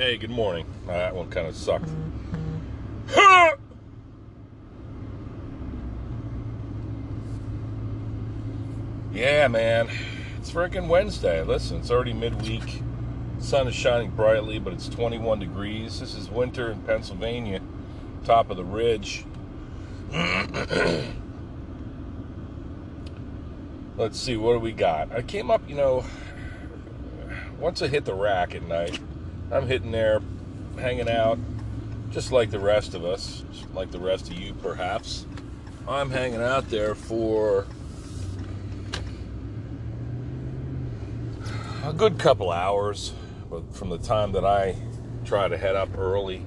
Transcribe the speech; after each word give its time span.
Hey, 0.00 0.16
good 0.16 0.30
morning. 0.30 0.64
Uh, 0.88 0.92
that 0.92 1.14
one 1.14 1.28
kind 1.28 1.46
of 1.46 1.54
sucked. 1.54 1.90
yeah, 9.12 9.46
man. 9.46 9.90
It's 10.38 10.50
freaking 10.50 10.88
Wednesday. 10.88 11.42
Listen, 11.42 11.76
it's 11.76 11.90
already 11.90 12.14
midweek. 12.14 12.82
sun 13.40 13.68
is 13.68 13.74
shining 13.74 14.08
brightly, 14.12 14.58
but 14.58 14.72
it's 14.72 14.88
21 14.88 15.38
degrees. 15.38 16.00
This 16.00 16.14
is 16.14 16.30
winter 16.30 16.70
in 16.70 16.80
Pennsylvania, 16.84 17.60
top 18.24 18.48
of 18.48 18.56
the 18.56 18.64
ridge. 18.64 19.26
Let's 23.98 24.18
see, 24.18 24.38
what 24.38 24.54
do 24.54 24.60
we 24.60 24.72
got? 24.72 25.12
I 25.12 25.20
came 25.20 25.50
up, 25.50 25.60
you 25.68 25.74
know, 25.76 26.06
once 27.58 27.82
I 27.82 27.88
hit 27.88 28.06
the 28.06 28.14
rack 28.14 28.54
at 28.54 28.62
night, 28.62 28.98
I'm 29.52 29.66
hitting 29.66 29.90
there, 29.90 30.20
hanging 30.78 31.10
out, 31.10 31.38
just 32.10 32.30
like 32.30 32.50
the 32.50 32.60
rest 32.60 32.94
of 32.94 33.04
us, 33.04 33.44
like 33.74 33.90
the 33.90 33.98
rest 33.98 34.30
of 34.30 34.34
you 34.34 34.54
perhaps. 34.54 35.26
I'm 35.88 36.10
hanging 36.10 36.40
out 36.40 36.70
there 36.70 36.94
for 36.94 37.66
a 41.84 41.92
good 41.92 42.18
couple 42.18 42.52
hours 42.52 43.12
but 43.50 43.74
from 43.74 43.88
the 43.90 43.98
time 43.98 44.30
that 44.32 44.44
I 44.44 44.76
try 45.24 45.48
to 45.48 45.58
head 45.58 45.74
up 45.74 45.98
early 45.98 46.46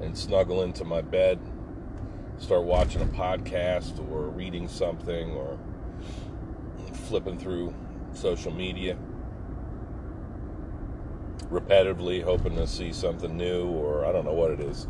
and 0.00 0.16
snuggle 0.16 0.62
into 0.62 0.84
my 0.84 1.02
bed, 1.02 1.38
start 2.38 2.64
watching 2.64 3.02
a 3.02 3.06
podcast 3.06 3.98
or 4.10 4.22
reading 4.28 4.66
something 4.66 5.32
or 5.32 5.58
flipping 7.08 7.38
through 7.38 7.74
social 8.14 8.52
media 8.52 8.96
repetitively, 11.50 12.22
hoping 12.22 12.56
to 12.56 12.66
see 12.66 12.92
something 12.92 13.36
new, 13.36 13.66
or 13.66 14.04
I 14.06 14.12
don't 14.12 14.24
know 14.24 14.32
what 14.32 14.50
it 14.50 14.60
is, 14.60 14.86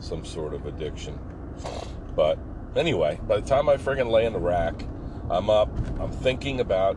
some 0.00 0.24
sort 0.24 0.54
of 0.54 0.66
addiction. 0.66 1.18
But 2.16 2.38
anyway, 2.76 3.20
by 3.26 3.40
the 3.40 3.46
time 3.46 3.68
I 3.68 3.76
friggin' 3.76 4.10
lay 4.10 4.26
in 4.26 4.32
the 4.32 4.40
rack, 4.40 4.84
I'm 5.30 5.48
up, 5.48 5.70
I'm 6.00 6.10
thinking 6.10 6.60
about 6.60 6.96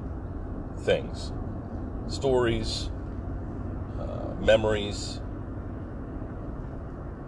things, 0.80 1.31
stories, 2.08 2.89
uh, 4.00 4.33
memories, 4.42 5.20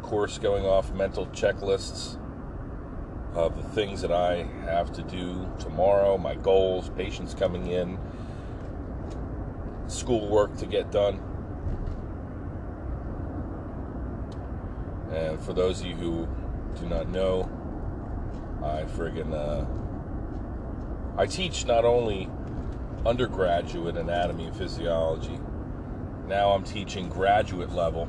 course, 0.08 0.38
going 0.38 0.66
off 0.66 0.94
mental 0.94 1.26
checklists 1.28 2.18
of 3.34 3.58
the 3.58 3.70
things 3.70 4.02
that 4.02 4.12
I 4.12 4.48
have 4.64 4.94
to 4.94 5.04
do 5.04 5.46
tomorrow, 5.60 6.18
my 6.18 6.36
goals, 6.36 6.90
patients 6.96 7.34
coming 7.34 7.68
in, 7.68 8.00
schoolwork 9.88 10.56
to 10.58 10.66
get 10.66 10.92
done. 10.92 11.20
And 15.18 15.40
for 15.42 15.54
those 15.54 15.82
of 15.82 15.88
you 15.88 15.96
who 15.96 16.28
do 16.80 16.86
not 16.88 17.10
know, 17.10 17.50
I 18.64 18.84
friggin' 18.84 19.34
uh, 19.34 19.66
I 21.20 21.26
teach 21.26 21.66
not 21.66 21.86
only 21.86 22.30
undergraduate 23.04 23.98
anatomy 23.98 24.46
and 24.46 24.56
physiology. 24.56 25.40
Now 26.28 26.52
I'm 26.52 26.64
teaching 26.64 27.10
graduate 27.10 27.72
level 27.72 28.08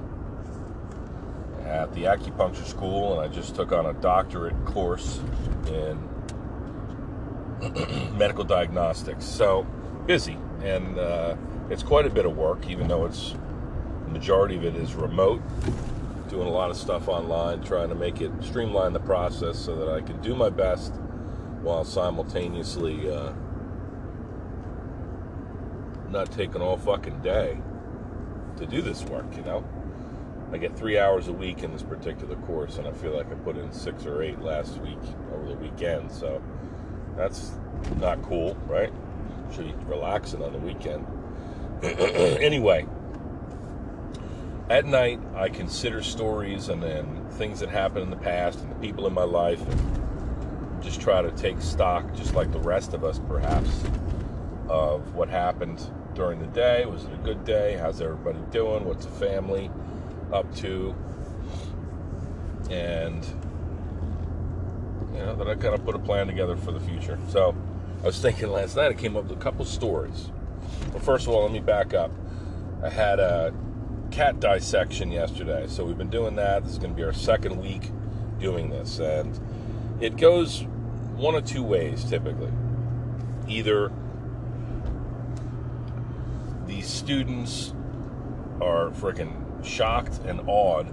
at 1.64 1.94
the 1.94 2.04
acupuncture 2.04 2.66
school, 2.66 3.18
and 3.18 3.30
I 3.30 3.34
just 3.34 3.54
took 3.54 3.72
on 3.72 3.86
a 3.86 3.94
doctorate 3.94 4.62
course 4.66 5.20
in 5.66 6.08
medical 8.18 8.44
diagnostics. 8.44 9.24
So 9.24 9.66
busy, 10.06 10.36
and 10.62 10.98
uh, 10.98 11.36
it's 11.70 11.82
quite 11.82 12.04
a 12.04 12.10
bit 12.10 12.26
of 12.26 12.36
work, 12.36 12.68
even 12.68 12.86
though 12.86 13.06
it's 13.06 13.34
the 14.04 14.10
majority 14.10 14.56
of 14.56 14.64
it 14.64 14.76
is 14.76 14.94
remote 14.94 15.40
doing 16.28 16.46
a 16.46 16.50
lot 16.50 16.70
of 16.70 16.76
stuff 16.76 17.08
online, 17.08 17.62
trying 17.62 17.88
to 17.88 17.94
make 17.94 18.20
it 18.20 18.30
streamline 18.40 18.92
the 18.92 19.00
process 19.00 19.58
so 19.58 19.74
that 19.76 19.88
I 19.88 20.00
can 20.00 20.20
do 20.20 20.34
my 20.34 20.50
best 20.50 20.92
while 21.62 21.84
simultaneously 21.84 23.10
uh, 23.10 23.32
not 26.10 26.30
taking 26.32 26.60
all 26.60 26.76
fucking 26.76 27.20
day 27.20 27.58
to 28.56 28.66
do 28.66 28.82
this 28.82 29.02
work, 29.04 29.26
you 29.36 29.42
know? 29.42 29.64
I 30.52 30.56
get 30.56 30.76
three 30.76 30.98
hours 30.98 31.28
a 31.28 31.32
week 31.32 31.62
in 31.62 31.72
this 31.72 31.82
particular 31.82 32.36
course, 32.36 32.78
and 32.78 32.86
I 32.86 32.92
feel 32.92 33.14
like 33.14 33.30
I 33.30 33.34
put 33.34 33.58
in 33.58 33.70
six 33.70 34.06
or 34.06 34.22
eight 34.22 34.40
last 34.40 34.78
week 34.78 34.98
over 35.34 35.48
the 35.48 35.56
weekend, 35.56 36.10
so 36.10 36.42
that's 37.16 37.52
not 38.00 38.22
cool, 38.22 38.54
right? 38.66 38.92
Should 39.54 39.66
be 39.66 39.84
relaxing 39.84 40.42
on 40.42 40.52
the 40.52 40.58
weekend. 40.58 41.06
anyway, 41.82 42.86
at 44.70 44.84
night, 44.84 45.20
I 45.34 45.48
consider 45.48 46.02
stories 46.02 46.68
and 46.68 46.82
then 46.82 47.26
things 47.32 47.60
that 47.60 47.70
happened 47.70 48.04
in 48.04 48.10
the 48.10 48.16
past 48.16 48.60
and 48.60 48.70
the 48.70 48.76
people 48.76 49.06
in 49.06 49.14
my 49.14 49.24
life, 49.24 49.60
and 49.66 50.82
just 50.82 51.00
try 51.00 51.22
to 51.22 51.30
take 51.32 51.60
stock, 51.60 52.14
just 52.14 52.34
like 52.34 52.52
the 52.52 52.60
rest 52.60 52.94
of 52.94 53.04
us, 53.04 53.20
perhaps, 53.28 53.82
of 54.68 55.14
what 55.14 55.28
happened 55.28 55.90
during 56.14 56.38
the 56.38 56.46
day. 56.48 56.84
Was 56.84 57.04
it 57.04 57.12
a 57.12 57.18
good 57.18 57.44
day? 57.44 57.76
How's 57.76 58.00
everybody 58.00 58.38
doing? 58.50 58.84
What's 58.84 59.06
the 59.06 59.12
family 59.12 59.70
up 60.32 60.54
to? 60.56 60.94
And 62.70 63.24
you 65.14 65.20
know, 65.20 65.34
then 65.34 65.48
I 65.48 65.54
kind 65.54 65.74
of 65.74 65.84
put 65.84 65.94
a 65.94 65.98
plan 65.98 66.26
together 66.26 66.56
for 66.56 66.72
the 66.72 66.80
future. 66.80 67.18
So 67.28 67.56
I 68.02 68.06
was 68.06 68.20
thinking 68.20 68.50
last 68.50 68.76
night, 68.76 68.90
I 68.90 68.94
came 68.94 69.16
up 69.16 69.24
with 69.24 69.38
a 69.38 69.40
couple 69.40 69.64
stories. 69.64 70.30
Well, 70.90 71.00
first 71.00 71.26
of 71.26 71.32
all, 71.32 71.42
let 71.42 71.52
me 71.52 71.60
back 71.60 71.94
up. 71.94 72.10
I 72.82 72.90
had 72.90 73.18
a 73.18 73.54
cat 74.18 74.40
dissection 74.40 75.12
yesterday. 75.12 75.64
So 75.68 75.84
we've 75.84 75.96
been 75.96 76.10
doing 76.10 76.34
that. 76.34 76.64
This 76.64 76.72
is 76.72 76.78
going 76.78 76.90
to 76.90 76.96
be 76.96 77.04
our 77.04 77.12
second 77.12 77.56
week 77.62 77.92
doing 78.40 78.68
this. 78.68 78.98
And 78.98 79.38
it 80.00 80.16
goes 80.16 80.64
one 81.14 81.36
of 81.36 81.44
two 81.44 81.62
ways 81.62 82.02
typically. 82.02 82.50
Either 83.46 83.92
the 86.66 86.80
students 86.82 87.72
are 88.60 88.90
freaking 88.90 89.64
shocked 89.64 90.18
and 90.26 90.40
awed 90.48 90.92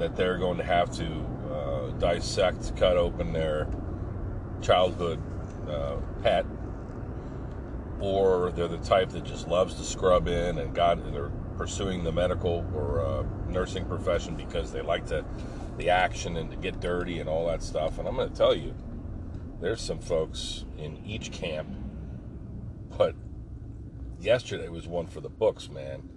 that 0.00 0.16
they're 0.16 0.38
going 0.38 0.58
to 0.58 0.64
have 0.64 0.90
to 0.96 1.06
uh, 1.52 1.90
dissect, 2.00 2.76
cut 2.76 2.96
open 2.96 3.32
their 3.32 3.68
childhood 4.60 5.22
uh, 5.68 5.98
pet 6.24 6.44
or 8.04 8.52
they're 8.52 8.68
the 8.68 8.78
type 8.78 9.10
that 9.10 9.24
just 9.24 9.48
loves 9.48 9.74
to 9.74 9.84
scrub 9.84 10.28
in 10.28 10.58
and 10.58 10.74
God, 10.74 11.12
they're 11.12 11.32
pursuing 11.56 12.04
the 12.04 12.12
medical 12.12 12.66
or 12.74 13.00
uh, 13.00 13.24
nursing 13.48 13.86
profession 13.86 14.36
because 14.36 14.72
they 14.72 14.82
like 14.82 15.06
to 15.06 15.24
the 15.78 15.90
action 15.90 16.36
and 16.36 16.50
to 16.50 16.56
get 16.56 16.80
dirty 16.80 17.20
and 17.20 17.28
all 17.28 17.46
that 17.46 17.62
stuff. 17.62 17.98
And 17.98 18.06
I'm 18.06 18.16
going 18.16 18.28
to 18.28 18.36
tell 18.36 18.54
you, 18.54 18.74
there's 19.60 19.80
some 19.80 19.98
folks 19.98 20.64
in 20.76 21.02
each 21.04 21.32
camp, 21.32 21.68
but 22.96 23.14
yesterday 24.20 24.68
was 24.68 24.86
one 24.86 25.06
for 25.06 25.20
the 25.20 25.30
books, 25.30 25.70
man. 25.70 26.08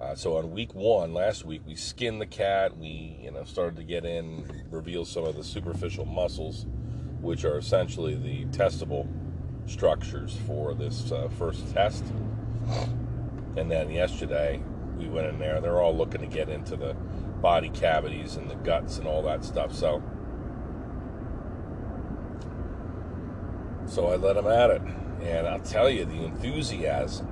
Uh, 0.00 0.14
so 0.14 0.36
on 0.36 0.50
week 0.50 0.74
one, 0.74 1.14
last 1.14 1.44
week, 1.44 1.62
we 1.66 1.74
skinned 1.74 2.20
the 2.20 2.26
cat. 2.26 2.76
We, 2.76 3.18
you 3.22 3.30
know, 3.30 3.44
started 3.44 3.76
to 3.76 3.84
get 3.84 4.04
in, 4.04 4.66
reveal 4.70 5.04
some 5.04 5.24
of 5.24 5.36
the 5.36 5.44
superficial 5.44 6.04
muscles, 6.04 6.66
which 7.20 7.44
are 7.44 7.56
essentially 7.56 8.14
the 8.14 8.44
testable 8.46 9.08
structures 9.66 10.38
for 10.46 10.74
this 10.74 11.10
uh, 11.12 11.28
first 11.38 11.72
test. 11.72 12.04
And 13.56 13.70
then 13.70 13.90
yesterday, 13.90 14.62
we 14.98 15.08
went 15.08 15.26
in 15.26 15.38
there. 15.38 15.60
They're 15.60 15.80
all 15.80 15.96
looking 15.96 16.20
to 16.20 16.26
get 16.26 16.48
into 16.48 16.76
the 16.76 16.94
body 17.40 17.70
cavities 17.70 18.36
and 18.36 18.50
the 18.50 18.54
guts 18.56 18.98
and 18.98 19.06
all 19.06 19.22
that 19.22 19.44
stuff. 19.44 19.74
So, 19.74 20.02
so 23.86 24.08
I 24.08 24.16
let 24.16 24.34
them 24.34 24.46
at 24.46 24.70
it, 24.70 24.82
and 25.22 25.46
I'll 25.46 25.60
tell 25.60 25.88
you 25.90 26.04
the 26.04 26.24
enthusiasm 26.24 27.28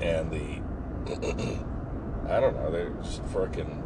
and 0.00 0.30
the 0.30 0.62
I 2.28 2.40
don't 2.40 2.56
know. 2.56 2.70
They're 2.70 2.90
just 2.90 3.24
freaking. 3.26 3.82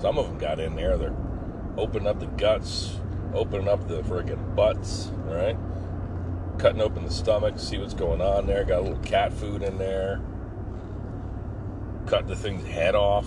Some 0.00 0.18
of 0.18 0.26
them 0.26 0.38
got 0.38 0.58
in 0.58 0.74
there. 0.74 0.98
They're 0.98 1.16
opening 1.76 2.08
up 2.08 2.18
the 2.18 2.26
guts, 2.26 2.96
opening 3.32 3.68
up 3.68 3.86
the 3.86 4.02
freaking 4.02 4.56
butts. 4.56 5.10
Right 5.24 5.56
cutting 6.58 6.80
open 6.80 7.04
the 7.04 7.10
stomach, 7.10 7.58
see 7.58 7.78
what's 7.78 7.94
going 7.94 8.20
on 8.20 8.46
there. 8.46 8.64
Got 8.64 8.80
a 8.80 8.82
little 8.82 8.98
cat 8.98 9.32
food 9.32 9.62
in 9.62 9.78
there. 9.78 10.20
Cut 12.06 12.26
the 12.26 12.36
thing's 12.36 12.66
head 12.66 12.94
off. 12.94 13.26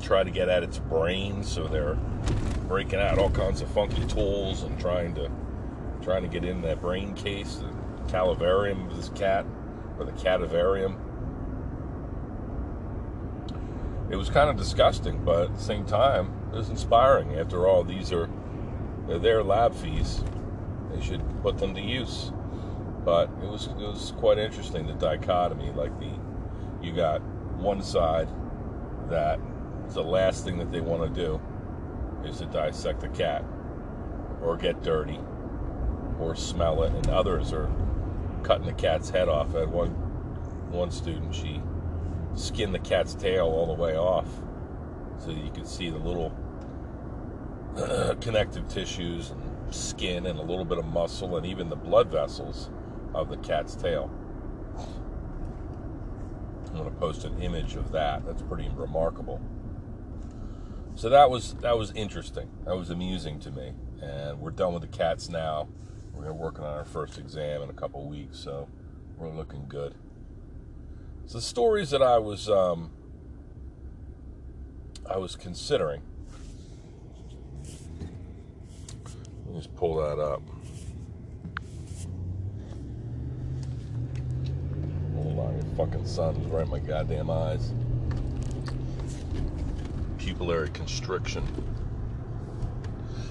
Try 0.00 0.24
to 0.24 0.30
get 0.30 0.48
at 0.48 0.62
its 0.62 0.78
brain, 0.78 1.42
so 1.42 1.66
they're 1.66 1.96
breaking 2.68 3.00
out 3.00 3.18
all 3.18 3.30
kinds 3.30 3.60
of 3.60 3.68
funky 3.70 4.04
tools 4.06 4.62
and 4.62 4.78
trying 4.78 5.14
to 5.14 5.30
trying 6.02 6.22
to 6.22 6.28
get 6.28 6.44
in 6.44 6.60
that 6.62 6.80
brain 6.80 7.14
case, 7.14 7.56
the 7.56 8.12
calvarium 8.12 8.88
of 8.88 8.96
this 8.96 9.08
cat, 9.10 9.44
or 9.98 10.04
the 10.04 10.12
cadavarium. 10.12 10.96
It 14.10 14.16
was 14.16 14.30
kind 14.30 14.48
of 14.48 14.56
disgusting, 14.56 15.24
but 15.24 15.46
at 15.46 15.56
the 15.56 15.62
same 15.62 15.84
time, 15.84 16.32
it 16.52 16.56
was 16.56 16.68
inspiring. 16.68 17.34
After 17.36 17.66
all, 17.66 17.82
these 17.82 18.12
are 18.12 18.28
they're 19.08 19.18
their 19.18 19.42
lab 19.42 19.74
fees 19.74 20.22
they 20.96 21.04
should 21.04 21.22
put 21.42 21.58
them 21.58 21.74
to 21.74 21.80
use. 21.80 22.32
But 23.04 23.30
it 23.42 23.48
was 23.48 23.66
it 23.66 23.76
was 23.76 24.12
quite 24.18 24.38
interesting 24.38 24.86
the 24.86 24.94
dichotomy. 24.94 25.70
Like 25.70 25.98
the 26.00 26.10
you 26.82 26.92
got 26.94 27.22
one 27.58 27.82
side 27.82 28.28
that 29.08 29.38
the 29.88 30.02
last 30.02 30.44
thing 30.44 30.58
that 30.58 30.72
they 30.72 30.80
want 30.80 31.14
to 31.14 31.20
do 31.20 31.40
is 32.24 32.38
to 32.38 32.46
dissect 32.46 33.04
a 33.04 33.08
cat 33.08 33.44
or 34.42 34.56
get 34.56 34.82
dirty 34.82 35.20
or 36.18 36.34
smell 36.34 36.82
it, 36.82 36.92
and 36.92 37.08
others 37.08 37.52
are 37.52 37.70
cutting 38.42 38.66
the 38.66 38.72
cat's 38.72 39.10
head 39.10 39.28
off. 39.28 39.54
I 39.54 39.60
had 39.60 39.70
one 39.70 39.90
one 40.70 40.90
student 40.90 41.34
she 41.34 41.62
skinned 42.34 42.74
the 42.74 42.78
cat's 42.80 43.14
tail 43.14 43.46
all 43.46 43.66
the 43.66 43.80
way 43.80 43.96
off 43.96 44.26
so 45.18 45.30
you 45.30 45.50
could 45.50 45.66
see 45.66 45.90
the 45.90 45.98
little 45.98 46.32
connective 48.20 48.68
tissues 48.68 49.30
and 49.30 49.42
skin 49.70 50.26
and 50.26 50.38
a 50.38 50.42
little 50.42 50.64
bit 50.64 50.78
of 50.78 50.84
muscle 50.84 51.36
and 51.36 51.46
even 51.46 51.68
the 51.68 51.76
blood 51.76 52.10
vessels 52.10 52.70
of 53.14 53.28
the 53.28 53.36
cat's 53.38 53.74
tail. 53.74 54.10
I'm 56.68 56.82
going 56.82 56.84
to 56.84 57.00
post 57.00 57.24
an 57.24 57.40
image 57.40 57.74
of 57.74 57.92
that. 57.92 58.26
That's 58.26 58.42
pretty 58.42 58.68
remarkable. 58.74 59.40
So 60.94 61.08
that 61.10 61.30
was 61.30 61.54
that 61.56 61.76
was 61.76 61.92
interesting. 61.92 62.48
That 62.64 62.76
was 62.76 62.90
amusing 62.90 63.38
to 63.40 63.50
me. 63.50 63.72
And 64.02 64.40
we're 64.40 64.50
done 64.50 64.72
with 64.72 64.82
the 64.82 64.88
cats 64.88 65.28
now. 65.28 65.68
We're 66.14 66.32
working 66.32 66.64
on 66.64 66.74
our 66.74 66.84
first 66.84 67.18
exam 67.18 67.62
in 67.62 67.70
a 67.70 67.74
couple 67.74 68.06
weeks, 68.08 68.38
so 68.38 68.68
we're 69.18 69.30
looking 69.30 69.66
good. 69.68 69.94
So 71.26 71.38
the 71.38 71.42
stories 71.42 71.90
that 71.90 72.02
I 72.02 72.18
was 72.18 72.48
um, 72.48 72.90
I 75.08 75.18
was 75.18 75.36
considering. 75.36 76.02
Let 79.44 79.45
me 79.45 79.45
just 79.56 79.74
pull 79.76 79.96
that 79.96 80.18
up. 80.18 80.42
Hold 85.14 85.38
on, 85.38 85.54
your 85.54 85.76
fucking 85.76 86.06
sun's 86.06 86.46
right 86.50 86.64
in 86.64 86.70
my 86.70 86.78
goddamn 86.78 87.30
eyes. 87.30 87.72
Pupillary 90.18 90.72
constriction. 90.74 91.42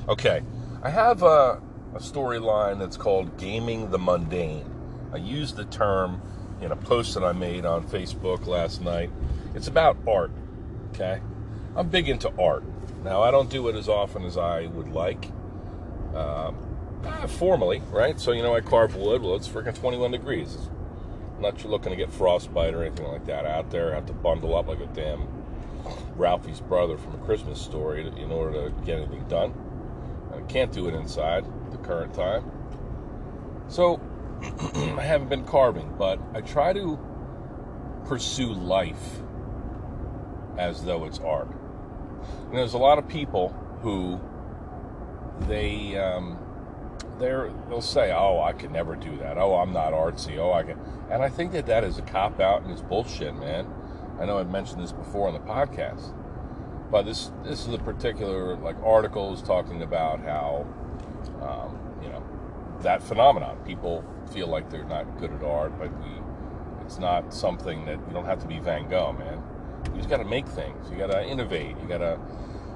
Okay, 0.09 0.41
I 0.81 0.89
have 0.89 1.21
a, 1.21 1.61
a 1.93 1.99
storyline 1.99 2.79
that's 2.79 2.97
called 2.97 3.37
Gaming 3.37 3.91
the 3.91 3.99
Mundane. 3.99 4.65
I 5.13 5.17
used 5.17 5.55
the 5.55 5.65
term 5.65 6.21
in 6.61 6.71
a 6.71 6.75
post 6.75 7.13
that 7.13 7.23
I 7.23 7.33
made 7.33 7.65
on 7.65 7.87
Facebook 7.87 8.47
last 8.47 8.81
night. 8.81 9.11
It's 9.53 9.67
about 9.67 9.97
art, 10.07 10.31
okay? 10.93 11.21
I'm 11.75 11.89
big 11.89 12.09
into 12.09 12.31
art. 12.39 12.63
Now, 13.03 13.21
I 13.21 13.29
don't 13.29 13.49
do 13.49 13.67
it 13.67 13.75
as 13.75 13.87
often 13.87 14.23
as 14.23 14.37
I 14.37 14.65
would 14.67 14.87
like. 14.87 15.31
Um, 16.15 16.55
uh, 17.05 17.27
formally, 17.27 17.81
right? 17.91 18.19
So, 18.19 18.31
you 18.31 18.41
know, 18.41 18.55
I 18.55 18.61
carve 18.61 18.95
wood. 18.95 19.21
Well, 19.21 19.35
it's 19.35 19.47
freaking 19.47 19.75
21 19.75 20.11
degrees. 20.11 20.57
I'm 21.35 21.41
not 21.41 21.63
looking 21.65 21.91
to 21.91 21.95
get 21.95 22.11
frostbite 22.11 22.73
or 22.73 22.83
anything 22.83 23.07
like 23.07 23.25
that 23.25 23.45
out 23.45 23.69
there. 23.69 23.91
I 23.91 23.95
have 23.95 24.05
to 24.07 24.13
bundle 24.13 24.55
up 24.55 24.67
like 24.67 24.79
a 24.79 24.87
damn 24.87 25.27
Ralphie's 26.15 26.61
brother 26.61 26.97
from 26.97 27.15
a 27.15 27.25
Christmas 27.25 27.61
story 27.61 28.07
in 28.07 28.31
order 28.31 28.69
to 28.69 28.75
get 28.85 28.99
anything 28.99 29.27
done. 29.27 29.53
I 30.33 30.41
can't 30.51 30.71
do 30.71 30.87
it 30.87 30.95
inside 30.95 31.45
the 31.71 31.77
current 31.77 32.13
time. 32.13 32.49
So, 33.67 33.99
I 34.97 35.01
haven't 35.01 35.29
been 35.29 35.43
carving, 35.43 35.93
but 35.97 36.19
I 36.33 36.41
try 36.41 36.73
to 36.73 36.97
pursue 38.05 38.53
life 38.53 39.21
as 40.57 40.83
though 40.83 41.05
it's 41.05 41.19
art. 41.19 41.49
And 42.47 42.57
there's 42.57 42.73
a 42.73 42.77
lot 42.77 42.97
of 42.97 43.07
people 43.07 43.49
who 43.81 44.19
they 45.41 45.97
um, 45.97 46.37
they're 47.19 47.51
they'll 47.69 47.81
say, 47.81 48.11
"Oh, 48.11 48.41
I 48.41 48.53
could 48.53 48.71
never 48.71 48.95
do 48.95 49.15
that. 49.17 49.37
Oh, 49.37 49.55
I'm 49.55 49.73
not 49.73 49.93
artsy. 49.93 50.37
Oh, 50.37 50.53
I 50.53 50.63
can." 50.63 50.79
And 51.09 51.21
I 51.21 51.29
think 51.29 51.51
that 51.53 51.65
that 51.67 51.83
is 51.83 51.97
a 51.97 52.01
cop 52.01 52.39
out 52.39 52.63
and 52.63 52.71
it's 52.71 52.81
bullshit, 52.81 53.35
man. 53.35 53.67
I 54.19 54.25
know 54.25 54.37
I've 54.37 54.49
mentioned 54.49 54.81
this 54.81 54.91
before 54.91 55.27
on 55.27 55.33
the 55.33 55.39
podcast, 55.39 56.13
but 56.89 57.03
this 57.03 57.31
this 57.43 57.67
is 57.67 57.73
a 57.73 57.77
particular 57.77 58.55
like 58.55 58.77
article 58.83 59.33
is 59.33 59.41
talking 59.41 59.83
about 59.83 60.19
how 60.21 60.65
um, 61.41 61.77
you 62.01 62.09
know 62.09 62.23
that 62.81 63.03
phenomenon. 63.03 63.57
People 63.65 64.03
feel 64.33 64.47
like 64.47 64.69
they're 64.69 64.85
not 64.85 65.19
good 65.19 65.31
at 65.31 65.43
art, 65.43 65.77
but 65.77 65.91
we, 65.99 66.11
it's 66.85 66.99
not 66.99 67.33
something 67.33 67.85
that 67.85 67.99
you 68.07 68.13
don't 68.13 68.25
have 68.25 68.39
to 68.39 68.47
be 68.47 68.59
Van 68.59 68.89
Gogh, 68.89 69.13
man. 69.13 69.41
You 69.91 69.97
just 69.97 70.09
got 70.09 70.17
to 70.17 70.25
make 70.25 70.47
things. 70.47 70.89
You 70.89 70.97
got 70.97 71.11
to 71.11 71.25
innovate. 71.25 71.75
You 71.81 71.87
got 71.87 71.99
to 71.99 72.19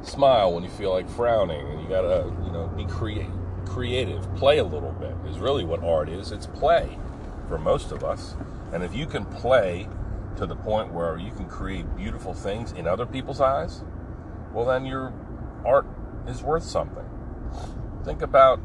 smile 0.03 0.53
when 0.53 0.63
you 0.63 0.69
feel 0.69 0.91
like 0.91 1.09
frowning, 1.09 1.65
and 1.67 1.81
you 1.81 1.87
got 1.87 2.01
to 2.01 2.33
you 2.45 2.51
know 2.51 2.67
be 2.75 2.85
creative. 2.85 3.31
Creative, 3.65 4.35
play 4.35 4.57
a 4.57 4.63
little 4.63 4.91
bit 4.93 5.13
is 5.29 5.37
really 5.37 5.63
what 5.63 5.83
art 5.83 6.09
is. 6.09 6.31
It's 6.31 6.47
play 6.47 6.97
for 7.47 7.59
most 7.59 7.91
of 7.91 8.03
us, 8.03 8.35
and 8.73 8.83
if 8.83 8.95
you 8.95 9.05
can 9.05 9.25
play 9.25 9.87
to 10.37 10.45
the 10.45 10.55
point 10.55 10.91
where 10.93 11.17
you 11.17 11.31
can 11.31 11.47
create 11.47 11.85
beautiful 11.95 12.33
things 12.33 12.71
in 12.71 12.87
other 12.87 13.05
people's 13.05 13.41
eyes, 13.41 13.83
well, 14.53 14.65
then 14.65 14.85
your 14.85 15.13
art 15.65 15.85
is 16.27 16.41
worth 16.41 16.63
something. 16.63 17.05
Think 18.05 18.21
about 18.21 18.59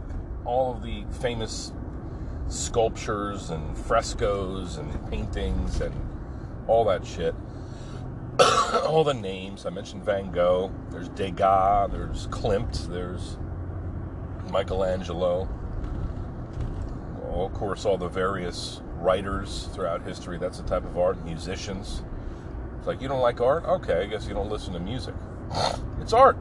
all 0.45 0.75
of 0.75 0.83
the 0.83 1.05
famous 1.21 1.73
sculptures 2.49 3.51
and 3.51 3.77
frescoes 3.77 4.77
and 4.77 5.11
paintings 5.11 5.81
and 5.81 5.95
all 6.67 6.85
that 6.85 7.05
shit. 7.05 7.35
all 8.87 9.05
the 9.05 9.15
names. 9.15 9.67
I 9.67 9.71
mentioned 9.71 10.05
Van 10.05 10.31
Gogh. 10.31 10.73
There's 10.91 11.09
Degas. 11.11 11.91
There's 11.93 12.27
Klimt. 12.29 12.89
There's 12.89 13.37
Michelangelo. 14.51 15.49
Well, 17.23 17.47
of 17.47 17.53
course, 17.53 17.85
all 17.85 17.99
the 17.99 18.09
various 18.09 18.81
writers 18.97 19.69
throughout 19.73 20.03
history. 20.03 20.39
That's 20.39 20.59
the 20.59 20.69
type 20.69 20.85
of 20.85 20.97
art. 20.99 21.25
Musicians. 21.25 22.03
It's 22.79 22.87
like, 22.87 23.01
you 23.01 23.09
don't 23.09 23.21
like 23.21 23.41
art? 23.41 23.65
Okay, 23.65 24.03
I 24.03 24.07
guess 24.07 24.27
you 24.27 24.35
don't 24.35 24.51
listen 24.51 24.73
to 24.75 24.81
music. 24.81 25.15
It's 26.01 26.13
art. 26.13 26.37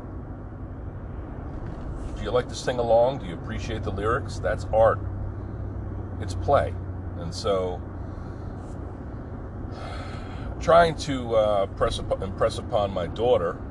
Do 2.18 2.22
you 2.22 2.31
like 2.31 2.50
to 2.50 2.56
sing 2.56 2.78
along? 2.78 3.19
Do 3.19 3.28
you 3.28 3.36
appreciate 3.36 3.84
the 3.84 3.92
lyrics? 3.92 4.40
That's 4.40 4.66
art. 4.74 5.00
It's 6.19 6.34
play. 6.34 6.74
And 7.19 7.34
so, 7.34 7.81
trying 10.63 10.95
to 10.95 11.36
uh, 11.36 11.65
press 11.65 12.00
up, 12.00 12.21
impress 12.21 12.57
upon 12.57 12.89
my 12.89 13.06
daughter 13.06 13.62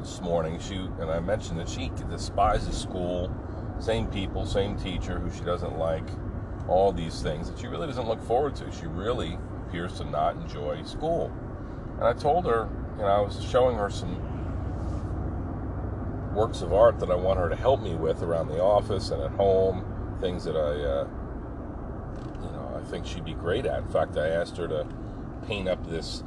this 0.00 0.20
morning, 0.20 0.58
she 0.58 0.74
and 0.74 1.04
I 1.08 1.20
mentioned 1.20 1.60
that 1.60 1.68
she 1.68 1.92
despises 2.10 2.76
school, 2.76 3.32
same 3.78 4.08
people, 4.08 4.44
same 4.44 4.76
teacher 4.76 5.20
who 5.20 5.30
she 5.30 5.44
doesn't 5.44 5.78
like, 5.78 6.02
all 6.68 6.90
these 6.92 7.22
things 7.22 7.48
that 7.48 7.60
she 7.60 7.68
really 7.68 7.86
doesn't 7.86 8.08
look 8.08 8.20
forward 8.24 8.56
to. 8.56 8.70
She 8.72 8.86
really 8.86 9.38
appears 9.68 9.98
to 9.98 10.04
not 10.04 10.34
enjoy 10.34 10.82
school. 10.82 11.32
And 11.94 12.04
I 12.04 12.12
told 12.12 12.44
her, 12.46 12.68
you 12.96 13.02
know, 13.02 13.08
I 13.08 13.20
was 13.20 13.40
showing 13.48 13.76
her 13.76 13.88
some 13.88 14.20
works 16.34 16.60
of 16.60 16.72
art 16.72 16.98
that 16.98 17.10
I 17.10 17.14
want 17.14 17.38
her 17.38 17.48
to 17.48 17.56
help 17.56 17.80
me 17.80 17.94
with 17.94 18.22
around 18.22 18.48
the 18.48 18.60
office 18.60 19.10
and 19.10 19.22
at 19.22 19.30
home, 19.30 19.84
things 20.20 20.42
that 20.44 20.56
I, 20.56 20.58
uh, 20.60 21.06
you 22.42 22.50
know, 22.50 22.80
I 22.80 22.90
think 22.90 23.06
she'd 23.06 23.24
be 23.24 23.34
great 23.34 23.64
at. 23.64 23.78
In 23.78 23.88
fact, 23.88 24.16
I 24.16 24.26
asked 24.26 24.56
her 24.56 24.66
to 24.66 24.86
paint 25.46 25.68
up 25.68 25.88
this 25.88 26.22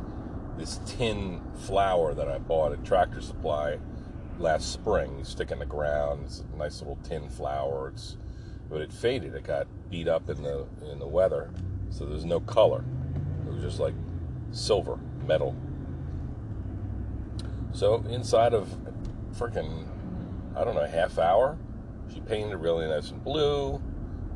this 0.57 0.79
tin 0.85 1.41
flower 1.65 2.13
that 2.13 2.27
I 2.27 2.37
bought 2.37 2.73
at 2.73 2.83
Tractor 2.83 3.21
Supply 3.21 3.77
last 4.39 4.71
spring. 4.71 5.17
You 5.17 5.23
stick 5.23 5.51
in 5.51 5.59
the 5.59 5.65
ground. 5.65 6.23
It's 6.25 6.43
a 6.53 6.57
nice 6.57 6.79
little 6.79 6.97
tin 7.03 7.29
flower. 7.29 7.89
It's 7.89 8.17
but 8.69 8.81
it 8.81 8.93
faded. 8.93 9.35
It 9.35 9.43
got 9.43 9.67
beat 9.89 10.07
up 10.07 10.29
in 10.29 10.43
the 10.43 10.67
in 10.91 10.99
the 10.99 11.07
weather, 11.07 11.51
so 11.89 12.05
there's 12.05 12.25
no 12.25 12.39
color. 12.39 12.83
It 13.45 13.53
was 13.53 13.61
just 13.61 13.79
like 13.79 13.93
silver 14.51 14.99
metal. 15.25 15.55
So 17.71 18.03
inside 18.09 18.53
of 18.53 18.69
freaking 19.33 19.87
I 20.55 20.63
don't 20.63 20.75
know, 20.75 20.85
half 20.85 21.19
hour. 21.19 21.57
She 22.13 22.21
painted 22.21 22.53
it 22.53 22.57
really 22.57 22.87
nice 22.87 23.11
and 23.11 23.23
blue 23.23 23.81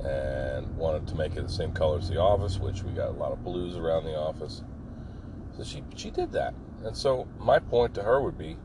and 0.06 0.76
wanted 0.76 1.08
to 1.08 1.16
make 1.16 1.36
it 1.36 1.42
the 1.42 1.52
same 1.52 1.72
color 1.72 1.98
as 1.98 2.10
the 2.10 2.20
office, 2.20 2.60
which 2.60 2.84
we 2.84 2.92
got 2.92 3.10
a 3.10 3.14
lot 3.14 3.32
of 3.32 3.44
blues 3.44 3.78
around 3.78 4.04
the 4.04 4.16
office. 4.16 4.64
So 5.58 5.64
she 5.64 5.84
she 5.96 6.10
did 6.10 6.32
that. 6.32 6.54
And 6.84 6.96
so 6.96 7.28
my 7.40 7.60
point 7.60 7.94
to 7.96 8.04
her 8.04 8.22
would 8.22 8.38
be 8.38 8.58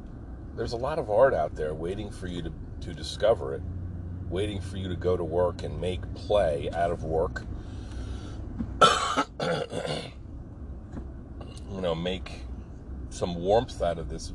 there's 0.56 0.72
a 0.72 0.76
lot 0.76 0.98
of 0.98 1.10
art 1.10 1.34
out 1.34 1.54
there 1.54 1.72
waiting 1.74 2.10
for 2.10 2.26
you 2.26 2.42
to, 2.42 2.52
to 2.80 2.92
discover 2.92 3.54
it, 3.54 3.62
waiting 4.28 4.60
for 4.60 4.76
you 4.76 4.88
to 4.88 4.96
go 4.96 5.16
to 5.16 5.22
work 5.22 5.62
and 5.62 5.80
make 5.80 6.00
play 6.14 6.68
out 6.74 6.90
of 6.90 7.04
work. 7.04 7.44
you 11.70 11.80
know, 11.80 11.94
make 11.94 12.40
some 13.10 13.36
warmth 13.36 13.80
out 13.82 13.98
of 13.98 14.08
this 14.08 14.32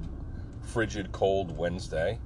frigid 0.61 1.11
cold 1.11 1.57
Wednesday 1.57 2.19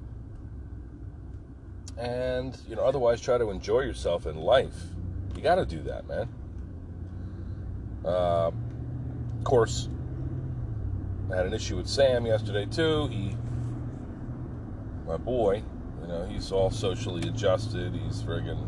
and 1.98 2.56
you 2.68 2.76
know 2.76 2.82
otherwise 2.82 3.20
try 3.20 3.36
to 3.36 3.50
enjoy 3.50 3.80
yourself 3.80 4.26
in 4.26 4.36
life 4.36 4.76
you 5.34 5.42
got 5.42 5.56
to 5.56 5.66
do 5.66 5.82
that 5.82 6.06
man 6.06 6.28
uh, 8.04 8.50
of 8.50 9.44
course 9.44 9.88
I 11.30 11.36
had 11.36 11.46
an 11.46 11.54
issue 11.54 11.76
with 11.76 11.88
sam 11.88 12.26
yesterday 12.26 12.66
too 12.66 13.08
he 13.08 13.36
my 15.06 15.16
boy 15.16 15.62
you 16.02 16.08
know 16.08 16.26
he's 16.26 16.52
all 16.52 16.70
socially 16.70 17.28
adjusted 17.28 17.94
he's 17.94 18.22
friggin 18.22 18.66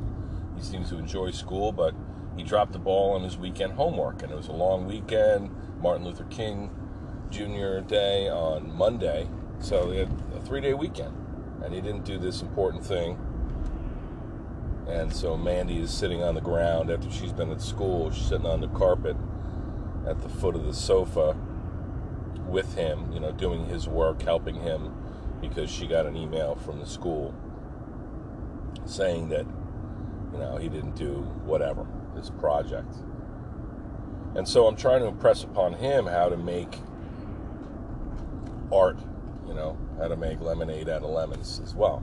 he 0.57 0.63
seems 0.63 0.91
to 0.91 0.99
enjoy 0.99 1.31
school 1.31 1.73
but 1.73 1.95
he 2.37 2.43
dropped 2.43 2.73
the 2.73 2.79
ball 2.79 3.13
on 3.13 3.23
his 3.23 3.37
weekend 3.37 3.75
homework, 3.75 4.23
and 4.23 4.33
it 4.33 4.37
was 4.37 4.49
a 4.49 4.53
long 4.53 4.87
weekend. 4.87 5.51
Martin 5.81 6.05
Luther 6.05 6.25
King 6.25 6.71
Jr. 7.31 7.81
Day 7.81 8.29
on 8.29 8.75
Monday, 8.75 9.29
so 9.59 9.91
he 9.91 9.99
had 9.99 10.09
a 10.35 10.41
three-day 10.41 10.75
weekend, 10.75 11.15
and 11.63 11.75
he 11.75 11.81
didn't 11.81 12.05
do 12.05 12.19
this 12.19 12.43
important 12.43 12.85
thing. 12.85 13.19
And 14.89 15.15
so 15.15 15.37
Mandy 15.37 15.79
is 15.79 15.91
sitting 15.91 16.23
on 16.23 16.35
the 16.35 16.41
ground 16.41 16.91
after 16.91 17.11
she's 17.11 17.33
been 17.33 17.51
at 17.51 17.61
school. 17.61 18.11
She's 18.11 18.27
sitting 18.27 18.47
on 18.47 18.61
the 18.61 18.69
carpet 18.69 19.17
at 20.07 20.21
the 20.21 20.29
foot 20.29 20.57
of 20.57 20.65
the 20.65 20.75
sofa 20.75 21.37
with 22.51 22.75
him, 22.75 23.11
you 23.13 23.21
know, 23.21 23.33
doing 23.33 23.67
his 23.67 23.89
work, 23.89 24.23
helping 24.23 24.57
him 24.57 24.93
because 25.41 25.71
she 25.71 25.87
got 25.87 26.07
an 26.07 26.17
email 26.17 26.55
from 26.57 26.79
the 26.79 26.87
school 26.87 27.35
saying 28.85 29.29
that, 29.31 29.47
you 30.33 30.39
know, 30.39 30.57
he 30.57 30.69
didn't 30.69 30.97
do 30.97 31.15
whatever, 31.45 31.87
this 32.15 32.31
project. 32.31 32.95
And 34.35 34.47
so 34.47 34.67
I'm 34.67 34.77
trying 34.77 35.01
to 35.01 35.07
impress 35.07 35.45
upon 35.45 35.75
him 35.75 36.07
how 36.07 36.29
to 36.29 36.37
make 36.37 36.77
art, 38.73 38.99
you 39.47 39.55
know, 39.55 39.79
how 39.99 40.09
to 40.09 40.17
make 40.17 40.41
lemonade 40.41 40.89
out 40.89 41.03
of 41.03 41.11
lemons 41.11 41.61
as 41.65 41.75
well. 41.75 42.03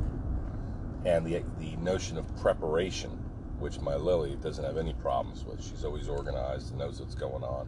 And 1.05 1.25
the, 1.25 1.43
the 1.59 1.75
notion 1.77 2.17
of 2.17 2.35
preparation, 2.37 3.11
which 3.59 3.79
my 3.79 3.95
Lily 3.95 4.35
doesn't 4.41 4.63
have 4.63 4.77
any 4.77 4.93
problems 4.93 5.45
with. 5.45 5.63
She's 5.63 5.85
always 5.85 6.09
organized 6.09 6.71
and 6.71 6.79
knows 6.79 6.99
what's 6.99 7.15
going 7.15 7.43
on. 7.43 7.67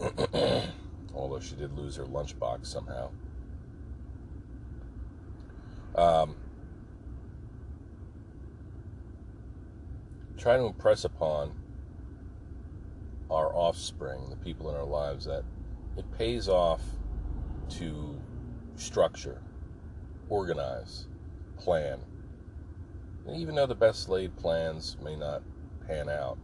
Although 1.14 1.40
she 1.40 1.54
did 1.56 1.76
lose 1.76 1.96
her 1.96 2.04
lunchbox 2.04 2.66
somehow. 2.66 3.10
Um, 5.94 6.36
trying 10.36 10.60
to 10.60 10.66
impress 10.66 11.04
upon 11.04 11.52
our 13.30 13.54
offspring, 13.54 14.30
the 14.30 14.36
people 14.36 14.70
in 14.70 14.76
our 14.76 14.84
lives, 14.84 15.24
that 15.24 15.44
it 15.96 16.04
pays 16.16 16.48
off 16.48 16.80
to 17.70 18.18
structure, 18.76 19.42
organize, 20.28 21.08
plan. 21.58 21.98
And 23.26 23.36
even 23.36 23.54
though 23.54 23.66
the 23.66 23.74
best 23.74 24.08
laid 24.08 24.36
plans 24.36 24.96
may 25.02 25.16
not 25.16 25.42
pan 25.86 26.08
out, 26.08 26.38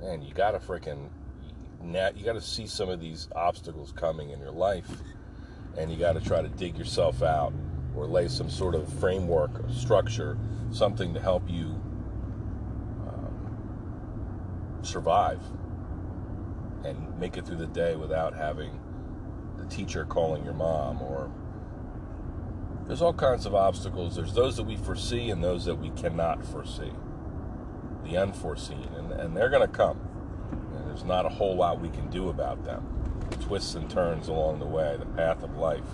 man, 0.00 0.20
you 0.20 0.34
gotta 0.34 0.60
freaking, 1.86 2.18
you 2.18 2.24
gotta 2.24 2.40
see 2.40 2.66
some 2.66 2.88
of 2.88 3.00
these 3.00 3.28
obstacles 3.34 3.92
coming 3.92 4.30
in 4.30 4.40
your 4.40 4.50
life, 4.50 4.90
and 5.76 5.90
you 5.90 5.98
gotta 5.98 6.20
try 6.20 6.42
to 6.42 6.48
dig 6.48 6.78
yourself 6.78 7.22
out 7.22 7.52
or 7.94 8.06
lay 8.06 8.28
some 8.28 8.50
sort 8.50 8.74
of 8.74 8.92
framework 9.00 9.58
or 9.60 9.70
structure, 9.70 10.38
something 10.70 11.14
to 11.14 11.20
help 11.20 11.48
you 11.48 11.80
um, 13.06 14.78
survive 14.82 15.40
and 16.84 17.18
make 17.18 17.36
it 17.36 17.46
through 17.46 17.56
the 17.56 17.66
day 17.66 17.96
without 17.96 18.34
having 18.34 18.78
the 19.56 19.64
teacher 19.66 20.04
calling 20.04 20.44
your 20.44 20.54
mom 20.54 21.00
or 21.02 21.30
there's 22.86 23.02
all 23.02 23.14
kinds 23.14 23.46
of 23.46 23.54
obstacles. 23.54 24.14
There's 24.14 24.32
those 24.32 24.56
that 24.58 24.62
we 24.62 24.76
foresee 24.76 25.30
and 25.30 25.42
those 25.42 25.64
that 25.64 25.74
we 25.74 25.90
cannot 25.90 26.46
foresee. 26.46 26.92
The 28.04 28.16
unforeseen. 28.16 28.88
And, 28.96 29.10
and 29.12 29.36
they're 29.36 29.48
going 29.48 29.66
to 29.68 29.72
come. 29.76 29.98
There's 30.96 31.04
not 31.04 31.26
a 31.26 31.28
whole 31.28 31.54
lot 31.54 31.78
we 31.78 31.90
can 31.90 32.08
do 32.08 32.30
about 32.30 32.64
them. 32.64 32.82
Twists 33.42 33.74
and 33.74 33.90
turns 33.90 34.28
along 34.28 34.60
the 34.60 34.64
way, 34.64 34.96
the 34.98 35.04
path 35.04 35.42
of 35.42 35.54
life. 35.58 35.84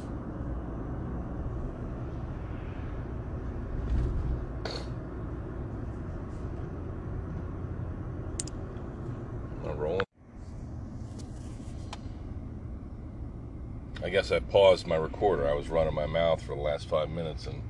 I 14.05 14.09
guess 14.09 14.31
I 14.31 14.39
paused 14.39 14.87
my 14.87 14.95
recorder. 14.95 15.49
I 15.49 15.55
was 15.55 15.69
running 15.69 15.95
my 15.95 16.07
mouth 16.07 16.41
for 16.43 16.55
the 16.55 16.61
last 16.61 16.89
five 16.89 17.11
minutes 17.11 17.49
and, 17.49 17.61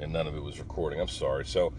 and 0.00 0.12
none 0.12 0.26
of 0.26 0.34
it 0.34 0.42
was 0.42 0.58
recording. 0.58 1.00
I'm 1.00 1.06
sorry. 1.06 1.44
So, 1.44 1.72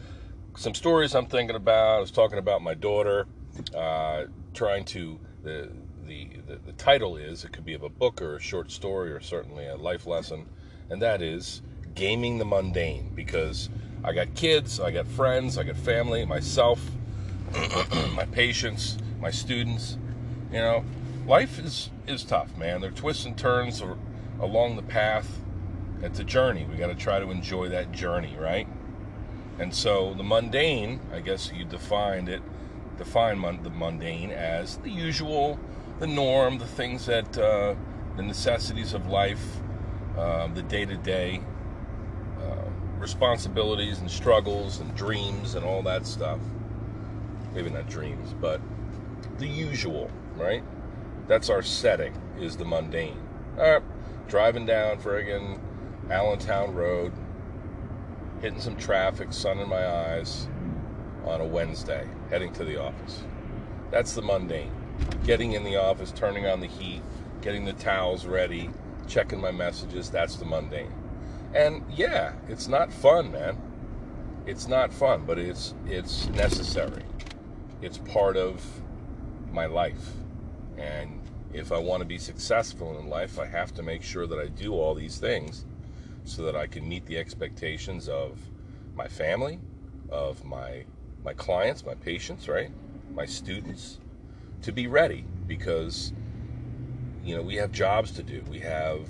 some 0.55 0.73
stories 0.73 1.13
I'm 1.13 1.25
thinking 1.25 1.57
about. 1.57 1.97
I 1.97 1.99
was 1.99 2.11
talking 2.11 2.37
about 2.39 2.61
my 2.61 2.73
daughter, 2.73 3.27
uh, 3.75 4.25
trying 4.57 4.83
to. 4.85 5.19
The, 5.43 5.69
the, 6.05 6.29
the, 6.47 6.55
the 6.65 6.71
title 6.73 7.15
is 7.15 7.45
it 7.45 7.53
could 7.53 7.63
be 7.63 7.73
of 7.73 7.83
a 7.83 7.89
book 7.89 8.21
or 8.21 8.37
a 8.37 8.39
short 8.39 8.71
story 8.71 9.11
or 9.11 9.21
certainly 9.21 9.67
a 9.67 9.75
life 9.75 10.07
lesson, 10.07 10.47
and 10.89 11.01
that 11.01 11.21
is 11.21 11.61
Gaming 11.95 12.37
the 12.37 12.45
Mundane 12.45 13.11
because 13.15 13.69
I 14.03 14.13
got 14.13 14.33
kids, 14.35 14.79
I 14.79 14.91
got 14.91 15.07
friends, 15.07 15.57
I 15.57 15.63
got 15.63 15.77
family, 15.77 16.25
myself, 16.25 16.81
my 18.13 18.25
patients, 18.31 18.97
my 19.19 19.31
students. 19.31 19.97
You 20.51 20.59
know, 20.59 20.85
life 21.27 21.59
is 21.59 21.89
is 22.07 22.23
tough, 22.23 22.55
man. 22.57 22.81
There 22.81 22.89
are 22.89 22.93
twists 22.93 23.25
and 23.25 23.37
turns 23.37 23.83
along 24.39 24.75
the 24.75 24.83
path. 24.83 25.41
It's 26.01 26.19
a 26.19 26.23
journey. 26.23 26.65
We 26.69 26.77
got 26.77 26.87
to 26.87 26.95
try 26.95 27.19
to 27.19 27.29
enjoy 27.31 27.69
that 27.69 27.91
journey, 27.91 28.35
right? 28.39 28.67
And 29.59 29.73
so 29.73 30.13
the 30.13 30.23
mundane, 30.23 30.99
I 31.13 31.19
guess 31.19 31.51
you 31.51 31.65
defined 31.65 32.29
it, 32.29 32.41
define 32.97 33.39
the 33.63 33.69
mundane 33.69 34.31
as 34.31 34.77
the 34.77 34.89
usual, 34.89 35.59
the 35.99 36.07
norm, 36.07 36.57
the 36.57 36.65
things 36.65 37.05
that, 37.05 37.37
uh, 37.37 37.75
the 38.15 38.23
necessities 38.23 38.93
of 38.93 39.07
life, 39.07 39.57
uh, 40.17 40.47
the 40.47 40.63
day 40.63 40.85
to 40.85 40.97
day 40.97 41.41
responsibilities 42.99 43.99
and 43.99 44.09
struggles 44.09 44.79
and 44.79 44.93
dreams 44.95 45.55
and 45.55 45.65
all 45.65 45.81
that 45.83 46.05
stuff. 46.05 46.39
Maybe 47.53 47.69
not 47.69 47.87
dreams, 47.87 48.33
but 48.39 48.59
the 49.37 49.47
usual, 49.47 50.11
right? 50.35 50.63
That's 51.27 51.49
our 51.49 51.61
setting, 51.61 52.13
is 52.39 52.57
the 52.57 52.65
mundane. 52.65 53.19
All 53.57 53.71
right, 53.71 53.83
driving 54.27 54.65
down 54.65 54.97
friggin' 54.97 55.59
Allentown 56.09 56.73
Road, 56.73 57.13
hitting 58.41 58.59
some 58.59 58.75
traffic, 58.75 59.33
sun 59.33 59.59
in 59.59 59.69
my 59.69 59.87
eyes 59.87 60.47
on 61.25 61.41
a 61.41 61.45
Wednesday, 61.45 62.07
heading 62.29 62.53
to 62.53 62.63
the 62.63 62.81
office. 62.81 63.23
That's 63.91 64.13
the 64.13 64.21
mundane. 64.21 64.71
Getting 65.23 65.53
in 65.53 65.63
the 65.63 65.77
office, 65.77 66.11
turning 66.11 66.45
on 66.45 66.59
the 66.59 66.67
heat, 66.67 67.01
getting 67.41 67.65
the 67.65 67.73
towels 67.73 68.25
ready, 68.25 68.69
checking 69.07 69.39
my 69.39 69.51
messages, 69.51 70.09
that's 70.09 70.35
the 70.35 70.45
mundane. 70.45 70.91
And 71.53 71.83
yeah, 71.91 72.33
it's 72.49 72.67
not 72.67 72.91
fun, 72.91 73.31
man. 73.31 73.57
It's 74.45 74.67
not 74.67 74.93
fun, 74.93 75.25
but 75.25 75.39
it's 75.39 75.73
it's 75.85 76.27
necessary. 76.29 77.03
It's 77.81 77.97
part 77.97 78.37
of 78.37 78.63
my 79.51 79.65
life. 79.65 80.13
And 80.77 81.21
if 81.53 81.71
I 81.71 81.77
want 81.77 82.01
to 82.01 82.05
be 82.05 82.17
successful 82.17 82.99
in 82.99 83.09
life, 83.09 83.39
I 83.39 83.45
have 83.45 83.73
to 83.75 83.83
make 83.83 84.03
sure 84.03 84.27
that 84.27 84.39
I 84.39 84.47
do 84.47 84.73
all 84.73 84.93
these 84.93 85.17
things 85.17 85.65
so 86.23 86.43
that 86.43 86.55
I 86.55 86.67
can 86.67 86.87
meet 86.87 87.05
the 87.05 87.17
expectations 87.17 88.09
of 88.09 88.37
my 88.95 89.07
family, 89.07 89.59
of 90.09 90.43
my 90.43 90.85
my 91.27 91.33
clients, 91.33 91.85
my 91.85 91.93
patients, 91.93 92.47
right? 92.47 92.71
My 93.13 93.25
students 93.25 93.99
to 94.61 94.71
be 94.71 94.87
ready 94.87 95.25
because 95.45 96.13
you 97.21 97.35
know, 97.35 97.41
we 97.41 97.55
have 97.55 97.73
jobs 97.73 98.11
to 98.11 98.23
do. 98.23 98.41
We 98.49 98.59
have 98.59 99.09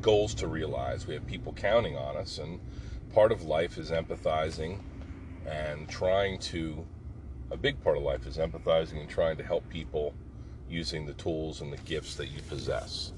goals 0.00 0.34
to 0.34 0.46
realize. 0.46 1.08
We 1.08 1.14
have 1.14 1.26
people 1.26 1.52
counting 1.52 1.96
on 1.96 2.16
us 2.16 2.38
and 2.38 2.60
part 3.12 3.32
of 3.32 3.42
life 3.42 3.76
is 3.76 3.90
empathizing 3.90 4.78
and 5.44 5.88
trying 5.88 6.38
to 6.52 6.86
a 7.50 7.56
big 7.56 7.82
part 7.82 7.96
of 7.96 8.04
life 8.04 8.24
is 8.24 8.36
empathizing 8.36 9.00
and 9.00 9.08
trying 9.08 9.36
to 9.38 9.42
help 9.42 9.68
people 9.68 10.14
using 10.68 11.06
the 11.06 11.14
tools 11.14 11.60
and 11.60 11.72
the 11.72 11.78
gifts 11.78 12.14
that 12.14 12.28
you 12.28 12.40
possess. 12.42 13.12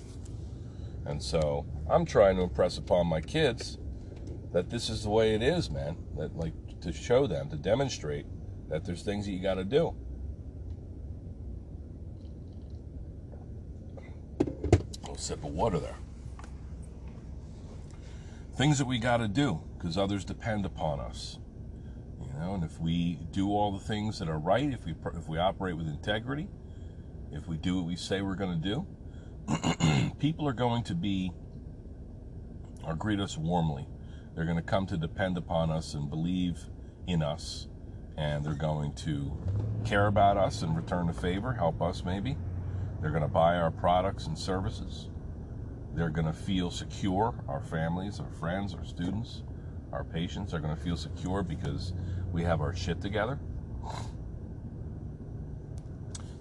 And 1.05 1.23
so 1.23 1.67
I'm 1.91 2.07
trying 2.07 2.37
to 2.37 2.43
impress 2.43 2.79
upon 2.79 3.07
my 3.07 3.21
kids 3.21 3.77
that 4.55 4.71
this 4.71 4.89
is 4.89 5.03
the 5.03 5.11
way 5.11 5.35
it 5.35 5.43
is, 5.43 5.71
man. 5.71 5.99
That 6.17 6.35
like 6.35 6.55
to 6.83 6.93
show 6.93 7.27
them, 7.27 7.51
to 7.51 7.57
demonstrate 7.57 8.27
that 8.69 8.85
there's 8.85 9.03
things 9.03 9.27
that 9.27 9.33
you 9.33 9.43
got 9.43 9.55
to 9.55 9.65
do. 9.65 9.95
A 14.41 15.01
little 15.01 15.17
sip 15.17 15.45
of 15.45 15.53
water 15.53 15.79
there. 15.79 15.97
Things 18.57 18.79
that 18.79 18.87
we 18.87 18.99
got 18.99 19.19
to 19.19 19.29
do 19.29 19.61
because 19.77 19.97
others 19.97 20.25
depend 20.25 20.67
upon 20.67 21.01
us. 21.01 21.39
You 22.21 22.39
know, 22.39 22.55
and 22.55 22.65
if 22.65 22.81
we 22.81 23.21
do 23.31 23.51
all 23.51 23.73
the 23.73 23.85
things 23.85 24.19
that 24.19 24.29
are 24.29 24.39
right, 24.39 24.73
if 24.73 24.85
we 24.85 24.95
if 25.15 25.29
we 25.29 25.39
operate 25.39 25.77
with 25.77 25.87
integrity, 25.87 26.49
if 27.33 27.47
we 27.47 27.57
do 27.57 27.77
what 27.77 27.87
we 27.87 27.97
say 27.97 28.21
we're 28.21 28.35
going 28.35 28.61
to 28.61 28.69
do, 28.69 28.87
people 30.19 30.47
are 30.49 30.53
going 30.53 30.83
to 30.85 30.95
be 30.95 31.33
or 32.85 32.95
greet 32.95 33.21
us 33.21 33.37
warmly. 33.37 33.87
They're 34.39 34.47
going 34.47 34.57
to 34.57 34.63
come 34.63 34.87
to 34.87 34.97
depend 34.97 35.37
upon 35.37 35.73
us 35.73 35.95
and 35.95 36.09
believe 36.09 36.61
in 37.09 37.25
us, 37.25 37.67
and 38.17 38.45
they're 38.45 38.55
going 38.55 38.93
to 38.93 39.37
care 39.85 40.07
about 40.07 40.37
us 40.37 40.63
and 40.63 40.77
return 40.77 41.09
a 41.09 41.13
favor, 41.13 41.53
help 41.53 41.83
us 41.83 42.05
maybe. 42.05 42.37
They're 43.01 43.11
going 43.11 43.25
to 43.25 43.29
buy 43.29 43.57
our 43.57 43.73
products 43.73 44.29
and 44.29 44.39
services. 44.39 45.09
They're 45.93 46.09
going 46.09 46.29
to 46.29 46.33
feel 46.33 46.71
secure. 46.71 47.35
Our 47.49 47.61
families, 47.61 48.21
our 48.21 48.31
friends, 48.31 48.75
our 48.75 48.85
students, 48.85 49.43
our 49.93 50.05
patients 50.05 50.55
are 50.55 50.61
going 50.61 50.77
to 50.77 50.81
feel 50.81 50.97
secure 50.97 51.43
because 51.43 51.93
we 52.31 52.45
have 52.45 52.61
our 52.61 52.77
shit 52.77 53.01
together. 53.01 53.41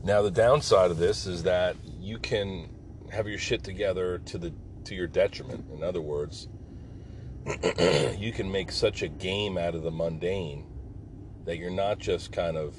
Now 0.03 0.21
the 0.21 0.29
downside 0.29 0.91
of 0.91 0.99
this 0.99 1.25
is 1.25 1.41
that 1.43 1.75
you 1.99 2.19
can 2.19 2.69
have 3.11 3.27
your 3.27 3.39
shit 3.39 3.63
together 3.63 4.19
to 4.19 4.37
the 4.37 4.53
to 4.83 4.93
your 4.93 5.07
detriment. 5.07 5.65
In 5.73 5.81
other 5.81 5.99
words, 5.99 6.47
you 8.17 8.31
can 8.33 8.51
make 8.51 8.71
such 8.71 9.01
a 9.01 9.07
game 9.07 9.57
out 9.57 9.73
of 9.73 9.83
the 9.83 9.91
mundane 9.91 10.65
that 11.45 11.57
you're 11.57 11.69
not 11.69 11.97
just 11.97 12.33
kind 12.33 12.57
of 12.57 12.75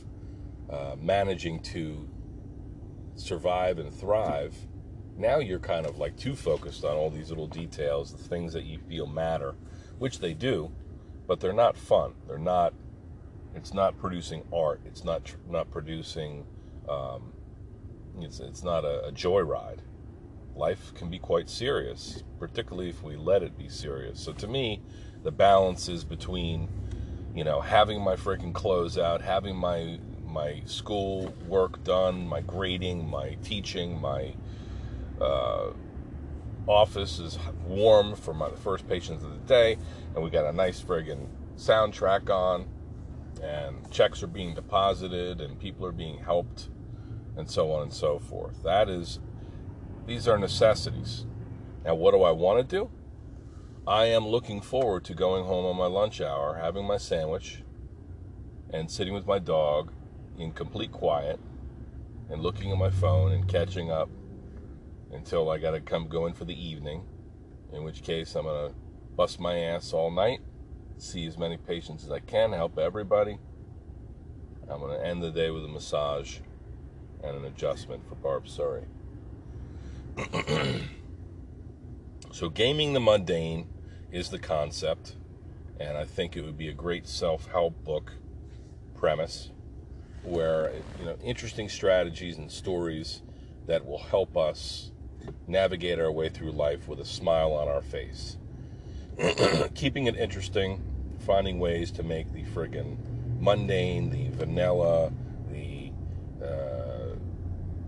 uh, 0.69 0.95
managing 1.01 1.61
to 1.61 2.07
survive 3.17 3.79
and 3.79 3.93
thrive. 3.93 4.55
Now 5.17 5.39
you're 5.39 5.59
kind 5.59 5.87
of 5.87 5.99
like 5.99 6.17
too 6.17 6.37
focused 6.37 6.85
on 6.85 6.97
all 6.97 7.11
these 7.11 7.31
little 7.31 7.47
details, 7.47 8.13
the 8.13 8.23
things 8.23 8.53
that 8.53 8.65
you 8.65 8.79
feel 8.79 9.07
matter, 9.07 9.55
which 9.99 10.21
they 10.21 10.35
do, 10.35 10.71
but 11.27 11.41
they're 11.41 11.53
not 11.55 11.77
fun. 11.77 12.13
They're 12.27 12.39
not. 12.39 12.75
It's 13.55 13.73
not 13.73 13.99
producing 13.99 14.45
art. 14.53 14.83
It's 14.85 15.03
not 15.03 15.35
not 15.49 15.71
producing. 15.71 16.45
Um, 16.89 17.33
it's 18.21 18.41
it's 18.41 18.63
not 18.63 18.85
a, 18.85 19.07
a 19.07 19.13
joyride. 19.13 19.79
Life 20.59 20.93
can 20.95 21.09
be 21.09 21.21
quite 21.21 21.49
serious, 21.49 22.25
particularly 22.41 22.91
if 22.91 23.03
we 23.03 23.17
let 23.17 23.45
it 23.45 23.57
be 23.57 23.69
serious. 23.69 24.19
So 24.19 24.33
to 24.33 24.49
me, 24.49 24.83
the 25.23 25.31
balance 25.31 25.89
is 25.89 26.03
between, 26.05 26.69
you 27.33 27.45
know, 27.45 27.61
having 27.61 28.03
my 28.03 28.17
freaking 28.17 28.53
clothes 28.53 28.99
out, 28.99 29.23
having 29.23 29.57
my 29.57 30.01
my 30.27 30.61
school 30.67 31.33
work 31.47 31.83
done, 31.85 32.27
my 32.27 32.41
grading, 32.41 33.09
my 33.09 33.37
teaching, 33.43 34.01
my 34.01 34.35
uh, 35.21 35.71
office 36.67 37.19
is 37.19 37.39
warm 37.65 38.15
for 38.15 38.35
my 38.35 38.51
first 38.51 38.87
patients 38.89 39.23
of 39.25 39.31
the 39.31 39.47
day, 39.47 39.79
and 40.15 40.23
we 40.23 40.29
got 40.29 40.45
a 40.45 40.53
nice 40.53 40.83
friggin' 40.83 41.29
soundtrack 41.57 42.29
on, 42.29 42.69
and 43.43 43.91
checks 43.91 44.23
are 44.23 44.29
being 44.29 44.55
deposited, 44.55 45.41
and 45.41 45.59
people 45.59 45.87
are 45.87 45.93
being 45.93 46.19
helped, 46.19 46.69
and 47.37 47.49
so 47.49 47.73
on 47.73 47.85
and 47.85 47.93
so 47.93 48.19
forth. 48.19 48.63
That 48.65 48.89
is, 48.89 49.19
these 50.09 50.27
are 50.27 50.39
necessities. 50.39 51.27
Now, 51.85 51.95
what 51.95 52.13
do 52.13 52.23
I 52.23 52.31
want 52.31 52.67
to 52.67 52.77
do? 52.77 52.91
I 53.87 54.07
am 54.07 54.27
looking 54.27 54.63
forward 54.63 55.05
to 55.05 55.15
going 55.15 55.45
home 55.45 55.67
on 55.67 55.77
my 55.77 55.87
lunch 55.87 56.23
hour, 56.23 56.59
having 56.61 56.87
my 56.87 56.97
sandwich, 56.97 57.63
and 58.71 58.91
sitting 58.91 59.13
with 59.13 59.27
my 59.27 59.39
dog 59.39 59.93
in 60.39 60.53
complete 60.53 60.93
quiet, 60.93 61.39
and 62.31 62.43
looking 62.43 62.73
at 62.73 62.79
my 62.79 62.89
phone 62.89 63.33
and 63.33 63.47
catching 63.49 63.91
up 63.91 64.09
until 65.13 65.51
I 65.51 65.59
got 65.59 65.73
to 65.73 65.81
come 65.81 66.09
go 66.09 66.27
in 66.27 66.33
for 66.33 66.47
the 66.47 66.59
evening, 66.59 67.05
in 67.73 67.85
which 67.85 68.03
case 68.03 68.35
I'm 68.35 68.45
going 68.45 68.71
to 68.71 68.75
bust 69.15 69.39
my 69.39 69.59
ass 69.59 69.93
all 69.93 70.11
night, 70.11 70.41
see 70.97 71.27
as 71.27 71.37
many 71.37 71.59
patients 71.59 72.05
as 72.05 72.11
I 72.11 72.21
can, 72.21 72.53
help 72.53 72.79
everybody. 72.79 73.39
I'm 74.71 74.81
going 74.81 74.99
to 74.99 75.07
end 75.07 75.23
the 75.23 75.31
day 75.31 75.51
with 75.51 75.65
a 75.65 75.69
massage 75.69 76.39
and 77.23 77.37
an 77.37 77.45
adjustment 77.45 78.09
for 78.09 78.15
Barb 78.15 78.49
Surrey. 78.49 78.85
so, 82.33 82.49
gaming 82.49 82.93
the 82.93 83.01
mundane 83.01 83.69
is 84.11 84.31
the 84.31 84.39
concept, 84.39 85.15
and 85.79 85.97
I 85.97 86.05
think 86.05 86.37
it 86.37 86.43
would 86.43 86.59
be 86.59 86.69
a 86.69 86.73
great 86.73 87.07
self 87.07 87.47
help 87.47 87.85
book 87.85 88.13
premise 88.97 89.51
where, 90.25 90.73
you 90.99 91.05
know, 91.05 91.17
interesting 91.23 91.69
strategies 91.69 92.37
and 92.37 92.51
stories 92.51 93.23
that 93.67 93.87
will 93.87 93.99
help 93.99 94.37
us 94.37 94.91
navigate 95.47 96.01
our 96.01 96.11
way 96.11 96.29
through 96.29 96.51
life 96.51 96.89
with 96.89 96.99
a 96.99 97.05
smile 97.05 97.53
on 97.53 97.69
our 97.69 97.83
face. 97.83 98.39
Keeping 99.75 100.07
it 100.07 100.17
interesting, 100.17 100.83
finding 101.21 101.61
ways 101.61 101.93
to 101.93 102.03
make 102.03 102.33
the 102.33 102.43
friggin' 102.45 102.97
mundane, 103.39 104.11
the 104.11 104.29
vanilla, 104.37 105.13
the 105.51 105.93
uh, 106.45 107.15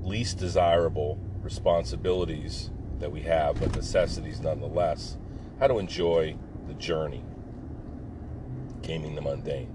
least 0.03 0.39
desirable 0.39 1.19
responsibilities 1.43 2.71
that 2.99 3.11
we 3.11 3.23
have, 3.23 3.61
but 3.61 3.75
necessities 3.75 4.41
nonetheless. 4.41 5.17
How 5.59 5.67
to 5.67 5.79
enjoy 5.79 6.37
the 6.67 6.75
journey, 6.75 7.25
gaming 8.83 9.15
the 9.15 9.21
mundane. 9.21 9.75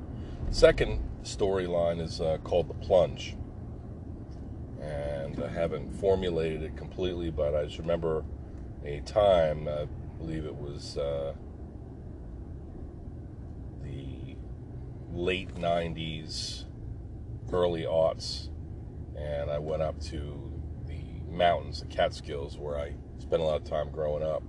Second 0.51 1.03
storyline 1.23 1.99
is 1.99 2.21
uh, 2.21 2.37
called 2.43 2.69
The 2.69 2.73
Plunge 2.75 3.35
and 4.85 5.43
I 5.43 5.49
haven't 5.49 5.91
formulated 5.99 6.63
it 6.63 6.77
completely, 6.77 7.31
but 7.31 7.55
I 7.55 7.65
just 7.65 7.79
remember 7.79 8.23
a 8.83 9.01
time, 9.01 9.67
I 9.67 9.87
believe 10.17 10.45
it 10.45 10.55
was 10.55 10.97
uh, 10.97 11.33
the 13.83 14.35
late 15.13 15.55
90s, 15.55 16.65
early 17.51 17.83
aughts, 17.83 18.49
and 19.17 19.49
I 19.49 19.59
went 19.59 19.81
up 19.81 19.99
to 20.01 20.44
mountains, 21.35 21.81
the 21.81 21.87
Catskills, 21.87 22.57
where 22.57 22.77
I 22.77 22.93
spent 23.19 23.41
a 23.41 23.45
lot 23.45 23.61
of 23.61 23.67
time 23.67 23.91
growing 23.91 24.23
up, 24.23 24.43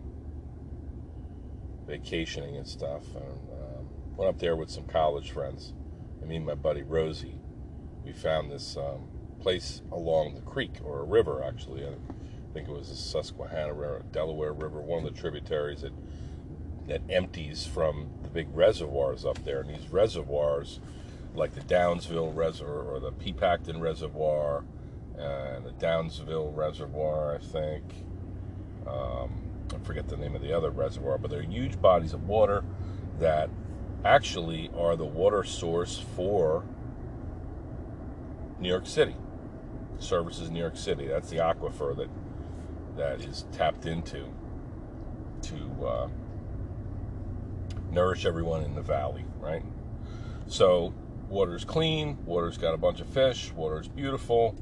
vacationing 1.86 2.56
and 2.56 2.66
stuff. 2.66 3.04
And 3.14 3.50
um, 3.52 3.88
went 4.16 4.28
up 4.28 4.38
there 4.38 4.56
with 4.56 4.70
some 4.70 4.84
college 4.84 5.30
friends. 5.30 5.72
And 6.20 6.28
me 6.28 6.36
and 6.36 6.46
my 6.46 6.54
buddy 6.54 6.82
Rosie, 6.82 7.38
we 8.04 8.12
found 8.12 8.50
this 8.50 8.76
um, 8.76 9.08
place 9.40 9.82
along 9.92 10.34
the 10.34 10.40
creek 10.40 10.76
or 10.84 11.00
a 11.00 11.04
river, 11.04 11.42
actually. 11.42 11.86
I 11.86 11.92
think 12.54 12.68
it 12.68 12.72
was 12.72 12.88
the 12.88 12.96
Susquehanna 12.96 13.74
River, 13.74 14.02
Delaware 14.12 14.52
River, 14.52 14.80
one 14.80 15.04
of 15.04 15.14
the 15.14 15.20
tributaries 15.20 15.82
that 15.82 15.92
that 16.86 17.02
empties 17.10 17.66
from 17.66 18.08
the 18.22 18.28
big 18.28 18.48
reservoirs 18.54 19.24
up 19.24 19.42
there. 19.44 19.60
And 19.60 19.70
these 19.70 19.88
reservoirs, 19.88 20.80
like 21.34 21.54
the 21.54 21.60
Downsville 21.62 22.34
Reservoir 22.34 22.82
or 22.82 23.00
the 23.00 23.12
Pepacton 23.12 23.80
Reservoir 23.80 24.64
and 25.18 25.64
the 25.64 25.72
Downsville 25.72 26.54
Reservoir, 26.54 27.34
I 27.34 27.38
think. 27.38 27.84
Um, 28.86 29.42
I 29.74 29.78
forget 29.84 30.08
the 30.08 30.16
name 30.16 30.36
of 30.36 30.42
the 30.42 30.56
other 30.56 30.70
reservoir, 30.70 31.18
but 31.18 31.30
they're 31.30 31.42
huge 31.42 31.80
bodies 31.80 32.12
of 32.12 32.28
water 32.28 32.64
that 33.18 33.50
actually 34.04 34.70
are 34.76 34.94
the 34.96 35.04
water 35.04 35.42
source 35.42 35.98
for 36.14 36.64
New 38.60 38.68
York 38.68 38.86
City 38.86 39.16
services 39.98 40.50
New 40.50 40.60
York 40.60 40.76
City. 40.76 41.06
That's 41.06 41.30
the 41.30 41.36
aquifer 41.36 41.96
that 41.96 42.08
that 42.96 43.20
is 43.26 43.44
tapped 43.52 43.86
into 43.86 44.24
to 45.42 45.86
uh, 45.86 46.08
nourish 47.90 48.24
everyone 48.24 48.62
in 48.62 48.74
the 48.74 48.80
valley, 48.80 49.24
right? 49.38 49.62
So 50.46 50.94
water's 51.28 51.64
clean, 51.64 52.16
water's 52.24 52.56
got 52.56 52.72
a 52.72 52.78
bunch 52.78 53.00
of 53.00 53.06
fish, 53.08 53.52
water's 53.52 53.88
beautiful, 53.88 54.56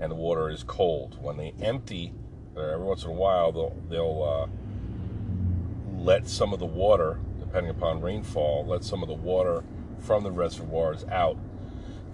and 0.00 0.10
the 0.10 0.16
water 0.16 0.50
is 0.50 0.62
cold. 0.62 1.18
When 1.20 1.36
they 1.36 1.54
empty, 1.60 2.12
uh, 2.56 2.60
every 2.60 2.84
once 2.84 3.04
in 3.04 3.10
a 3.10 3.14
while 3.14 3.52
they'll 3.52 3.76
they'll 3.88 4.22
uh, 4.22 6.02
let 6.02 6.28
some 6.28 6.52
of 6.52 6.58
the 6.58 6.66
water, 6.66 7.18
depending 7.38 7.70
upon 7.70 8.00
rainfall, 8.00 8.64
let 8.66 8.84
some 8.84 9.02
of 9.02 9.08
the 9.08 9.14
water 9.14 9.64
from 9.98 10.22
the 10.22 10.30
reservoirs 10.30 11.04
out 11.10 11.38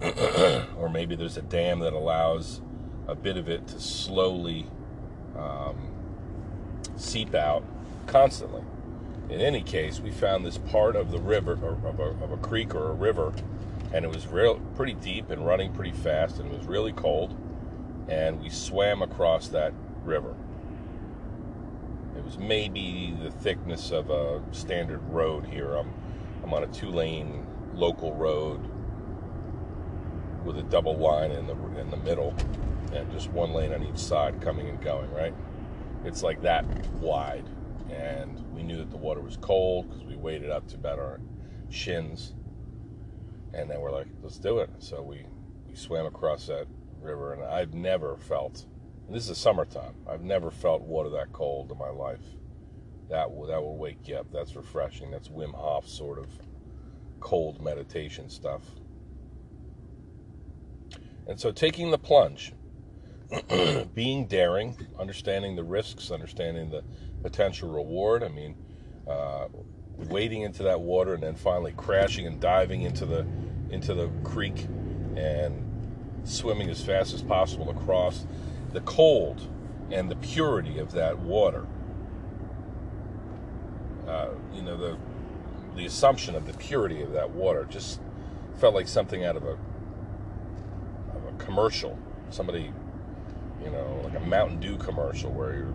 or 0.77 0.89
maybe 0.89 1.15
there's 1.15 1.37
a 1.37 1.41
dam 1.41 1.79
that 1.79 1.93
allows 1.93 2.61
a 3.07 3.15
bit 3.15 3.37
of 3.37 3.47
it 3.47 3.67
to 3.67 3.79
slowly 3.79 4.65
um, 5.37 5.91
seep 6.97 7.33
out 7.33 7.63
constantly. 8.05 8.61
In 9.29 9.39
any 9.39 9.61
case, 9.61 10.01
we 10.01 10.11
found 10.11 10.45
this 10.45 10.57
part 10.57 10.97
of 10.97 11.11
the 11.11 11.19
river, 11.19 11.57
or 11.61 11.77
of 11.87 11.99
a, 11.99 12.23
of 12.23 12.31
a 12.31 12.37
creek 12.37 12.75
or 12.75 12.89
a 12.89 12.93
river, 12.93 13.33
and 13.93 14.03
it 14.03 14.13
was 14.13 14.27
real 14.27 14.59
pretty 14.75 14.93
deep 14.93 15.29
and 15.29 15.45
running 15.45 15.71
pretty 15.71 15.93
fast, 15.93 16.39
and 16.39 16.51
it 16.51 16.57
was 16.57 16.67
really 16.67 16.91
cold. 16.91 17.33
And 18.13 18.39
we 18.41 18.49
swam 18.49 19.01
across 19.01 19.47
that 19.47 19.73
river. 20.03 20.35
It 22.15 22.23
was 22.23 22.37
maybe 22.37 23.17
the 23.19 23.31
thickness 23.31 23.91
of 23.91 24.11
a 24.11 24.39
standard 24.51 25.01
road 25.09 25.47
here. 25.47 25.73
I'm, 25.73 25.91
I'm 26.43 26.53
on 26.53 26.63
a 26.63 26.67
two-lane 26.67 27.47
local 27.73 28.13
road 28.13 28.69
with 30.45 30.59
a 30.59 30.63
double 30.63 30.95
line 30.95 31.31
in 31.31 31.47
the 31.47 31.55
in 31.79 31.89
the 31.89 31.97
middle 31.97 32.35
and 32.93 33.11
just 33.11 33.31
one 33.31 33.51
lane 33.51 33.73
on 33.73 33.81
each 33.83 33.97
side 33.97 34.39
coming 34.41 34.69
and 34.69 34.79
going, 34.79 35.11
right? 35.11 35.33
It's 36.05 36.21
like 36.21 36.41
that 36.43 36.65
wide. 36.97 37.49
And 37.89 38.39
we 38.53 38.61
knew 38.61 38.77
that 38.77 38.91
the 38.91 38.97
water 38.97 39.21
was 39.21 39.37
cold 39.37 39.89
because 39.89 40.03
we 40.03 40.15
waded 40.15 40.51
up 40.51 40.67
to 40.67 40.75
about 40.75 40.99
our 40.99 41.19
shins. 41.69 42.35
And 43.55 43.71
then 43.71 43.81
we're 43.81 43.91
like, 43.91 44.07
let's 44.21 44.37
do 44.37 44.59
it. 44.59 44.69
So 44.77 45.01
we, 45.01 45.25
we 45.67 45.75
swam 45.75 46.05
across 46.05 46.45
that 46.47 46.67
river, 47.03 47.33
and 47.33 47.43
I've 47.43 47.73
never 47.73 48.17
felt, 48.17 48.65
this 49.09 49.29
is 49.29 49.37
summertime, 49.37 49.95
I've 50.07 50.23
never 50.23 50.51
felt 50.51 50.81
water 50.81 51.09
that 51.11 51.33
cold 51.33 51.71
in 51.71 51.77
my 51.77 51.89
life. 51.89 52.23
That 53.09 53.31
will, 53.31 53.47
that 53.47 53.61
will 53.61 53.77
wake 53.77 54.07
you 54.07 54.15
up. 54.15 54.27
That's 54.31 54.55
refreshing. 54.55 55.11
That's 55.11 55.27
Wim 55.27 55.53
Hof 55.53 55.87
sort 55.87 56.17
of 56.17 56.27
cold 57.19 57.61
meditation 57.61 58.29
stuff. 58.29 58.63
And 61.27 61.39
so 61.39 61.51
taking 61.51 61.91
the 61.91 61.97
plunge, 61.97 62.53
being 63.93 64.27
daring, 64.27 64.77
understanding 64.99 65.55
the 65.55 65.63
risks, 65.63 66.11
understanding 66.11 66.69
the 66.69 66.83
potential 67.21 67.71
reward. 67.71 68.23
I 68.23 68.29
mean, 68.29 68.55
uh, 69.07 69.47
wading 70.09 70.41
into 70.41 70.63
that 70.63 70.79
water 70.79 71.13
and 71.13 71.23
then 71.23 71.35
finally 71.35 71.73
crashing 71.73 72.27
and 72.27 72.39
diving 72.39 72.81
into 72.81 73.05
the 73.05 73.25
into 73.69 73.93
the 73.93 74.09
creek 74.23 74.67
and 75.15 75.72
swimming 76.23 76.69
as 76.69 76.81
fast 76.81 77.13
as 77.13 77.21
possible 77.21 77.69
across 77.69 78.25
the 78.71 78.81
cold 78.81 79.47
and 79.91 80.09
the 80.09 80.15
purity 80.17 80.79
of 80.79 80.91
that 80.93 81.19
water. 81.19 81.65
Uh, 84.07 84.29
you 84.53 84.61
know, 84.61 84.77
the 84.77 84.97
the 85.75 85.85
assumption 85.85 86.35
of 86.35 86.45
the 86.45 86.53
purity 86.53 87.01
of 87.01 87.13
that 87.13 87.31
water 87.31 87.65
just 87.69 87.99
felt 88.59 88.75
like 88.75 88.87
something 88.87 89.25
out 89.25 89.35
of 89.35 89.43
a, 89.43 89.57
of 91.15 91.25
a 91.27 91.43
commercial. 91.43 91.97
Somebody, 92.29 92.71
you 93.63 93.71
know, 93.71 94.01
like 94.03 94.15
a 94.15 94.19
Mountain 94.19 94.59
Dew 94.59 94.77
commercial 94.77 95.31
where 95.31 95.53
you're 95.53 95.73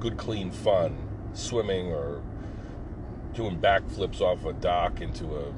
good, 0.00 0.16
clean 0.18 0.50
fun 0.50 0.96
swimming 1.32 1.92
or 1.92 2.22
doing 3.34 3.58
backflips 3.58 4.20
off 4.20 4.44
a 4.44 4.52
dock 4.54 5.00
into 5.00 5.36
a 5.36 5.52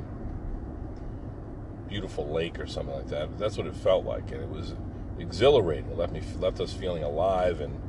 beautiful 1.88 2.28
lake 2.28 2.58
or 2.60 2.66
something 2.66 2.94
like 2.94 3.08
that. 3.08 3.38
That's 3.38 3.56
what 3.56 3.66
it 3.66 3.74
felt 3.74 4.04
like, 4.04 4.30
and 4.30 4.42
it 4.42 4.48
was 4.48 4.74
exhilarating. 5.18 5.90
It 5.90 5.96
left 5.96 6.12
me 6.12 6.22
left 6.38 6.60
us 6.60 6.72
feeling 6.72 7.02
alive, 7.02 7.60
and 7.60 7.80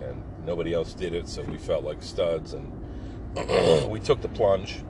and 0.00 0.22
nobody 0.44 0.72
else 0.72 0.94
did 0.94 1.14
it, 1.14 1.28
so 1.28 1.42
we 1.42 1.58
felt 1.58 1.84
like 1.84 2.02
studs, 2.02 2.54
and 2.54 2.72
we 3.90 4.00
took 4.00 4.20
the 4.22 4.28
plunge. 4.28 4.80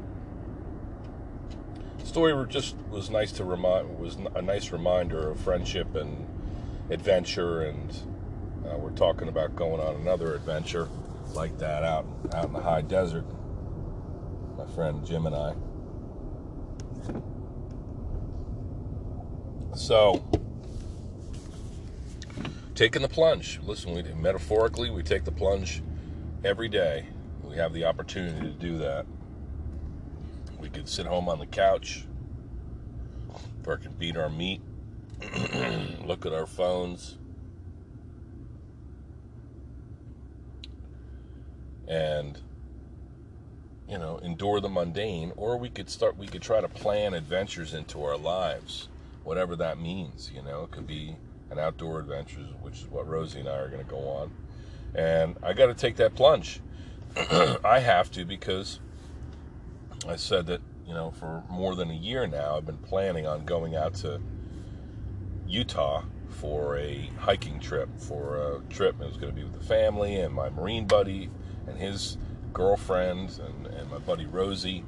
The 1.99 2.07
story 2.07 2.47
just 2.49 2.77
was 2.91 3.11
nice 3.11 3.33
to 3.33 3.45
remind 3.45 3.99
was 3.99 4.17
a 4.35 4.43
nice 4.43 4.71
reminder 4.71 5.31
of 5.31 5.41
friendship 5.41 5.95
and 5.95 6.27
adventure, 6.91 7.63
and 7.63 7.91
uh, 8.65 8.77
we're 8.77 8.91
talking 8.91 9.29
about 9.29 9.57
going 9.57 9.81
on 9.81 9.97
another 9.97 10.35
adventure 10.35 10.89
like 11.35 11.59
that 11.59 11.83
out 11.83 12.07
out 12.35 12.47
in 12.47 12.53
the 12.53 12.61
high 12.61 12.83
desert. 12.83 13.25
My 14.57 14.67
friend 14.67 15.05
Jim 15.05 15.27
and 15.27 15.35
I. 15.35 15.55
So, 19.77 20.25
taking 22.75 23.03
the 23.03 23.09
plunge. 23.09 23.61
Listen, 23.63 23.93
we 23.95 24.03
metaphorically 24.15 24.89
we 24.89 25.03
take 25.03 25.25
the 25.25 25.31
plunge 25.31 25.83
every 26.43 26.69
day. 26.69 27.07
We 27.43 27.57
have 27.57 27.75
the 27.75 27.85
opportunity 27.85 28.41
to 28.41 28.55
do 28.55 28.79
that. 28.79 29.05
We 30.59 30.71
could 30.71 30.89
sit 30.89 31.05
home 31.05 31.29
on 31.29 31.39
the 31.39 31.47
couch, 31.47 32.07
could 33.65 33.99
beat 33.99 34.17
our 34.17 34.31
meat, 34.31 34.63
look 36.07 36.25
at 36.25 36.33
our 36.33 36.47
phones, 36.47 37.19
and 41.87 42.41
you 43.87 43.99
know 43.99 44.19
endure 44.23 44.61
the 44.61 44.71
mundane 44.71 45.33
or 45.37 45.59
we 45.59 45.69
could 45.69 45.91
start 45.91 46.17
we 46.17 46.27
could 46.27 46.43
try 46.43 46.61
to 46.61 46.69
plan 46.69 47.15
adventures 47.15 47.75
into 47.75 48.03
our 48.03 48.17
lives 48.17 48.89
whatever 49.27 49.57
that 49.57 49.79
means 49.79 50.31
you 50.35 50.43
know? 50.43 50.65
It 50.65 50.71
could 50.71 50.87
be 50.87 51.17
an 51.51 51.59
outdoor 51.59 52.01
adventure 52.01 52.41
which 52.61 52.81
is 52.81 52.89
what 52.89 53.07
rosie 53.07 53.41
and 53.41 53.49
i 53.49 53.57
are 53.57 53.69
going 53.69 53.85
to 53.85 53.91
go 53.91 54.09
on. 54.09 54.31
And 54.95 55.37
i 55.43 55.53
got 55.53 55.67
to 55.67 55.75
take 55.75 55.97
that 55.97 56.15
plunge. 56.15 56.61
I 57.65 57.81
have 57.81 58.11
to 58.13 58.25
because 58.25 58.81
i 60.07 60.17
said 60.17 60.47
that 60.47 60.61
you 60.87 60.95
know 60.95 61.11
for 61.11 61.43
more 61.49 61.75
than 61.75 61.91
a 61.91 61.95
year 61.95 62.27
now 62.27 62.57
i've 62.57 62.67
been 62.67 62.77
planning 62.79 63.27
on 63.27 63.45
going 63.45 63.75
out 63.75 63.95
to 63.95 64.21
utah 65.47 66.03
for 66.37 66.77
a 66.77 67.11
hiking 67.19 67.59
trip 67.59 67.89
for 67.99 68.37
a 68.37 68.61
trip. 68.73 69.01
It 69.01 69.07
was 69.07 69.17
going 69.17 69.35
to 69.35 69.37
be 69.37 69.45
with 69.45 69.59
the 69.59 69.67
family 69.67 70.17
and 70.17 70.35
my 70.35 70.51
marine 70.51 70.87
buddy 70.87 71.31
and 71.67 71.79
his 71.79 72.19
girlfriend 72.53 73.39
and, 73.41 73.67
and 73.67 73.91
my 73.91 73.99
buddy 73.99 74.27
Rosie. 74.27 74.85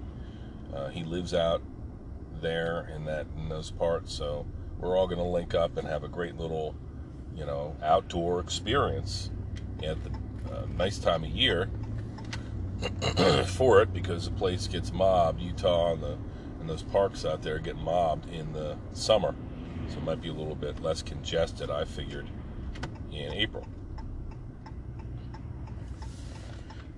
Uh, 0.74 0.88
he 0.88 1.04
lives 1.04 1.32
out 1.32 1.62
there 2.40 2.90
in 2.94 3.04
that 3.04 3.26
in 3.36 3.48
those 3.48 3.70
parts, 3.70 4.12
so 4.12 4.46
we're 4.78 4.96
all 4.96 5.06
going 5.06 5.18
to 5.18 5.24
link 5.24 5.54
up 5.54 5.76
and 5.76 5.86
have 5.86 6.04
a 6.04 6.08
great 6.08 6.36
little, 6.36 6.74
you 7.34 7.44
know, 7.44 7.76
outdoor 7.82 8.40
experience 8.40 9.30
at 9.82 10.02
the 10.04 10.10
uh, 10.52 10.66
nice 10.76 10.98
time 10.98 11.24
of 11.24 11.30
year 11.30 11.68
for 13.46 13.82
it 13.82 13.92
because 13.92 14.26
the 14.26 14.30
place 14.32 14.66
gets 14.66 14.92
mobbed. 14.92 15.40
Utah 15.40 15.92
and 15.92 16.02
the 16.02 16.18
and 16.60 16.68
those 16.68 16.82
parks 16.82 17.24
out 17.24 17.42
there 17.42 17.58
get 17.58 17.76
mobbed 17.76 18.28
in 18.30 18.52
the 18.52 18.76
summer, 18.92 19.34
so 19.88 19.98
it 19.98 20.04
might 20.04 20.20
be 20.20 20.28
a 20.28 20.32
little 20.32 20.54
bit 20.54 20.80
less 20.82 21.02
congested. 21.02 21.70
I 21.70 21.84
figured 21.84 22.28
in 23.12 23.32
April. 23.32 23.66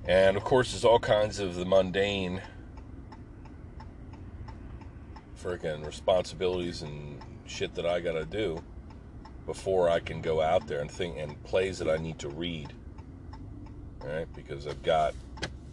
And 0.06 0.36
of 0.36 0.44
course, 0.44 0.72
there's 0.72 0.84
all 0.84 0.98
kinds 0.98 1.38
of 1.38 1.54
the 1.54 1.64
mundane 1.64 2.42
freaking 5.42 5.84
responsibilities 5.84 6.82
and 6.82 7.20
shit 7.46 7.74
that 7.74 7.86
I 7.86 8.00
gotta 8.00 8.24
do 8.24 8.62
before 9.46 9.88
I 9.88 10.00
can 10.00 10.20
go 10.20 10.40
out 10.40 10.66
there 10.66 10.80
and 10.80 10.90
think 10.90 11.16
and 11.18 11.42
plays 11.44 11.78
that 11.78 11.88
I 11.88 11.96
need 11.96 12.18
to 12.20 12.28
read. 12.28 12.72
Right? 14.04 14.26
Because 14.34 14.66
I've 14.66 14.82
got 14.82 15.14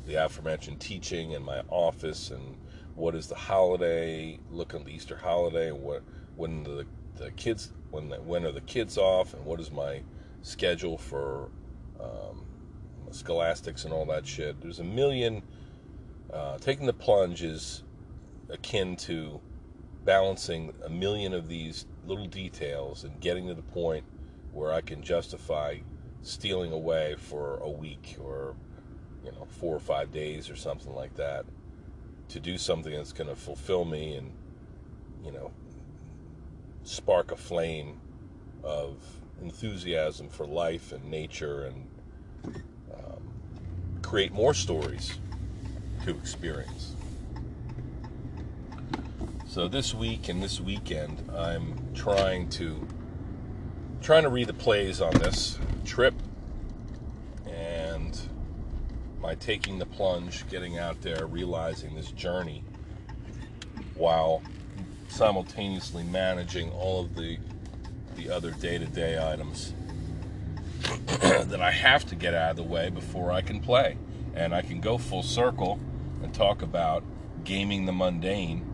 the 0.06 0.16
aforementioned 0.16 0.80
teaching 0.80 1.32
in 1.32 1.44
my 1.44 1.62
office 1.70 2.32
and 2.32 2.58
what 2.96 3.14
is 3.14 3.28
the 3.28 3.36
holiday, 3.36 4.40
look 4.50 4.74
at 4.74 4.84
the 4.86 4.92
Easter 4.92 5.18
holiday 5.18 5.72
what 5.72 6.02
when 6.36 6.64
the 6.64 6.86
the 7.18 7.32
kids 7.32 7.72
when 7.92 8.10
the, 8.10 8.18
when 8.18 8.46
are 8.46 8.52
the 8.52 8.62
kids 8.62 8.98
off 8.98 9.34
and 9.34 9.44
what 9.46 9.60
is 9.60 9.72
my 9.72 10.02
schedule 10.42 10.98
for 10.98 11.50
um, 12.00 12.46
scholastics 13.12 13.86
and 13.86 13.94
all 13.94 14.06
that 14.06 14.26
shit. 14.26 14.60
There's 14.62 14.80
a 14.80 14.84
million. 14.84 15.44
Uh, 16.32 16.58
taking 16.58 16.86
the 16.86 16.94
plunge 16.94 17.44
is 17.44 17.84
akin 18.50 18.96
to 18.98 19.40
balancing 20.08 20.72
a 20.86 20.90
million 20.90 21.34
of 21.34 21.50
these 21.50 21.86
little 22.06 22.28
details 22.28 23.04
and 23.04 23.20
getting 23.20 23.46
to 23.46 23.54
the 23.54 23.62
point 23.62 24.06
where 24.54 24.72
I 24.72 24.80
can 24.80 25.04
justify 25.04 25.80
stealing 26.22 26.72
away 26.72 27.18
for 27.20 27.58
a 27.58 27.70
week 27.70 28.16
or 28.18 28.56
you 29.22 29.32
know 29.34 29.46
four 29.60 29.76
or 29.76 29.82
five 29.82 30.14
days 30.14 30.50
or 30.50 30.56
something 30.56 30.94
like 30.94 31.16
that 31.16 31.46
to 32.30 32.40
do 32.40 32.58
something 32.58 32.94
that's 32.94 33.12
going 33.12 33.30
to 33.30 33.36
fulfill 33.36 33.84
me 33.84 34.16
and 34.16 34.32
you 35.26 35.32
know 35.32 35.52
spark 36.84 37.34
a 37.34 37.36
flame 37.36 37.98
of 38.64 39.04
enthusiasm 39.42 40.30
for 40.30 40.48
life 40.48 40.94
and 40.94 41.04
nature 41.12 41.66
and 41.66 41.86
um, 42.94 43.20
create 44.02 44.32
more 44.32 44.54
stories 44.54 45.20
to 46.06 46.12
experience. 46.12 46.97
So 49.50 49.70
this 49.70 49.94
week 49.94 50.28
and 50.28 50.44
this 50.44 50.60
weekend, 50.60 51.32
I'm 51.34 51.94
trying 51.94 52.50
to 52.50 52.86
trying 54.02 54.24
to 54.24 54.30
read 54.30 54.48
the 54.48 54.54
plays 54.54 55.00
on 55.02 55.14
this 55.14 55.58
trip 55.86 56.14
and 57.46 58.20
my 59.22 59.36
taking 59.36 59.80
the 59.80 59.86
plunge, 59.86 60.48
getting 60.50 60.78
out 60.78 61.02
there, 61.02 61.26
realizing 61.28 61.96
this 61.96 62.12
journey 62.12 62.64
while 63.96 64.44
simultaneously 65.08 66.04
managing 66.04 66.70
all 66.72 67.06
of 67.06 67.16
the 67.16 67.40
the 68.16 68.30
other 68.30 68.52
day-to-day 68.52 69.18
items 69.32 69.74
that 71.22 71.62
I 71.62 71.72
have 71.72 72.06
to 72.08 72.16
get 72.16 72.34
out 72.34 72.52
of 72.52 72.58
the 72.58 72.64
way 72.64 72.90
before 72.90 73.32
I 73.32 73.42
can 73.42 73.62
play. 73.62 73.98
And 74.36 74.54
I 74.54 74.62
can 74.62 74.82
go 74.82 74.98
full 74.98 75.24
circle 75.24 75.80
and 76.22 76.34
talk 76.34 76.62
about 76.62 77.04
gaming 77.46 77.86
the 77.86 77.94
mundane. 77.94 78.74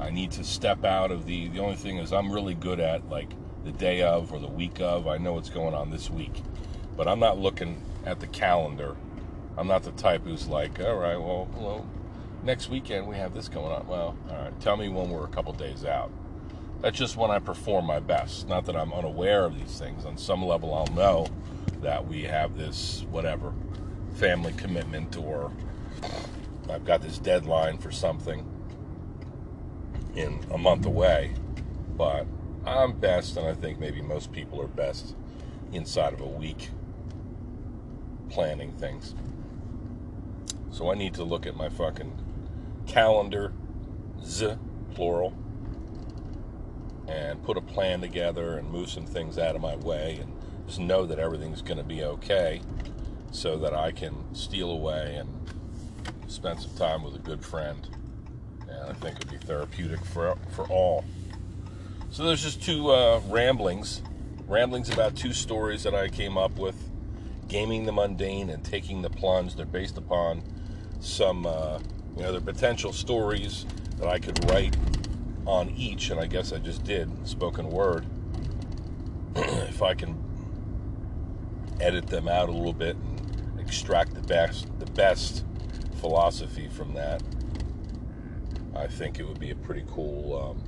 I 0.00 0.10
need 0.10 0.30
to 0.32 0.44
step 0.44 0.84
out 0.84 1.10
of 1.10 1.26
the. 1.26 1.48
The 1.48 1.58
only 1.58 1.76
thing 1.76 1.98
is, 1.98 2.12
I'm 2.12 2.30
really 2.30 2.54
good 2.54 2.80
at 2.80 3.08
like 3.08 3.30
the 3.64 3.72
day 3.72 4.02
of 4.02 4.32
or 4.32 4.38
the 4.38 4.48
week 4.48 4.80
of. 4.80 5.06
I 5.06 5.18
know 5.18 5.32
what's 5.32 5.50
going 5.50 5.74
on 5.74 5.90
this 5.90 6.10
week, 6.10 6.42
but 6.96 7.08
I'm 7.08 7.18
not 7.18 7.38
looking 7.38 7.82
at 8.04 8.20
the 8.20 8.26
calendar. 8.26 8.96
I'm 9.56 9.66
not 9.66 9.82
the 9.82 9.90
type 9.92 10.22
who's 10.22 10.46
like, 10.46 10.80
all 10.80 10.96
right, 10.96 11.16
well, 11.16 11.86
next 12.44 12.68
weekend 12.68 13.08
we 13.08 13.16
have 13.16 13.34
this 13.34 13.48
going 13.48 13.72
on. 13.72 13.86
Well, 13.88 14.16
all 14.30 14.36
right, 14.36 14.60
tell 14.60 14.76
me 14.76 14.88
when 14.88 15.10
we're 15.10 15.24
a 15.24 15.28
couple 15.28 15.52
days 15.52 15.84
out. 15.84 16.10
That's 16.80 16.96
just 16.96 17.16
when 17.16 17.32
I 17.32 17.40
perform 17.40 17.86
my 17.86 17.98
best. 17.98 18.46
Not 18.46 18.66
that 18.66 18.76
I'm 18.76 18.92
unaware 18.92 19.44
of 19.44 19.58
these 19.58 19.78
things. 19.78 20.04
On 20.04 20.16
some 20.16 20.44
level, 20.44 20.72
I'll 20.72 20.94
know 20.94 21.26
that 21.82 22.06
we 22.06 22.22
have 22.22 22.56
this, 22.56 23.04
whatever, 23.10 23.52
family 24.14 24.52
commitment 24.52 25.16
or 25.16 25.50
I've 26.70 26.84
got 26.84 27.02
this 27.02 27.18
deadline 27.18 27.78
for 27.78 27.90
something 27.90 28.46
in 30.18 30.40
a 30.50 30.58
month 30.58 30.84
away. 30.84 31.32
But 31.96 32.26
I'm 32.66 32.98
best, 32.98 33.36
and 33.36 33.46
I 33.46 33.54
think 33.54 33.78
maybe 33.78 34.02
most 34.02 34.32
people 34.32 34.60
are 34.60 34.66
best 34.66 35.14
inside 35.72 36.12
of 36.12 36.20
a 36.20 36.26
week 36.26 36.70
planning 38.28 38.72
things. 38.72 39.14
So 40.70 40.90
I 40.90 40.94
need 40.94 41.14
to 41.14 41.24
look 41.24 41.46
at 41.46 41.56
my 41.56 41.68
fucking 41.68 42.12
calendar, 42.86 43.52
z 44.22 44.56
plural, 44.94 45.34
and 47.06 47.42
put 47.42 47.56
a 47.56 47.60
plan 47.60 48.00
together 48.00 48.58
and 48.58 48.70
move 48.70 48.90
some 48.90 49.06
things 49.06 49.38
out 49.38 49.56
of 49.56 49.62
my 49.62 49.76
way 49.76 50.18
and 50.20 50.32
just 50.66 50.80
know 50.80 51.06
that 51.06 51.18
everything's 51.18 51.62
going 51.62 51.78
to 51.78 51.84
be 51.84 52.02
okay 52.02 52.60
so 53.30 53.56
that 53.58 53.72
I 53.72 53.92
can 53.92 54.34
steal 54.34 54.70
away 54.70 55.16
and 55.16 55.28
spend 56.26 56.60
some 56.60 56.74
time 56.76 57.02
with 57.02 57.14
a 57.14 57.18
good 57.18 57.44
friend 57.44 57.88
I 58.86 58.92
think 58.94 59.18
would 59.18 59.30
be 59.30 59.38
therapeutic 59.38 60.04
for 60.04 60.36
for 60.50 60.66
all. 60.66 61.04
So 62.10 62.24
there's 62.24 62.42
just 62.42 62.62
two 62.62 62.90
uh, 62.90 63.20
ramblings, 63.26 64.02
ramblings 64.46 64.88
about 64.88 65.14
two 65.14 65.32
stories 65.32 65.82
that 65.82 65.94
I 65.94 66.08
came 66.08 66.38
up 66.38 66.58
with, 66.58 66.76
gaming 67.48 67.84
the 67.84 67.92
mundane 67.92 68.48
and 68.50 68.64
taking 68.64 69.02
the 69.02 69.10
plunge. 69.10 69.56
They're 69.56 69.66
based 69.66 69.98
upon 69.98 70.42
some, 71.00 71.46
uh, 71.46 71.80
you 72.16 72.22
know, 72.22 72.32
they're 72.32 72.40
potential 72.40 72.92
stories 72.92 73.66
that 73.98 74.08
I 74.08 74.18
could 74.18 74.42
write 74.50 74.76
on 75.46 75.70
each, 75.70 76.10
and 76.10 76.18
I 76.18 76.26
guess 76.26 76.52
I 76.52 76.58
just 76.58 76.82
did 76.84 77.28
spoken 77.28 77.68
word. 77.68 78.06
if 79.36 79.82
I 79.82 79.94
can 79.94 80.16
edit 81.80 82.06
them 82.06 82.26
out 82.26 82.48
a 82.48 82.52
little 82.52 82.72
bit 82.72 82.96
and 82.96 83.60
extract 83.60 84.14
the 84.14 84.22
best, 84.22 84.66
the 84.78 84.86
best 84.86 85.44
philosophy 86.00 86.68
from 86.68 86.94
that, 86.94 87.22
I 88.78 88.86
think 88.86 89.18
it 89.18 89.26
would 89.26 89.40
be 89.40 89.50
a 89.50 89.56
pretty 89.56 89.84
cool. 89.88 90.50
Um, 90.50 90.62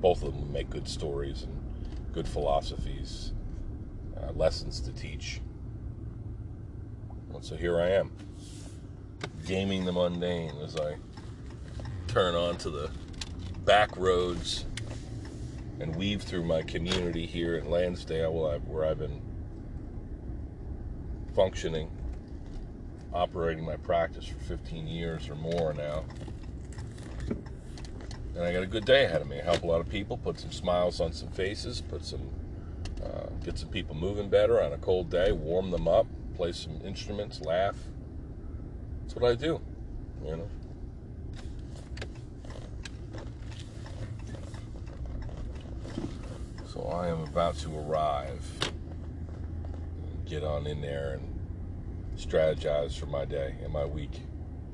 both 0.00 0.22
of 0.22 0.34
them 0.34 0.50
make 0.50 0.70
good 0.70 0.88
stories 0.88 1.42
and 1.42 1.54
good 2.12 2.26
philosophies, 2.26 3.32
uh, 4.16 4.32
lessons 4.32 4.80
to 4.80 4.92
teach. 4.92 5.40
And 7.34 7.44
so 7.44 7.56
here 7.56 7.78
I 7.80 7.90
am, 7.90 8.12
gaming 9.46 9.84
the 9.84 9.92
mundane 9.92 10.56
as 10.62 10.76
I 10.76 10.96
turn 12.08 12.34
onto 12.34 12.70
the 12.70 12.90
back 13.64 13.96
roads 13.96 14.64
and 15.80 15.94
weave 15.96 16.22
through 16.22 16.44
my 16.44 16.62
community 16.62 17.26
here 17.26 17.56
in 17.56 17.68
Lansdale, 17.68 18.32
where 18.32 18.84
I've 18.86 18.98
been 18.98 19.20
functioning, 21.34 21.90
operating 23.12 23.64
my 23.64 23.76
practice 23.76 24.26
for 24.26 24.38
15 24.44 24.86
years 24.86 25.28
or 25.28 25.34
more 25.34 25.74
now. 25.74 26.04
And 28.34 28.42
I 28.42 28.52
got 28.52 28.64
a 28.64 28.66
good 28.66 28.84
day 28.84 29.04
ahead 29.04 29.22
of 29.22 29.28
me. 29.28 29.38
Help 29.38 29.62
a 29.62 29.66
lot 29.66 29.80
of 29.80 29.88
people, 29.88 30.16
put 30.16 30.40
some 30.40 30.50
smiles 30.50 31.00
on 31.00 31.12
some 31.12 31.28
faces, 31.28 31.80
put 31.80 32.04
some, 32.04 32.28
uh, 33.02 33.26
get 33.44 33.58
some 33.58 33.68
people 33.68 33.94
moving 33.94 34.28
better 34.28 34.60
on 34.60 34.72
a 34.72 34.78
cold 34.78 35.08
day, 35.08 35.30
warm 35.30 35.70
them 35.70 35.86
up, 35.86 36.06
play 36.34 36.50
some 36.50 36.80
instruments, 36.84 37.40
laugh. 37.40 37.76
That's 39.02 39.14
what 39.14 39.30
I 39.30 39.34
do, 39.36 39.60
you 40.24 40.36
know. 40.36 40.48
So 46.72 46.82
I 46.86 47.06
am 47.06 47.20
about 47.20 47.56
to 47.58 47.78
arrive. 47.78 48.44
Get 50.26 50.42
on 50.42 50.66
in 50.66 50.80
there 50.80 51.20
and 51.20 52.18
strategize 52.18 52.98
for 52.98 53.06
my 53.06 53.24
day 53.24 53.54
and 53.62 53.72
my 53.72 53.84
week 53.84 54.22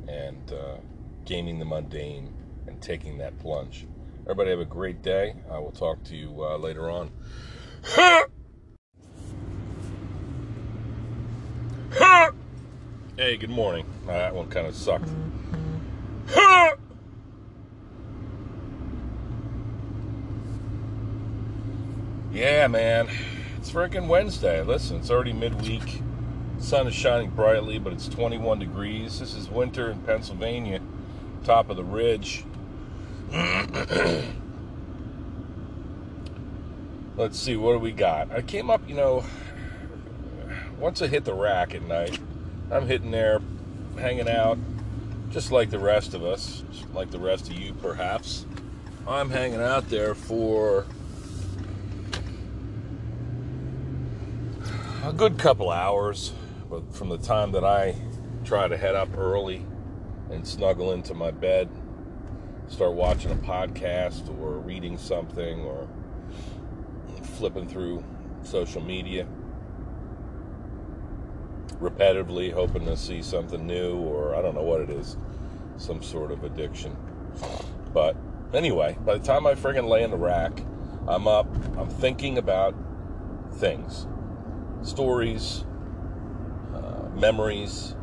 and 0.08 0.50
uh, 0.50 0.76
gaming 1.26 1.58
the 1.58 1.64
mundane 1.66 2.32
taking 2.80 3.18
that 3.18 3.38
plunge. 3.38 3.86
Everybody 4.22 4.50
have 4.50 4.60
a 4.60 4.64
great 4.64 5.02
day. 5.02 5.34
I 5.50 5.58
will 5.58 5.72
talk 5.72 6.02
to 6.04 6.16
you 6.16 6.44
uh, 6.44 6.56
later 6.56 6.90
on. 6.90 7.10
hey, 13.16 13.36
good 13.36 13.50
morning. 13.50 13.86
Uh, 14.04 14.12
that 14.12 14.34
one 14.34 14.48
kind 14.48 14.66
of 14.66 14.74
sucked. 14.74 15.08
Yeah, 22.32 22.68
man. 22.68 23.08
It's 23.58 23.72
freaking 23.72 24.06
Wednesday. 24.06 24.62
Listen, 24.62 24.98
it's 24.98 25.10
already 25.10 25.32
midweek. 25.32 26.00
sun 26.60 26.86
is 26.86 26.94
shining 26.94 27.30
brightly, 27.30 27.80
but 27.80 27.92
it's 27.92 28.06
21 28.06 28.60
degrees. 28.60 29.18
This 29.18 29.34
is 29.34 29.50
winter 29.50 29.90
in 29.90 29.98
Pennsylvania, 30.02 30.80
top 31.44 31.70
of 31.70 31.76
the 31.76 31.82
ridge. 31.82 32.44
Let's 37.16 37.38
see, 37.38 37.54
what 37.54 37.74
do 37.74 37.78
we 37.78 37.92
got? 37.92 38.32
I 38.32 38.42
came 38.42 38.70
up, 38.70 38.88
you 38.88 38.96
know, 38.96 39.22
once 40.80 41.00
I 41.00 41.06
hit 41.06 41.24
the 41.24 41.34
rack 41.34 41.72
at 41.74 41.82
night, 41.82 42.18
I'm 42.72 42.88
hitting 42.88 43.12
there, 43.12 43.40
hanging 43.96 44.28
out, 44.28 44.58
just 45.30 45.52
like 45.52 45.70
the 45.70 45.78
rest 45.78 46.14
of 46.14 46.24
us, 46.24 46.64
like 46.92 47.12
the 47.12 47.20
rest 47.20 47.48
of 47.48 47.54
you 47.54 47.72
perhaps. 47.74 48.46
I'm 49.06 49.30
hanging 49.30 49.60
out 49.60 49.88
there 49.90 50.16
for 50.16 50.86
a 55.04 55.12
good 55.12 55.38
couple 55.38 55.70
hours, 55.70 56.32
but 56.68 56.92
from 56.94 57.10
the 57.10 57.18
time 57.18 57.52
that 57.52 57.64
I 57.64 57.94
try 58.44 58.66
to 58.66 58.76
head 58.76 58.96
up 58.96 59.16
early 59.16 59.64
and 60.30 60.44
snuggle 60.44 60.92
into 60.92 61.14
my 61.14 61.30
bed, 61.30 61.68
start 62.80 62.94
watching 62.94 63.30
a 63.30 63.34
podcast 63.34 64.26
or 64.40 64.52
reading 64.52 64.96
something 64.96 65.60
or 65.66 65.86
flipping 67.36 67.68
through 67.68 68.02
social 68.42 68.80
media 68.80 69.26
repetitively, 71.78 72.50
hoping 72.50 72.86
to 72.86 72.96
see 72.96 73.20
something 73.20 73.66
new, 73.66 73.98
or 73.98 74.34
I 74.34 74.40
don't 74.40 74.54
know 74.54 74.62
what 74.62 74.80
it 74.80 74.88
is, 74.88 75.18
some 75.76 76.02
sort 76.02 76.30
of 76.30 76.42
addiction. 76.42 76.96
But 77.92 78.16
anyway, 78.54 78.96
by 79.04 79.18
the 79.18 79.24
time 79.26 79.46
I 79.46 79.56
friggin' 79.56 79.86
lay 79.86 80.02
in 80.02 80.10
the 80.10 80.16
rack, 80.16 80.62
I'm 81.06 81.28
up, 81.28 81.54
I'm 81.76 81.90
thinking 81.90 82.38
about 82.38 82.74
things 83.56 84.06
stories, 84.80 85.66
uh, 86.74 87.10
memories, 87.14 87.94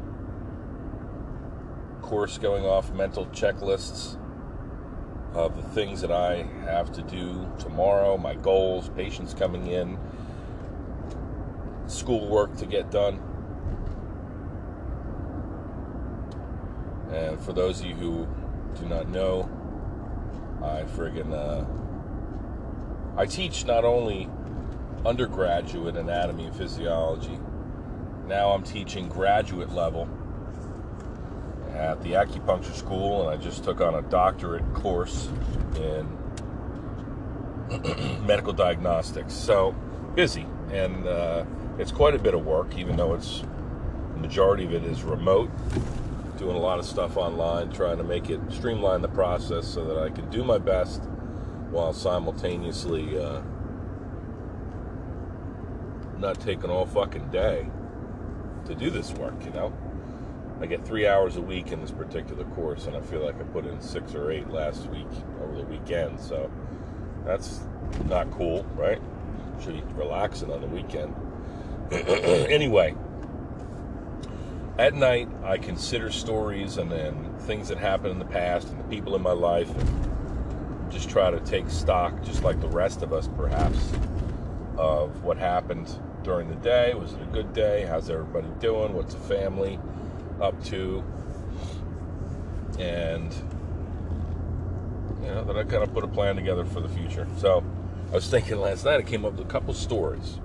course 2.04 2.38
going 2.38 2.63
off 2.63 2.94
mental 2.94 3.26
checklists 3.28 4.16
of 5.38 5.56
the 5.56 5.62
things 5.69 6.02
that 6.02 6.12
I 6.12 6.47
have 6.65 6.91
to 6.93 7.04
do 7.04 7.47
tomorrow, 7.60 8.17
my 8.17 8.34
goals, 8.34 8.89
patients 8.89 9.36
coming 9.36 9.67
in, 9.67 10.00
schoolwork 11.86 12.58
to 12.58 12.65
get 12.65 12.89
done. 12.89 13.21
And 17.12 17.39
for 17.39 17.54
those 17.54 17.82
of 17.82 17.86
you 17.86 17.93
who 17.93 18.28
do 18.80 18.88
not 18.88 19.10
know, 19.10 19.47
I 20.63 20.84
friggin' 20.84 21.32
uh, 21.32 21.63
I 23.15 23.28
teach 23.28 23.63
not 23.65 23.86
only 23.86 24.28
undergraduate 25.06 25.95
anatomy 25.95 26.45
and 26.45 26.56
physiology. 26.56 27.39
Now 28.26 28.50
I'm 28.50 28.63
teaching 28.63 29.08
graduate 29.08 29.71
level 29.71 30.10
at 31.78 32.02
the 32.02 32.13
acupuncture 32.13 32.74
school, 32.74 33.28
and 33.28 33.40
I 33.40 33.42
just 33.42 33.63
took 33.63 33.82
on 33.82 33.96
a 33.96 34.02
doctorate 34.04 34.74
course 34.74 35.30
in 35.76 36.08
medical 38.26 38.54
diagnostics. 38.54 39.34
So 39.34 39.76
busy, 40.16 40.46
and 40.72 41.08
uh, 41.08 41.46
it's 41.78 41.92
quite 41.92 42.16
a 42.16 42.20
bit 42.20 42.34
of 42.34 42.46
work, 42.46 42.78
even 42.78 42.98
though 42.98 43.13
it's 43.13 43.44
the 44.13 44.20
majority 44.20 44.66
of 44.66 44.74
it 44.74 44.84
is 44.84 45.04
remote. 45.04 45.52
Doing 46.38 46.56
a 46.56 46.60
lot 46.60 46.80
of 46.80 46.86
stuff 46.86 47.18
online, 47.18 47.72
trying 47.72 47.98
to 47.98 48.04
make 48.04 48.30
it 48.30 48.40
streamline 48.50 49.02
the 49.02 49.08
process 49.08 49.68
so 49.68 49.86
that 49.86 49.98
I 49.98 50.10
can 50.10 50.30
do 50.30 50.44
my 50.44 50.58
best 50.58 51.02
while 51.72 51.94
simultaneously. 51.94 53.20
Uh, 53.20 53.42
not 56.20 56.40
taking 56.40 56.70
all 56.70 56.86
fucking 56.86 57.30
day 57.30 57.68
to 58.66 58.76
do 58.76 58.90
this 58.90 59.12
work, 59.13 59.36
you 59.44 59.52
know? 59.52 59.72
I 60.60 60.65
get 60.65 60.86
three 60.86 61.08
hours 61.08 61.36
a 61.38 61.41
week 61.41 61.72
in 61.72 61.82
this 61.82 61.91
particular 61.91 62.43
course, 62.46 62.88
and 62.88 62.96
I 62.96 63.02
feel 63.02 63.24
like 63.24 63.39
I 63.39 63.43
put 63.43 63.65
in 63.65 63.80
six 63.80 64.15
or 64.15 64.32
eight 64.32 64.50
last 64.50 64.88
week 64.88 65.08
over 65.43 65.56
the 65.56 65.63
weekend, 65.63 66.20
so 66.20 66.50
that's 67.26 67.62
not 68.06 68.32
cool, 68.32 68.63
right? 68.76 69.00
Should 69.62 69.74
be 69.74 69.93
relaxing 69.93 70.52
on 70.52 70.62
the 70.62 70.67
weekend. 70.67 71.15
anyway, 71.91 72.96
at 74.80 74.96
night, 74.96 75.30
I 75.43 75.58
consider 75.58 76.12
stories 76.12 76.78
and 76.78 76.91
then 76.91 77.36
things 77.41 77.67
that 77.67 77.78
happened 77.78 78.13
in 78.13 78.20
the 78.20 78.26
past 78.26 78.67
and 78.70 78.80
the 78.80 78.84
people 78.86 79.15
in 79.15 79.22
my 79.22 79.34
life, 79.34 79.70
and 79.70 80.91
just 80.91 81.08
try 81.10 81.30
to 81.30 81.39
take 81.41 81.70
stock, 81.70 82.24
just 82.24 82.43
like 82.43 82.60
the 82.62 82.70
rest 82.70 83.04
of 83.04 83.13
us, 83.13 83.30
perhaps, 83.38 83.91
of 84.76 85.24
what 85.24 85.38
happened 85.38 86.00
during 86.24 86.50
the 86.50 86.56
day. 86.56 86.96
Was 86.96 87.13
it 87.13 87.22
a 87.22 87.26
good 87.26 87.54
day? 87.54 87.86
How's 87.86 88.10
everybody 88.10 88.48
doing? 88.60 88.93
What's 88.93 89.13
the 89.13 89.20
family 89.20 89.80
up 90.41 90.63
to? 90.65 91.04
And 92.80 93.34
you 95.21 95.28
know, 95.28 95.43
then 95.43 95.58
I 95.58 95.63
kind 95.63 95.84
of 95.84 95.93
put 95.93 96.04
a 96.04 96.08
plan 96.08 96.36
together 96.36 96.63
for 96.63 96.80
the 96.80 96.89
future. 96.89 97.28
So 97.38 97.63
I 98.12 98.15
was 98.15 98.30
thinking 98.30 98.58
last 98.58 98.86
night, 98.86 99.00
I 99.00 99.02
came 99.02 99.26
up 99.26 99.34
with 99.34 99.45
a 99.45 99.50
couple 99.50 99.73
stories. 99.73 100.39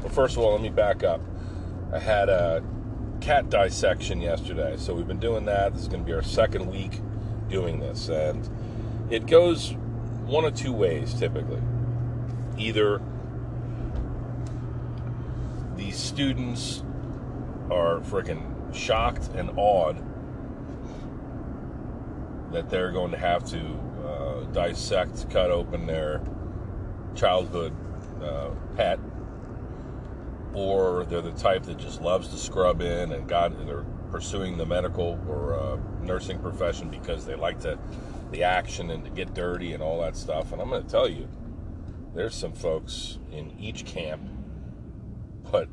Well, 0.00 0.10
first 0.10 0.36
of 0.36 0.42
all, 0.42 0.52
let 0.52 0.60
me 0.60 0.70
back 0.70 1.02
up. 1.02 1.20
I 1.92 1.98
had 1.98 2.28
a 2.28 2.62
cat 3.20 3.48
dissection 3.48 4.20
yesterday, 4.20 4.76
so 4.76 4.94
we've 4.94 5.06
been 5.06 5.20
doing 5.20 5.46
that. 5.46 5.72
This 5.72 5.82
is 5.82 5.88
going 5.88 6.02
to 6.02 6.06
be 6.06 6.12
our 6.12 6.22
second 6.22 6.70
week 6.70 7.00
doing 7.48 7.80
this, 7.80 8.08
and 8.08 8.48
it 9.10 9.26
goes 9.26 9.74
one 10.26 10.44
of 10.44 10.54
two 10.54 10.72
ways 10.72 11.14
typically. 11.14 11.62
Either 12.58 13.00
these 15.76 15.96
students 15.96 16.82
are 17.70 18.00
freaking 18.00 18.47
shocked 18.72 19.28
and 19.34 19.50
awed 19.56 20.02
that 22.52 22.70
they're 22.70 22.92
going 22.92 23.10
to 23.10 23.18
have 23.18 23.44
to 23.44 23.60
uh, 24.04 24.44
dissect, 24.52 25.28
cut 25.30 25.50
open 25.50 25.86
their 25.86 26.22
childhood 27.14 27.74
uh, 28.22 28.50
pet, 28.76 28.98
or 30.54 31.04
they're 31.04 31.20
the 31.20 31.32
type 31.32 31.64
that 31.64 31.78
just 31.78 32.00
loves 32.00 32.28
to 32.28 32.36
scrub 32.36 32.80
in 32.80 33.12
and 33.12 33.28
God, 33.28 33.66
they're 33.66 33.84
pursuing 34.10 34.56
the 34.56 34.64
medical 34.64 35.20
or 35.28 35.54
uh, 35.54 35.78
nursing 36.02 36.38
profession 36.38 36.88
because 36.88 37.26
they 37.26 37.34
like 37.34 37.60
to 37.60 37.78
the 38.30 38.42
action 38.42 38.90
and 38.90 39.04
to 39.04 39.10
get 39.10 39.34
dirty 39.34 39.72
and 39.72 39.82
all 39.82 40.00
that 40.00 40.16
stuff. 40.16 40.52
And 40.52 40.60
I'm 40.60 40.70
going 40.70 40.82
to 40.82 40.88
tell 40.88 41.08
you, 41.08 41.28
there's 42.14 42.34
some 42.34 42.52
folks 42.52 43.18
in 43.30 43.54
each 43.58 43.84
camp, 43.84 44.22
but 45.50 45.68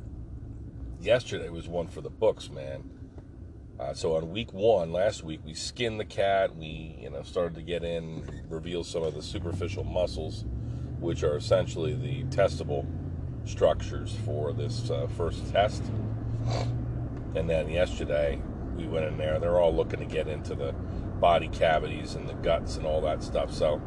yesterday 1.05 1.49
was 1.49 1.67
one 1.67 1.87
for 1.87 2.01
the 2.01 2.09
books, 2.09 2.49
man. 2.49 2.89
Uh, 3.79 3.93
so 3.93 4.15
on 4.15 4.31
week 4.31 4.53
one, 4.53 4.91
last 4.91 5.23
week, 5.23 5.41
we 5.45 5.53
skinned 5.53 5.99
the 5.99 6.05
cat. 6.05 6.55
We, 6.55 6.97
you 6.99 7.09
know, 7.09 7.23
started 7.23 7.55
to 7.55 7.61
get 7.61 7.83
in, 7.83 8.43
reveal 8.49 8.83
some 8.83 9.03
of 9.03 9.13
the 9.13 9.21
superficial 9.21 9.83
muscles, 9.83 10.45
which 10.99 11.23
are 11.23 11.35
essentially 11.35 11.93
the 11.93 12.23
testable 12.35 12.87
structures 13.45 14.15
for 14.25 14.53
this 14.53 14.89
uh, 14.89 15.07
first 15.15 15.51
test. 15.51 15.83
And 17.35 17.49
then 17.49 17.69
yesterday, 17.69 18.41
we 18.75 18.87
went 18.87 19.05
in 19.05 19.17
there. 19.17 19.39
They're 19.39 19.59
all 19.59 19.75
looking 19.75 19.99
to 19.99 20.05
get 20.05 20.27
into 20.27 20.55
the 20.55 20.71
body 21.19 21.49
cavities 21.49 22.15
and 22.15 22.27
the 22.27 22.33
guts 22.35 22.77
and 22.77 22.85
all 22.85 23.01
that 23.01 23.21
stuff. 23.23 23.53
So, 23.53 23.81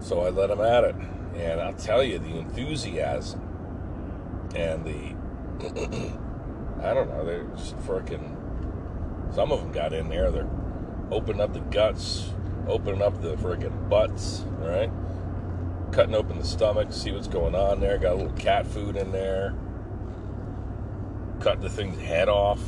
so 0.00 0.20
I 0.20 0.30
let 0.30 0.48
them 0.48 0.60
at 0.60 0.84
it, 0.84 0.96
and 1.34 1.60
I'll 1.60 1.74
tell 1.74 2.02
you 2.02 2.18
the 2.18 2.38
enthusiasm 2.38 3.40
and 4.54 4.84
the 4.84 5.16
I 6.82 6.94
don't 6.94 7.10
know. 7.10 7.24
They're 7.24 7.44
just 7.44 7.76
freaking. 7.80 8.36
Some 9.34 9.52
of 9.52 9.60
them 9.60 9.72
got 9.72 9.92
in 9.92 10.08
there. 10.08 10.30
They're 10.30 10.48
opening 11.10 11.42
up 11.42 11.52
the 11.52 11.60
guts, 11.60 12.30
opening 12.66 13.02
up 13.02 13.20
the 13.20 13.36
freaking 13.36 13.88
butts, 13.90 14.44
right? 14.58 14.90
Cutting 15.92 16.14
open 16.14 16.38
the 16.38 16.44
stomach, 16.44 16.92
see 16.92 17.10
what's 17.12 17.28
going 17.28 17.54
on 17.54 17.80
there. 17.80 17.98
Got 17.98 18.12
a 18.12 18.16
little 18.16 18.32
cat 18.32 18.66
food 18.66 18.96
in 18.96 19.12
there. 19.12 19.54
Cut 21.40 21.60
the 21.60 21.68
thing's 21.68 22.00
head 22.00 22.28
off. 22.28 22.62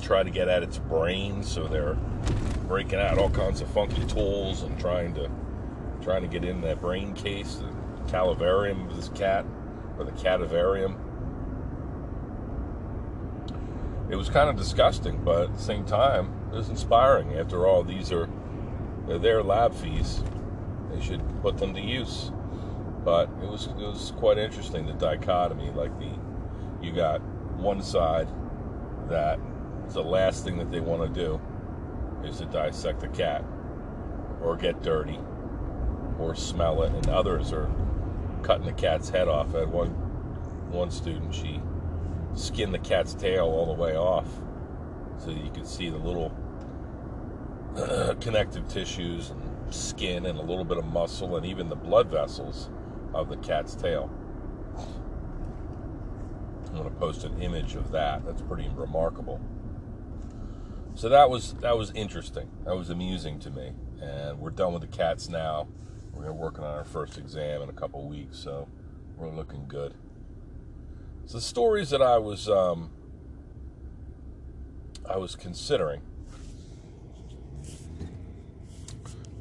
Try 0.00 0.24
to 0.24 0.30
get 0.30 0.48
at 0.48 0.62
its 0.62 0.78
brain, 0.78 1.42
so 1.42 1.68
they're 1.68 1.96
breaking 2.66 2.98
out 2.98 3.18
all 3.18 3.30
kinds 3.30 3.60
of 3.60 3.68
funky 3.68 4.04
tools 4.06 4.62
and 4.62 4.78
trying 4.80 5.14
to 5.14 5.30
trying 6.06 6.22
to 6.22 6.28
get 6.28 6.44
in 6.44 6.60
that 6.60 6.80
brain 6.80 7.12
case, 7.14 7.56
the 7.56 8.12
calvarium 8.12 8.88
of 8.88 8.94
this 8.94 9.08
cat 9.08 9.44
or 9.98 10.04
the 10.04 10.12
cadavarium. 10.12 10.96
It 14.08 14.14
was 14.14 14.28
kind 14.28 14.48
of 14.48 14.56
disgusting, 14.56 15.24
but 15.24 15.42
at 15.42 15.52
the 15.56 15.60
same 15.60 15.84
time, 15.84 16.32
it 16.52 16.54
was 16.54 16.68
inspiring. 16.68 17.36
After 17.36 17.66
all, 17.66 17.82
these 17.82 18.12
are 18.12 18.28
they're 19.08 19.18
their 19.18 19.42
lab 19.42 19.74
fees. 19.74 20.22
They 20.92 21.00
should 21.00 21.22
put 21.42 21.58
them 21.58 21.74
to 21.74 21.80
use. 21.80 22.30
But 23.04 23.28
it 23.42 23.48
was 23.48 23.66
it 23.66 23.74
was 23.76 24.12
quite 24.16 24.38
interesting 24.38 24.86
the 24.86 24.92
dichotomy. 24.92 25.72
Like 25.72 25.98
the 25.98 26.10
you 26.80 26.92
got 26.92 27.20
one 27.58 27.82
side 27.82 28.28
that 29.08 29.40
the 29.88 30.04
last 30.04 30.44
thing 30.44 30.56
that 30.58 30.70
they 30.70 30.78
want 30.78 31.02
to 31.02 31.20
do 31.20 31.40
is 32.24 32.38
to 32.38 32.44
dissect 32.44 33.02
a 33.02 33.08
cat 33.08 33.44
or 34.40 34.56
get 34.56 34.84
dirty 34.84 35.18
or 36.18 36.34
smell 36.34 36.82
it, 36.82 36.92
and 36.92 37.08
others 37.08 37.52
are 37.52 37.70
cutting 38.42 38.66
the 38.66 38.72
cat's 38.72 39.08
head 39.08 39.28
off. 39.28 39.54
I 39.54 39.60
had 39.60 39.72
one 39.72 39.90
one 40.70 40.90
student, 40.90 41.34
she 41.34 41.60
skinned 42.34 42.74
the 42.74 42.78
cat's 42.78 43.14
tail 43.14 43.44
all 43.44 43.66
the 43.66 43.80
way 43.80 43.96
off, 43.96 44.26
so 45.18 45.30
you 45.30 45.50
could 45.50 45.66
see 45.66 45.88
the 45.88 45.98
little 45.98 46.32
uh, 47.76 48.14
connective 48.20 48.68
tissues 48.68 49.30
and 49.30 49.74
skin 49.74 50.26
and 50.26 50.38
a 50.38 50.42
little 50.42 50.64
bit 50.64 50.78
of 50.78 50.84
muscle 50.84 51.36
and 51.36 51.46
even 51.46 51.68
the 51.68 51.76
blood 51.76 52.10
vessels 52.10 52.70
of 53.14 53.28
the 53.28 53.36
cat's 53.38 53.74
tail. 53.74 54.10
I'm 56.68 56.82
going 56.82 56.84
to 56.84 57.00
post 57.00 57.24
an 57.24 57.40
image 57.40 57.74
of 57.74 57.90
that. 57.92 58.24
That's 58.24 58.42
pretty 58.42 58.68
remarkable. 58.74 59.40
So 60.94 61.08
that 61.08 61.30
was 61.30 61.54
that 61.54 61.76
was 61.76 61.90
interesting. 61.92 62.50
That 62.64 62.76
was 62.76 62.90
amusing 62.90 63.38
to 63.40 63.50
me. 63.50 63.72
And 64.00 64.38
we're 64.38 64.50
done 64.50 64.72
with 64.72 64.82
the 64.82 64.88
cats 64.88 65.28
now. 65.28 65.68
We're 66.16 66.32
working 66.32 66.64
on 66.64 66.76
our 66.76 66.84
first 66.84 67.18
exam 67.18 67.62
in 67.62 67.68
a 67.68 67.72
couple 67.72 68.08
weeks, 68.08 68.38
so 68.38 68.68
we're 69.16 69.30
looking 69.30 69.66
good. 69.68 69.94
So 71.26 71.38
the 71.38 71.42
stories 71.42 71.90
that 71.90 72.02
I 72.02 72.18
was 72.18 72.48
um, 72.48 72.90
I 75.08 75.16
was 75.16 75.36
considering. 75.36 76.00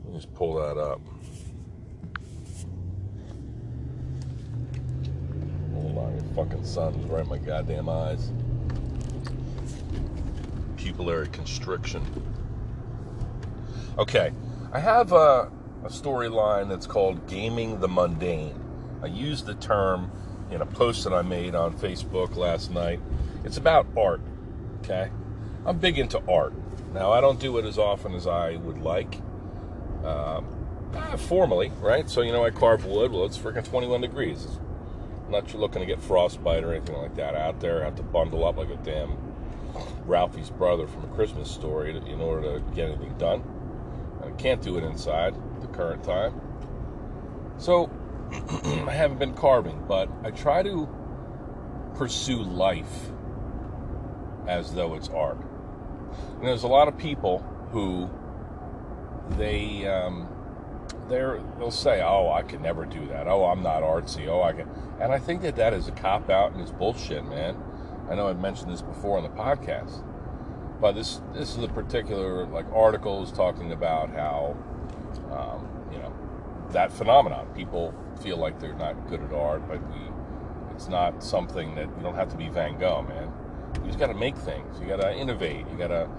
Let 0.04 0.14
me 0.14 0.16
just 0.16 0.34
pull 0.34 0.56
that 0.56 0.78
up. 0.78 1.02
Fucking 6.36 6.66
sun's 6.66 7.10
right 7.10 7.24
in 7.24 7.30
my 7.30 7.38
goddamn 7.38 7.88
eyes. 7.88 8.30
Pupillary 10.76 11.32
constriction. 11.32 12.06
Okay, 13.98 14.34
I 14.74 14.80
have 14.82 15.14
a 15.14 15.50
a 15.86 15.90
storyline 15.90 16.68
that's 16.68 16.88
called 16.88 17.28
Gaming 17.28 17.80
the 17.80 17.88
Mundane. 17.88 18.60
I 19.04 19.06
used 19.06 19.46
the 19.46 19.54
term 19.54 20.12
in 20.50 20.62
a 20.62 20.66
post 20.66 21.04
that 21.04 21.14
I 21.14 21.22
made 21.22 21.54
on 21.54 21.78
Facebook 21.78 22.36
last 22.36 22.72
night. 22.72 23.00
It's 23.44 23.58
about 23.58 23.86
art, 23.96 24.22
okay? 24.80 25.12
I'm 25.64 25.78
big 25.78 26.00
into 26.00 26.20
art. 26.28 26.54
Now, 26.92 27.12
I 27.12 27.22
don't 27.22 27.40
do 27.40 27.60
it 27.60 27.66
as 27.66 27.78
often 27.78 28.16
as 28.16 28.26
I 28.26 28.56
would 28.56 28.80
like. 28.80 29.16
Um, 30.04 30.48
uh, 30.96 31.18
formally, 31.18 31.72
right? 31.80 32.10
So, 32.10 32.22
you 32.22 32.32
know, 32.32 32.44
I 32.44 32.50
carve 32.50 32.86
wood. 32.86 33.12
Well, 33.12 33.26
it's 33.26 33.38
freaking 33.38 33.68
21 33.68 34.02
degrees. 34.02 34.48
I'm 35.26 35.32
not 35.32 35.54
looking 35.54 35.82
to 35.82 35.86
get 35.86 36.02
frostbite 36.02 36.64
or 36.64 36.74
anything 36.74 36.98
like 36.98 37.16
that 37.16 37.36
out 37.36 37.60
there. 37.60 37.82
I 37.82 37.86
have 37.86 37.96
to 37.98 38.04
bundle 38.04 38.44
up 38.44 38.58
like 38.58 38.70
a 38.70 38.78
damn 38.78 39.18
Ralphie's 40.06 40.50
brother 40.50 40.88
from 40.88 41.04
a 41.04 41.14
Christmas 41.14 41.52
story 41.52 41.96
in 41.96 42.22
order 42.22 42.60
to 42.60 42.66
get 42.74 42.90
anything 42.90 43.16
done. 43.20 43.44
I 44.24 44.32
can't 44.32 44.62
do 44.62 44.78
it 44.78 44.84
inside 44.84 45.36
the 45.66 45.74
current 45.74 46.04
time. 46.04 46.40
So 47.58 47.90
I 48.32 48.92
haven't 48.92 49.20
been 49.20 49.34
carving, 49.34 49.84
but 49.88 50.10
I 50.24 50.32
try 50.32 50.64
to 50.64 50.88
pursue 51.96 52.44
life 52.44 53.12
as 54.48 54.74
though 54.74 54.96
it's 54.96 55.10
art. 55.10 55.40
And 56.38 56.44
there's 56.44 56.64
a 56.64 56.68
lot 56.68 56.88
of 56.88 56.98
people 56.98 57.40
who 57.72 58.10
they 59.38 59.88
um, 59.88 60.28
they're 61.08 61.42
they'll 61.58 61.72
say, 61.72 62.02
"Oh, 62.02 62.32
I 62.32 62.42
can 62.44 62.62
never 62.62 62.86
do 62.86 63.06
that. 63.08 63.28
Oh, 63.28 63.46
I'm 63.46 63.64
not 63.64 63.84
artsy. 63.84 64.28
Oh, 64.28 64.44
I 64.44 64.54
can." 64.54 64.70
And 65.00 65.12
I 65.12 65.20
think 65.20 65.42
that 65.42 65.56
that 65.56 65.74
is 65.74 65.88
a 65.88 65.92
cop 65.92 66.30
out 66.30 66.54
and 66.54 66.62
it's 66.62 66.72
bullshit, 66.72 67.26
man. 67.26 67.58
I 68.10 68.16
know 68.16 68.28
I've 68.28 68.40
mentioned 68.40 68.72
this 68.72 68.82
before 68.82 69.18
on 69.18 69.24
the 69.24 69.30
podcast, 69.30 70.04
but 70.80 70.94
this 70.94 71.22
this 71.34 71.58
is 71.58 71.64
a 71.64 71.68
particular 71.68 72.46
like 72.46 72.66
article 72.74 73.24
is 73.24 73.32
talking 73.32 73.72
about 73.72 74.10
how 74.12 74.56
um, 75.32 75.68
you 75.92 76.00
know 76.00 76.14
that 76.72 76.92
phenomenon. 76.92 77.48
People 77.56 77.94
feel 78.22 78.38
like 78.38 78.60
they're 78.60 78.74
not 78.74 79.08
good 79.08 79.22
at 79.22 79.34
art, 79.34 79.68
but 79.68 79.82
we, 79.90 80.02
it's 80.74 80.88
not 80.88 81.24
something 81.24 81.76
that 81.76 81.88
you 81.98 82.04
don't 82.04 82.16
have 82.16 82.30
to 82.30 82.38
be 82.38 82.50
Van 82.50 82.78
Gogh, 82.78 83.04
man. 83.04 83.32
You 83.82 83.88
just 83.88 84.00
got 84.00 84.08
to 84.08 84.14
make 84.14 84.36
things. 84.38 84.80
You 84.80 84.88
got 84.88 85.02
to 85.02 85.16
innovate. 85.16 85.66
You 85.72 85.78
got 85.78 85.88
to 85.88 86.10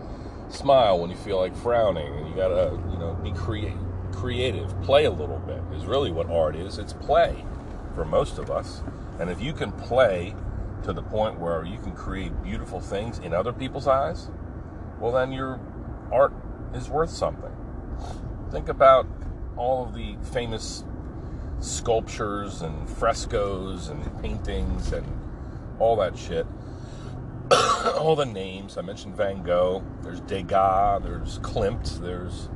smile 0.48 0.98
when 0.98 1.10
you 1.10 1.16
feel 1.16 1.38
like 1.38 1.56
frowning, 1.56 2.12
and 2.14 2.28
you 2.28 2.34
got 2.34 2.48
to 2.48 2.80
you 2.90 2.98
know 2.98 3.18
be 3.22 3.32
creative. 3.32 3.78
Creative, 4.12 4.82
play 4.82 5.04
a 5.04 5.10
little 5.10 5.40
bit 5.40 5.60
is 5.76 5.84
really 5.84 6.10
what 6.10 6.30
art 6.30 6.56
is. 6.56 6.78
It's 6.78 6.92
play 6.94 7.44
for 7.94 8.04
most 8.04 8.38
of 8.38 8.50
us, 8.50 8.82
and 9.18 9.28
if 9.28 9.42
you 9.42 9.52
can 9.52 9.72
play 9.72 10.34
to 10.84 10.92
the 10.92 11.02
point 11.02 11.38
where 11.38 11.64
you 11.64 11.78
can 11.78 11.92
create 11.92 12.32
beautiful 12.42 12.80
things 12.80 13.18
in 13.18 13.34
other 13.34 13.52
people's 13.52 13.88
eyes, 13.88 14.30
well, 15.00 15.12
then 15.12 15.32
your 15.32 15.60
art 16.12 16.32
is 16.74 16.88
worth 16.88 17.10
something. 17.10 17.52
Think 18.50 18.68
about 18.68 19.06
all 19.56 19.84
of 19.84 19.94
the 19.94 20.16
famous 20.32 20.84
sculptures 21.60 22.62
and 22.62 22.88
frescoes 22.88 23.88
and 23.88 24.22
paintings 24.22 24.92
and 24.92 25.06
all 25.78 25.96
that 25.96 26.16
shit. 26.16 26.46
all 27.98 28.16
the 28.16 28.26
names. 28.26 28.76
I 28.76 28.82
mentioned 28.82 29.16
Van 29.16 29.42
Gogh. 29.42 29.84
There's 30.02 30.20
Degas. 30.20 31.02
There's 31.02 31.38
Klimt. 31.40 32.00
There's 32.00 32.48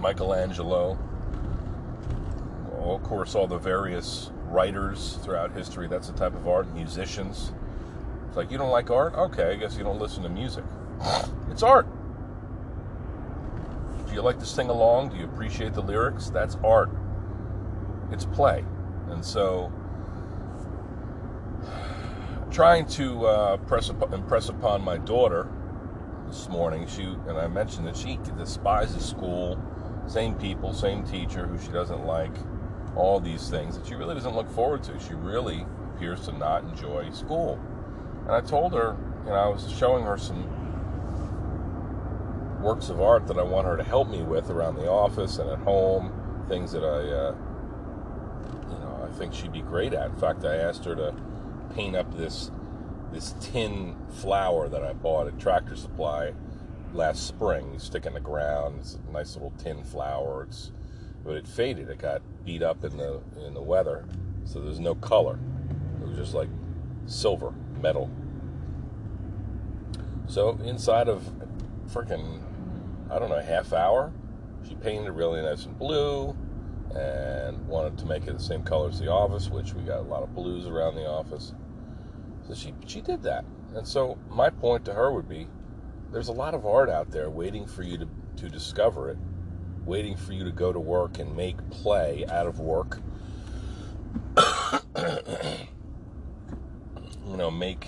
Michelangelo. 0.00 0.98
Well, 2.70 2.96
of 2.96 3.02
course, 3.02 3.34
all 3.34 3.46
the 3.46 3.58
various 3.58 4.30
writers 4.46 5.18
throughout 5.22 5.52
history. 5.52 5.86
That's 5.88 6.08
the 6.08 6.16
type 6.16 6.34
of 6.34 6.46
art. 6.46 6.72
Musicians. 6.74 7.52
It's 8.28 8.36
like, 8.36 8.50
you 8.50 8.58
don't 8.58 8.70
like 8.70 8.90
art? 8.90 9.14
Okay, 9.14 9.52
I 9.52 9.56
guess 9.56 9.76
you 9.76 9.84
don't 9.84 9.98
listen 9.98 10.22
to 10.22 10.28
music. 10.28 10.64
It's 11.50 11.62
art. 11.62 11.86
You 14.14 14.22
like 14.22 14.38
to 14.38 14.46
sing 14.46 14.68
along? 14.68 15.08
Do 15.08 15.16
you 15.16 15.24
appreciate 15.24 15.74
the 15.74 15.82
lyrics? 15.82 16.30
That's 16.30 16.56
art. 16.62 16.88
It's 18.12 18.24
play. 18.24 18.64
And 19.08 19.24
so 19.24 19.72
trying 22.52 22.86
to 22.90 23.26
uh, 23.26 23.56
press 23.56 23.90
up, 23.90 24.12
impress 24.12 24.50
upon 24.50 24.82
my 24.82 24.98
daughter 24.98 25.50
this 26.28 26.48
morning. 26.48 26.86
She 26.86 27.02
and 27.02 27.36
I 27.36 27.48
mentioned 27.48 27.88
that 27.88 27.96
she 27.96 28.20
despises 28.38 29.04
school, 29.04 29.60
same 30.06 30.36
people, 30.36 30.72
same 30.72 31.02
teacher 31.04 31.48
who 31.48 31.58
she 31.58 31.72
doesn't 31.72 32.06
like, 32.06 32.36
all 32.94 33.18
these 33.18 33.50
things 33.50 33.76
that 33.76 33.84
she 33.84 33.96
really 33.96 34.14
doesn't 34.14 34.36
look 34.36 34.48
forward 34.50 34.84
to. 34.84 34.96
She 35.00 35.14
really 35.14 35.66
appears 35.96 36.20
to 36.26 36.32
not 36.38 36.62
enjoy 36.62 37.10
school. 37.10 37.58
And 38.26 38.30
I 38.30 38.42
told 38.42 38.74
her, 38.74 38.96
you 39.24 39.30
know, 39.30 39.36
I 39.36 39.48
was 39.48 39.68
showing 39.76 40.04
her 40.04 40.16
some 40.16 40.63
works 42.64 42.88
of 42.88 43.00
art 43.00 43.26
that 43.26 43.38
I 43.38 43.42
want 43.42 43.66
her 43.66 43.76
to 43.76 43.84
help 43.84 44.08
me 44.08 44.22
with 44.22 44.48
around 44.48 44.76
the 44.76 44.88
office 44.88 45.36
and 45.38 45.50
at 45.50 45.58
home, 45.58 46.44
things 46.48 46.72
that 46.72 46.82
I, 46.82 46.86
uh, 46.86 47.34
you 48.72 48.78
know, 48.78 49.08
I 49.08 49.14
think 49.18 49.34
she'd 49.34 49.52
be 49.52 49.60
great 49.60 49.92
at. 49.92 50.10
In 50.10 50.16
fact, 50.16 50.44
I 50.44 50.56
asked 50.56 50.84
her 50.86 50.96
to 50.96 51.14
paint 51.74 51.94
up 51.94 52.16
this 52.16 52.50
this 53.12 53.34
tin 53.40 53.94
flower 54.10 54.68
that 54.68 54.82
I 54.82 54.92
bought 54.92 55.28
at 55.28 55.38
Tractor 55.38 55.76
Supply 55.76 56.32
last 56.92 57.26
spring. 57.26 57.72
You 57.74 57.78
stick 57.78 58.06
in 58.06 58.14
the 58.14 58.20
ground. 58.20 58.78
It's 58.80 58.98
a 59.08 59.12
nice 59.12 59.34
little 59.34 59.52
tin 59.58 59.84
flower. 59.84 60.44
It's 60.44 60.72
but 61.22 61.36
it 61.36 61.46
faded. 61.46 61.90
It 61.90 61.98
got 61.98 62.22
beat 62.44 62.62
up 62.62 62.82
in 62.82 62.96
the 62.96 63.20
in 63.46 63.54
the 63.54 63.62
weather, 63.62 64.06
so 64.44 64.60
there's 64.60 64.80
no 64.80 64.94
color. 64.94 65.38
It 66.00 66.08
was 66.08 66.16
just 66.16 66.34
like 66.34 66.48
silver 67.06 67.52
metal. 67.80 68.10
So 70.26 70.58
inside 70.64 71.08
of 71.08 71.30
freaking 71.92 72.40
I 73.14 73.20
don't 73.20 73.28
know, 73.28 73.40
half 73.40 73.72
hour. 73.72 74.12
She 74.66 74.74
painted 74.74 75.06
it 75.06 75.12
really 75.12 75.40
nice 75.40 75.66
and 75.66 75.78
blue 75.78 76.36
and 76.96 77.64
wanted 77.68 77.96
to 77.98 78.06
make 78.06 78.26
it 78.26 78.32
the 78.36 78.42
same 78.42 78.64
color 78.64 78.88
as 78.88 78.98
the 78.98 79.08
office, 79.08 79.48
which 79.48 79.72
we 79.72 79.82
got 79.82 80.00
a 80.00 80.02
lot 80.02 80.24
of 80.24 80.34
blues 80.34 80.66
around 80.66 80.96
the 80.96 81.06
office. 81.06 81.54
So 82.48 82.54
she 82.54 82.74
she 82.86 83.00
did 83.00 83.22
that. 83.22 83.44
And 83.74 83.86
so 83.86 84.18
my 84.28 84.50
point 84.50 84.84
to 84.86 84.94
her 84.94 85.12
would 85.12 85.28
be 85.28 85.46
there's 86.10 86.26
a 86.26 86.32
lot 86.32 86.54
of 86.54 86.66
art 86.66 86.90
out 86.90 87.12
there 87.12 87.30
waiting 87.30 87.66
for 87.66 87.82
you 87.82 87.98
to, 87.98 88.08
to 88.36 88.48
discover 88.48 89.10
it, 89.10 89.18
waiting 89.84 90.16
for 90.16 90.32
you 90.32 90.42
to 90.44 90.50
go 90.50 90.72
to 90.72 90.80
work 90.80 91.20
and 91.20 91.36
make 91.36 91.56
play 91.70 92.24
out 92.28 92.48
of 92.48 92.58
work. 92.58 93.00
you 97.26 97.36
know, 97.36 97.50
make 97.50 97.86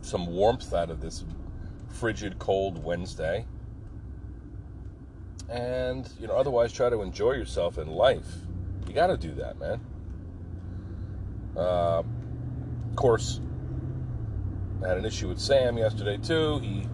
some 0.00 0.26
warmth 0.26 0.74
out 0.74 0.90
of 0.90 1.00
this 1.00 1.24
frigid, 1.88 2.40
cold 2.40 2.82
Wednesday 2.82 3.46
and 5.50 6.08
you 6.20 6.28
know 6.28 6.34
otherwise 6.34 6.72
try 6.72 6.88
to 6.88 7.02
enjoy 7.02 7.32
yourself 7.32 7.76
in 7.78 7.88
life. 7.88 8.26
You 8.86 8.94
got 8.94 9.08
to 9.08 9.16
do 9.16 9.34
that 9.34 9.58
man. 9.58 9.80
Uh, 11.56 12.02
of 12.90 12.96
course 12.96 13.40
I 14.82 14.88
had 14.88 14.98
an 14.98 15.04
issue 15.04 15.28
with 15.28 15.40
sam 15.40 15.76
yesterday 15.76 16.16
too. 16.16 16.60
He 16.60 16.86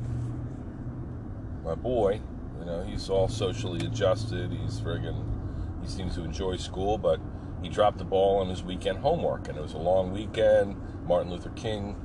my 1.65 1.75
boy 1.75 2.21
you 2.59 2.65
know 2.65 2.83
he's 2.85 3.11
all 3.11 3.29
socially 3.29 3.87
adjusted. 3.87 4.51
He's 4.51 4.81
friggin 4.81 5.25
he 5.83 5.89
seems 5.89 6.15
to 6.15 6.25
enjoy 6.25 6.57
school 6.57 6.97
but 6.97 7.21
he 7.63 7.69
dropped 7.69 7.99
the 7.99 8.05
ball 8.05 8.39
on 8.39 8.49
his 8.49 8.63
weekend 8.63 8.99
homework 8.99 9.49
and 9.49 9.59
it 9.59 9.63
was 9.63 9.75
a 9.75 9.79
long 9.79 10.13
weekend 10.13 10.77
martin 11.07 11.31
luther 11.31 11.51
king 11.51 11.97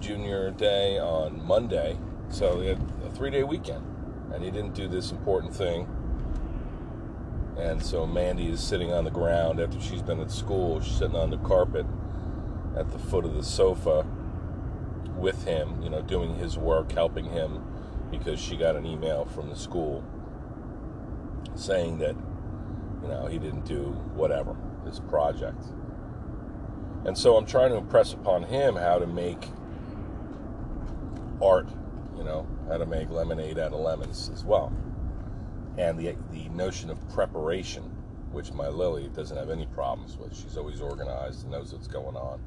jr 0.00 0.48
day 0.48 0.98
on 0.98 1.44
monday. 1.44 1.98
So 2.30 2.60
he 2.60 2.68
had 2.68 2.78
a 3.04 3.10
three 3.10 3.30
day 3.30 3.42
weekend 3.42 3.89
and 4.32 4.44
he 4.44 4.50
didn't 4.50 4.74
do 4.74 4.88
this 4.88 5.10
important 5.10 5.54
thing. 5.54 5.88
And 7.58 7.82
so 7.82 8.06
Mandy 8.06 8.48
is 8.48 8.60
sitting 8.60 8.92
on 8.92 9.04
the 9.04 9.10
ground 9.10 9.60
after 9.60 9.80
she's 9.80 10.02
been 10.02 10.20
at 10.20 10.30
school. 10.30 10.80
She's 10.80 10.96
sitting 10.96 11.16
on 11.16 11.30
the 11.30 11.36
carpet 11.38 11.86
at 12.76 12.90
the 12.90 12.98
foot 12.98 13.24
of 13.24 13.34
the 13.34 13.42
sofa 13.42 14.06
with 15.16 15.44
him, 15.44 15.82
you 15.82 15.90
know, 15.90 16.00
doing 16.00 16.36
his 16.36 16.56
work, 16.56 16.92
helping 16.92 17.26
him 17.26 17.62
because 18.10 18.40
she 18.40 18.56
got 18.56 18.76
an 18.76 18.86
email 18.86 19.26
from 19.26 19.48
the 19.48 19.56
school 19.56 20.02
saying 21.54 21.98
that, 21.98 22.16
you 23.02 23.08
know, 23.08 23.26
he 23.26 23.38
didn't 23.38 23.66
do 23.66 23.84
whatever, 24.14 24.56
this 24.84 24.98
project. 24.98 25.62
And 27.04 27.16
so 27.16 27.36
I'm 27.36 27.46
trying 27.46 27.70
to 27.70 27.76
impress 27.76 28.12
upon 28.12 28.44
him 28.44 28.76
how 28.76 28.98
to 28.98 29.06
make 29.06 29.48
art, 31.42 31.68
you 32.16 32.24
know, 32.24 32.46
how 32.70 32.78
to 32.78 32.86
make 32.86 33.10
lemonade 33.10 33.58
out 33.58 33.72
of 33.72 33.80
lemons 33.80 34.30
as 34.32 34.44
well. 34.44 34.72
And 35.76 35.98
the, 35.98 36.16
the 36.30 36.48
notion 36.50 36.88
of 36.88 37.08
preparation, 37.10 37.82
which 38.30 38.52
my 38.52 38.68
Lily 38.68 39.08
doesn't 39.08 39.36
have 39.36 39.50
any 39.50 39.66
problems 39.66 40.16
with. 40.16 40.36
She's 40.36 40.56
always 40.56 40.80
organized 40.80 41.42
and 41.42 41.50
knows 41.50 41.72
what's 41.72 41.88
going 41.88 42.16
on. 42.16 42.40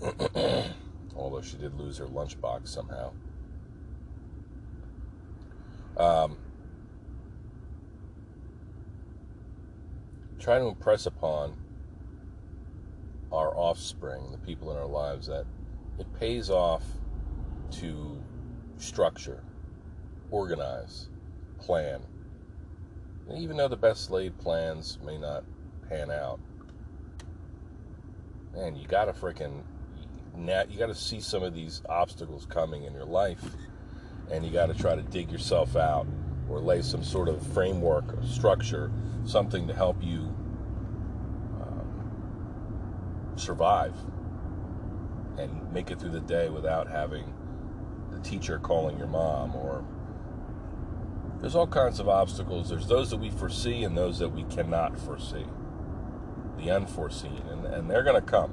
Although 1.16 1.42
she 1.42 1.56
did 1.56 1.74
lose 1.74 1.98
her 1.98 2.06
lunchbox 2.06 2.68
somehow. 2.68 3.12
Um, 5.96 6.36
to 10.38 10.66
impress 10.68 11.06
upon 11.06 11.56
our 13.32 13.56
offspring, 13.56 14.30
the 14.30 14.38
people 14.38 14.70
in 14.70 14.76
our 14.76 14.86
lives, 14.86 15.26
that 15.26 15.46
it 15.98 16.06
pays 16.18 16.48
off 16.48 16.84
to 17.72 18.19
structure, 18.80 19.42
organize, 20.30 21.08
plan. 21.58 22.00
And 23.28 23.38
even 23.38 23.56
though 23.56 23.68
the 23.68 23.76
best 23.76 24.10
laid 24.10 24.36
plans 24.38 24.98
may 25.04 25.18
not 25.18 25.44
pan 25.88 26.10
out, 26.10 26.40
man, 28.54 28.74
you 28.76 28.86
gotta 28.86 29.12
freaking 29.12 29.62
now 30.36 30.64
you 30.68 30.78
gotta 30.78 30.94
see 30.94 31.20
some 31.20 31.42
of 31.42 31.54
these 31.54 31.82
obstacles 31.88 32.46
coming 32.46 32.84
in 32.84 32.94
your 32.94 33.04
life, 33.04 33.44
and 34.30 34.44
you 34.44 34.50
gotta 34.50 34.74
try 34.74 34.94
to 34.94 35.02
dig 35.02 35.30
yourself 35.30 35.76
out 35.76 36.06
or 36.48 36.60
lay 36.60 36.82
some 36.82 37.04
sort 37.04 37.28
of 37.28 37.44
framework 37.48 38.12
or 38.12 38.24
structure, 38.24 38.90
something 39.24 39.68
to 39.68 39.74
help 39.74 40.02
you 40.02 40.34
uh, 41.60 43.36
survive 43.36 43.94
and 45.38 45.72
make 45.72 45.90
it 45.90 46.00
through 46.00 46.10
the 46.10 46.20
day 46.20 46.48
without 46.48 46.88
having 46.88 47.32
teacher 48.22 48.58
calling 48.58 48.98
your 48.98 49.06
mom 49.06 49.54
or 49.56 49.84
there's 51.40 51.54
all 51.54 51.66
kinds 51.66 52.00
of 52.00 52.08
obstacles. 52.08 52.68
There's 52.68 52.86
those 52.86 53.10
that 53.10 53.16
we 53.16 53.30
foresee 53.30 53.82
and 53.82 53.96
those 53.96 54.18
that 54.18 54.28
we 54.28 54.44
cannot 54.44 54.98
foresee. 54.98 55.46
The 56.58 56.70
unforeseen. 56.70 57.42
And, 57.50 57.64
and 57.64 57.90
they're 57.90 58.02
going 58.02 58.20
to 58.20 58.26
come. 58.26 58.52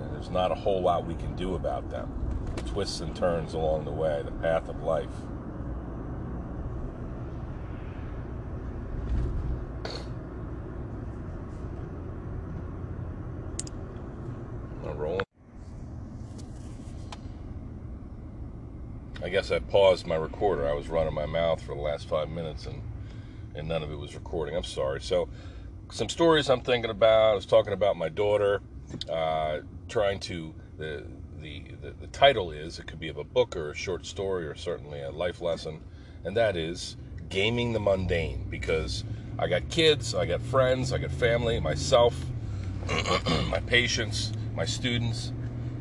And 0.00 0.14
there's 0.14 0.28
not 0.28 0.52
a 0.52 0.54
whole 0.54 0.82
lot 0.82 1.06
we 1.06 1.14
can 1.14 1.34
do 1.36 1.54
about 1.54 1.90
them. 1.90 2.12
The 2.56 2.62
Twists 2.62 3.00
and 3.00 3.16
turns 3.16 3.54
along 3.54 3.86
the 3.86 3.92
way, 3.92 4.22
the 4.22 4.30
path 4.30 4.68
of 4.68 4.82
life. 4.82 5.08
I 19.50 19.58
paused 19.58 20.06
my 20.06 20.16
recorder. 20.16 20.68
I 20.68 20.74
was 20.74 20.88
running 20.88 21.14
my 21.14 21.26
mouth 21.26 21.62
for 21.62 21.74
the 21.74 21.80
last 21.80 22.08
five 22.08 22.28
minutes 22.28 22.66
and 22.66 22.82
and 23.54 23.68
none 23.68 23.82
of 23.82 23.90
it 23.90 23.98
was 23.98 24.14
recording. 24.14 24.56
I'm 24.56 24.64
sorry. 24.64 25.00
So, 25.00 25.28
some 25.90 26.08
stories 26.08 26.48
I'm 26.48 26.62
thinking 26.62 26.90
about. 26.90 27.32
I 27.32 27.34
was 27.34 27.46
talking 27.46 27.72
about 27.72 27.96
my 27.96 28.08
daughter, 28.08 28.62
uh, 29.10 29.58
trying 29.88 30.20
to 30.20 30.54
the, 30.78 31.04
the 31.40 31.64
the 31.82 31.90
the 32.00 32.06
title 32.08 32.50
is 32.50 32.78
it 32.78 32.86
could 32.86 33.00
be 33.00 33.08
of 33.08 33.18
a 33.18 33.24
book 33.24 33.56
or 33.56 33.70
a 33.70 33.74
short 33.74 34.06
story 34.06 34.46
or 34.46 34.54
certainly 34.54 35.00
a 35.02 35.10
life 35.10 35.40
lesson, 35.40 35.80
and 36.24 36.36
that 36.36 36.56
is 36.56 36.96
gaming 37.28 37.72
the 37.72 37.80
mundane. 37.80 38.46
Because 38.48 39.04
I 39.38 39.48
got 39.48 39.68
kids, 39.68 40.14
I 40.14 40.26
got 40.26 40.40
friends, 40.40 40.92
I 40.92 40.98
got 40.98 41.10
family, 41.10 41.60
myself, 41.60 42.14
my 43.48 43.60
patients, 43.66 44.32
my 44.54 44.64
students. 44.64 45.32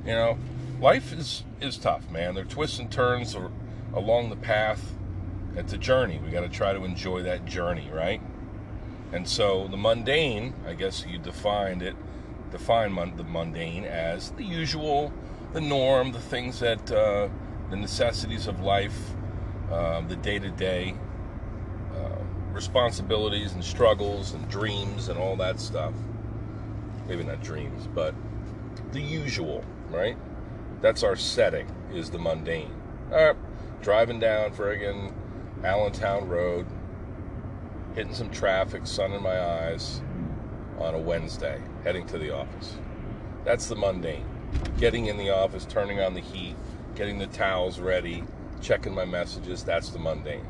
You 0.06 0.14
know, 0.14 0.38
life 0.82 1.14
is 1.14 1.44
is 1.62 1.78
tough, 1.78 2.10
man. 2.10 2.36
There 2.36 2.44
are 2.44 2.48
twists 2.48 2.80
and 2.80 2.92
turns 2.92 3.36
along 3.94 4.30
the 4.30 4.36
path. 4.36 4.94
It's 5.56 5.74
a 5.74 5.78
journey. 5.78 6.20
We 6.24 6.32
got 6.32 6.42
to 6.42 6.50
try 6.50 6.74
to 6.74 6.84
enjoy 6.84 7.22
that 7.24 7.46
journey, 7.46 7.90
right? 7.94 8.22
And 9.14 9.28
so 9.28 9.68
the 9.68 9.78
mundane, 9.78 10.54
I 10.68 10.74
guess 10.74 11.06
you 11.06 11.20
defined 11.20 11.84
it, 11.84 11.96
define 12.52 12.96
the 13.16 13.24
mundane 13.24 13.84
as 13.86 14.32
the 14.32 14.44
usual, 14.44 15.14
the 15.54 15.62
norm, 15.62 16.14
the 16.14 16.20
things 16.20 16.60
that, 16.62 16.92
uh, 16.92 17.28
the 17.70 17.76
necessities 17.76 18.48
of 18.48 18.62
life, 18.62 18.98
uh, 19.70 20.02
the 20.02 20.16
day 20.16 20.40
to 20.40 20.50
day 20.50 20.96
responsibilities 22.54 23.54
and 23.54 23.64
struggles 23.64 24.34
and 24.34 24.48
dreams 24.50 25.10
and 25.10 25.18
all 25.18 25.36
that 25.38 25.60
stuff. 25.60 25.94
Maybe 27.08 27.24
not 27.24 27.42
dreams, 27.42 27.88
but 27.94 28.14
the 28.92 29.02
usual, 29.02 29.64
right? 29.90 30.18
That's 30.82 31.04
our 31.04 31.16
setting, 31.16 31.68
is 31.94 32.10
the 32.10 32.20
mundane. 32.20 32.74
Driving 33.82 34.20
down 34.20 34.52
friggin' 34.52 35.14
Allentown 35.64 36.28
Road, 36.28 36.66
hitting 37.96 38.14
some 38.14 38.32
traffic, 38.32 38.88
sun 38.88 39.12
in 39.14 39.22
my 39.22 39.40
eyes 39.40 40.02
on 40.80 40.96
a 40.96 41.00
Wednesday, 41.00 41.62
heading 41.84 42.08
to 42.08 42.18
the 42.18 42.36
office. 42.36 42.76
That's 43.46 43.68
the 43.68 43.76
mundane. 43.76 44.26
getting 44.78 45.08
in 45.08 45.18
the 45.18 45.30
office, 45.30 45.66
turning 45.66 46.00
on 46.00 46.14
the 46.14 46.22
heat, 46.22 46.56
getting 46.96 47.20
the 47.20 47.28
towels 47.28 47.80
ready, 47.80 48.24
checking 48.62 48.94
my 48.94 49.06
messages. 49.06 49.64
That's 49.64 49.90
the 49.90 50.00
mundane. 50.00 50.46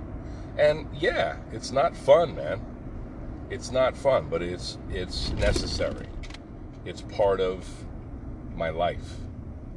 And 0.58 0.88
yeah, 0.94 1.38
it's 1.52 1.72
not 1.72 1.96
fun, 1.96 2.36
man. 2.36 2.62
It's 3.50 3.72
not 3.72 3.96
fun, 3.96 4.28
but 4.30 4.42
it's 4.42 4.78
it's 4.90 5.32
necessary. 5.34 6.08
It's 6.86 7.02
part 7.02 7.40
of 7.40 7.68
my 8.56 8.70
life. 8.70 9.18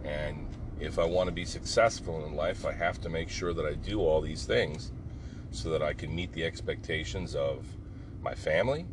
And 0.05 0.44
if 0.85 0.99
I 0.99 1.05
want 1.05 1.29
to 1.29 1.33
be 1.33 1.45
successful 1.45 2.25
in 2.27 2.35
life, 2.35 2.67
I 2.67 2.73
have 2.73 3.01
to 3.03 3.09
make 3.09 3.29
sure 3.29 3.53
that 3.53 3.67
I 3.67 3.75
do 3.75 4.01
all 4.01 4.21
these 4.21 4.45
things 4.45 4.93
so 5.51 5.71
that 5.71 5.83
I 5.83 5.93
can 5.93 6.15
meet 6.15 6.33
the 6.33 6.45
expectations 6.45 7.35
of 7.35 7.67
my 8.23 8.35
family, 8.35 8.87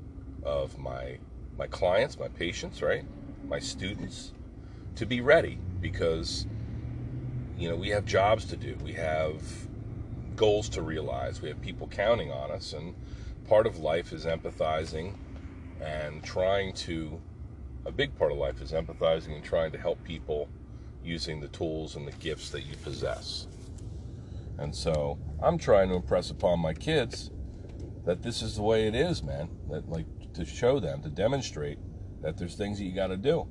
of 0.43 0.77
my 0.77 1.17
my 1.57 1.67
clients, 1.67 2.17
my 2.17 2.29
patients, 2.29 2.81
right? 2.81 3.05
My 3.47 3.59
students 3.59 4.33
to 4.95 5.05
be 5.05 5.21
ready 5.21 5.59
because 5.79 6.47
you 7.57 7.69
know, 7.69 7.75
we 7.75 7.89
have 7.89 8.05
jobs 8.05 8.45
to 8.45 8.57
do. 8.57 8.75
We 8.83 8.93
have 8.93 9.41
goals 10.35 10.67
to 10.69 10.81
realize. 10.81 11.41
We 11.41 11.49
have 11.49 11.61
people 11.61 11.87
counting 11.87 12.31
on 12.31 12.49
us 12.49 12.73
and 12.73 12.95
part 13.47 13.67
of 13.67 13.79
life 13.79 14.13
is 14.13 14.25
empathizing 14.25 15.15
and 15.79 16.23
trying 16.23 16.73
to 16.73 17.21
a 17.85 17.91
big 17.91 18.15
part 18.15 18.31
of 18.31 18.37
life 18.37 18.61
is 18.61 18.71
empathizing 18.71 19.35
and 19.35 19.43
trying 19.43 19.71
to 19.71 19.77
help 19.77 20.03
people 20.03 20.49
using 21.03 21.39
the 21.39 21.47
tools 21.49 21.95
and 21.95 22.07
the 22.07 22.11
gifts 22.13 22.49
that 22.51 22.61
you 22.61 22.75
possess. 22.83 23.47
And 24.57 24.75
so 24.75 25.17
I'm 25.41 25.57
trying 25.57 25.89
to 25.89 25.95
impress 25.95 26.29
upon 26.29 26.59
my 26.59 26.73
kids 26.73 27.31
that 28.05 28.21
this 28.21 28.41
is 28.41 28.55
the 28.55 28.61
way 28.61 28.87
it 28.87 28.95
is, 28.95 29.23
man. 29.23 29.49
That 29.69 29.89
like 29.89 30.05
to 30.33 30.45
show 30.45 30.79
them, 30.79 31.01
to 31.03 31.09
demonstrate 31.09 31.79
that 32.21 32.37
there's 32.37 32.55
things 32.55 32.77
that 32.77 32.85
you 32.85 32.93
got 32.93 33.07
to 33.07 33.17
do. 33.17 33.47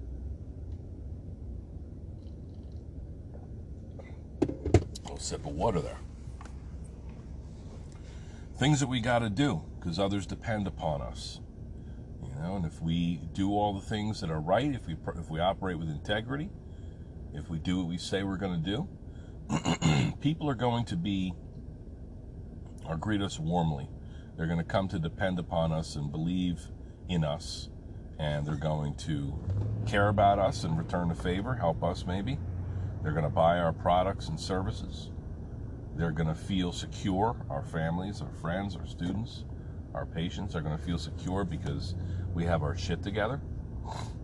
A 4.42 5.02
little 5.02 5.18
sip 5.18 5.44
of 5.44 5.52
water 5.52 5.80
there. 5.80 5.98
Things 8.56 8.80
that 8.80 8.88
we 8.88 9.00
got 9.00 9.20
to 9.20 9.30
do 9.30 9.62
because 9.78 9.98
others 9.98 10.26
depend 10.26 10.66
upon 10.66 11.00
us. 11.02 11.40
You 12.22 12.34
know, 12.40 12.56
and 12.56 12.64
if 12.64 12.80
we 12.80 13.20
do 13.32 13.52
all 13.52 13.74
the 13.74 13.86
things 13.86 14.20
that 14.20 14.30
are 14.30 14.40
right, 14.40 14.74
if 14.74 14.86
we 14.86 14.96
if 15.18 15.30
we 15.30 15.40
operate 15.40 15.78
with 15.78 15.88
integrity, 15.88 16.50
if 17.34 17.48
we 17.48 17.58
do 17.58 17.78
what 17.78 17.88
we 17.88 17.98
say 17.98 18.22
we're 18.22 18.36
going 18.36 18.62
to 18.62 18.70
do, 18.70 20.14
people 20.20 20.48
are 20.48 20.54
going 20.54 20.84
to 20.86 20.96
be 20.96 21.32
or 22.86 22.96
greet 22.96 23.22
us 23.22 23.38
warmly. 23.38 23.88
They're 24.36 24.46
going 24.46 24.58
to 24.58 24.64
come 24.64 24.88
to 24.88 24.98
depend 24.98 25.38
upon 25.38 25.72
us 25.72 25.96
and 25.96 26.10
believe 26.10 26.60
in 27.08 27.24
us, 27.24 27.68
and 28.18 28.46
they're 28.46 28.56
going 28.56 28.94
to 28.96 29.38
care 29.86 30.08
about 30.08 30.38
us 30.38 30.64
and 30.64 30.76
return 30.76 31.10
a 31.10 31.14
favor, 31.14 31.54
help 31.54 31.82
us 31.82 32.04
maybe. 32.06 32.38
They're 33.02 33.12
going 33.12 33.24
to 33.24 33.30
buy 33.30 33.58
our 33.58 33.72
products 33.72 34.28
and 34.28 34.38
services. 34.38 35.10
They're 35.96 36.10
going 36.10 36.28
to 36.28 36.34
feel 36.34 36.72
secure. 36.72 37.36
Our 37.48 37.62
families, 37.62 38.22
our 38.22 38.32
friends, 38.40 38.76
our 38.76 38.86
students, 38.86 39.44
our 39.94 40.06
patients 40.06 40.54
are 40.54 40.60
going 40.60 40.76
to 40.76 40.82
feel 40.82 40.98
secure 40.98 41.44
because 41.44 41.94
we 42.34 42.44
have 42.44 42.62
our 42.62 42.76
shit 42.76 43.02
together. 43.02 43.40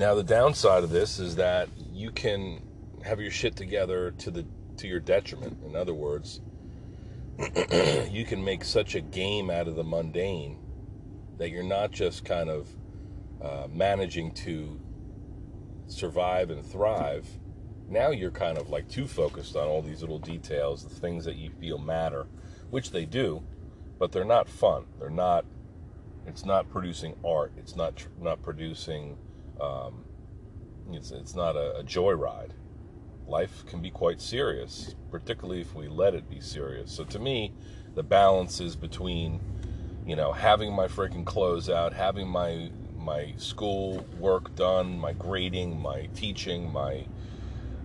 Now 0.00 0.14
the 0.14 0.24
downside 0.24 0.82
of 0.82 0.88
this 0.88 1.18
is 1.18 1.36
that 1.36 1.68
you 1.92 2.10
can 2.10 2.62
have 3.04 3.20
your 3.20 3.30
shit 3.30 3.54
together 3.54 4.12
to 4.12 4.30
the 4.30 4.46
to 4.78 4.88
your 4.88 4.98
detriment. 4.98 5.58
In 5.62 5.76
other 5.76 5.92
words, 5.92 6.40
you 8.10 8.24
can 8.24 8.42
make 8.42 8.64
such 8.64 8.94
a 8.94 9.02
game 9.02 9.50
out 9.50 9.68
of 9.68 9.76
the 9.76 9.84
mundane 9.84 10.56
that 11.36 11.50
you're 11.50 11.62
not 11.62 11.90
just 11.90 12.24
kind 12.24 12.48
of 12.48 12.66
uh, 13.42 13.66
managing 13.70 14.32
to 14.36 14.80
survive 15.86 16.48
and 16.48 16.64
thrive. 16.64 17.28
Now 17.86 18.08
you're 18.08 18.30
kind 18.30 18.56
of 18.56 18.70
like 18.70 18.88
too 18.88 19.06
focused 19.06 19.54
on 19.54 19.68
all 19.68 19.82
these 19.82 20.00
little 20.00 20.18
details, 20.18 20.82
the 20.82 20.88
things 20.88 21.26
that 21.26 21.36
you 21.36 21.50
feel 21.60 21.76
matter, 21.76 22.26
which 22.70 22.90
they 22.90 23.04
do, 23.04 23.42
but 23.98 24.12
they're 24.12 24.24
not 24.24 24.48
fun. 24.48 24.86
They're 24.98 25.10
not. 25.10 25.44
It's 26.26 26.46
not 26.46 26.70
producing 26.70 27.16
art. 27.22 27.52
It's 27.58 27.76
not 27.76 28.06
not 28.18 28.40
producing 28.42 29.18
um, 29.60 30.04
it's, 30.92 31.10
it's 31.10 31.34
not 31.34 31.56
a, 31.56 31.78
a 31.78 31.84
joyride. 31.84 32.50
Life 33.26 33.64
can 33.66 33.80
be 33.80 33.90
quite 33.90 34.20
serious, 34.20 34.94
particularly 35.10 35.60
if 35.60 35.74
we 35.74 35.88
let 35.88 36.14
it 36.14 36.28
be 36.28 36.40
serious. 36.40 36.90
So 36.90 37.04
to 37.04 37.18
me, 37.18 37.52
the 37.94 38.02
balance 38.02 38.60
is 38.60 38.74
between, 38.76 39.40
you 40.06 40.16
know, 40.16 40.32
having 40.32 40.72
my 40.72 40.88
freaking 40.88 41.24
clothes 41.24 41.68
out, 41.68 41.92
having 41.92 42.28
my 42.28 42.70
my 42.96 43.32
school 43.38 44.04
work 44.18 44.54
done, 44.56 44.98
my 44.98 45.12
grading, 45.14 45.80
my 45.80 46.06
teaching, 46.14 46.70
my 46.70 47.06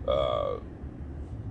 uh, 0.08 0.58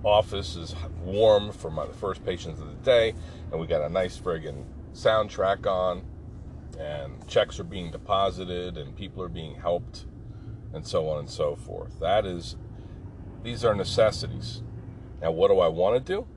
office 0.03 0.55
is 0.55 0.75
warm 1.03 1.51
for 1.51 1.71
my 1.71 1.85
the 1.85 1.93
first 1.93 2.23
patients 2.23 2.61
of 2.61 2.67
the 2.67 2.83
day, 2.83 3.13
and 3.51 3.59
we 3.59 3.65
got 3.65 3.81
a 3.81 3.89
nice 3.89 4.17
friggin' 4.19 4.65
soundtrack 4.93 5.65
on, 5.65 6.03
and 6.79 7.27
checks 7.27 7.59
are 7.59 7.63
being 7.63 7.91
deposited, 7.91 8.77
and 8.77 8.95
people 8.95 9.23
are 9.23 9.29
being 9.29 9.55
helped 9.55 10.05
and 10.75 10.85
so 10.85 11.07
on 11.09 11.19
and 11.19 11.29
so 11.29 11.55
forth. 11.55 11.99
That 12.01 12.25
is, 12.25 12.57
these 13.43 13.63
are 13.63 13.73
necessities. 13.73 14.61
Now, 15.21 15.31
what 15.31 15.49
do 15.49 15.59
I 15.59 15.69
want 15.69 16.05
to 16.05 16.13
do? 16.13 16.27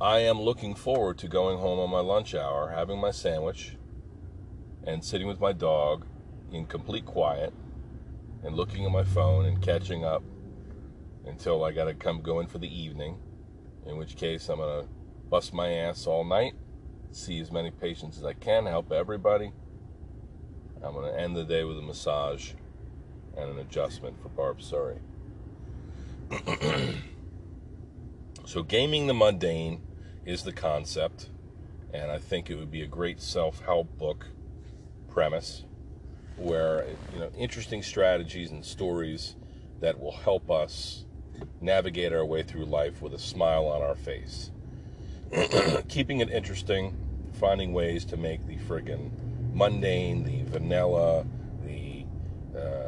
I 0.00 0.20
am 0.20 0.40
looking 0.40 0.74
forward 0.74 1.18
to 1.18 1.28
going 1.28 1.58
home 1.58 1.78
on 1.78 1.90
my 1.90 2.00
lunch 2.00 2.34
hour, 2.34 2.72
having 2.74 2.98
my 2.98 3.10
sandwich, 3.10 3.76
and 4.84 5.04
sitting 5.04 5.28
with 5.28 5.38
my 5.38 5.52
dog 5.52 6.06
in 6.50 6.66
complete 6.66 7.04
quiet 7.04 7.52
and 8.42 8.56
looking 8.56 8.84
at 8.84 8.90
my 8.90 9.04
phone 9.04 9.44
and 9.44 9.62
catching 9.62 10.04
up 10.04 10.24
until 11.26 11.62
I 11.62 11.70
got 11.70 11.84
to 11.84 11.94
come 11.94 12.22
go 12.22 12.40
in 12.40 12.46
for 12.46 12.58
the 12.58 12.74
evening, 12.74 13.18
in 13.86 13.96
which 13.98 14.16
case 14.16 14.48
I'm 14.48 14.56
going 14.56 14.82
to 14.82 14.88
bust 15.28 15.52
my 15.52 15.70
ass 15.70 16.06
all 16.06 16.24
night, 16.24 16.54
see 17.12 17.38
as 17.38 17.52
many 17.52 17.70
patients 17.70 18.16
as 18.16 18.24
I 18.24 18.32
can, 18.32 18.66
help 18.66 18.90
everybody. 18.90 19.52
I'm 20.82 20.94
going 20.94 21.12
to 21.12 21.20
end 21.20 21.36
the 21.36 21.44
day 21.44 21.62
with 21.62 21.78
a 21.78 21.82
massage 21.82 22.54
and 23.36 23.50
an 23.50 23.58
adjustment 23.58 24.20
for 24.22 24.28
Barb 24.28 24.62
Surrey. 24.62 24.98
so, 28.44 28.62
gaming 28.62 29.06
the 29.06 29.14
mundane 29.14 29.82
is 30.24 30.42
the 30.42 30.52
concept, 30.52 31.30
and 31.92 32.10
I 32.10 32.18
think 32.18 32.50
it 32.50 32.56
would 32.56 32.70
be 32.70 32.82
a 32.82 32.86
great 32.86 33.20
self-help 33.20 33.98
book 33.98 34.28
premise 35.08 35.64
where 36.36 36.86
you 37.12 37.18
know 37.18 37.30
interesting 37.36 37.82
strategies 37.82 38.50
and 38.50 38.64
stories 38.64 39.36
that 39.80 40.00
will 40.00 40.12
help 40.12 40.50
us 40.50 41.04
navigate 41.60 42.12
our 42.12 42.24
way 42.24 42.42
through 42.42 42.64
life 42.64 43.02
with 43.02 43.12
a 43.12 43.18
smile 43.18 43.66
on 43.66 43.82
our 43.82 43.94
face. 43.94 44.50
Keeping 45.88 46.20
it 46.20 46.30
interesting, 46.30 46.96
finding 47.32 47.72
ways 47.72 48.04
to 48.06 48.16
make 48.16 48.46
the 48.46 48.56
friggin' 48.56 49.10
mundane, 49.52 50.24
the 50.24 50.42
vanilla, 50.50 51.24
the 51.64 52.04
uh, 52.56 52.81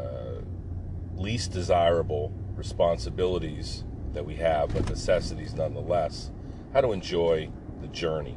least 1.24 1.52
desirable 1.52 2.30
responsibilities 2.54 3.82
that 4.12 4.26
we 4.26 4.34
have, 4.34 4.74
but 4.74 4.88
necessities 4.90 5.54
nonetheless. 5.54 6.30
How 6.74 6.82
to 6.82 6.92
enjoy 6.92 7.48
the 7.80 7.88
journey, 7.88 8.36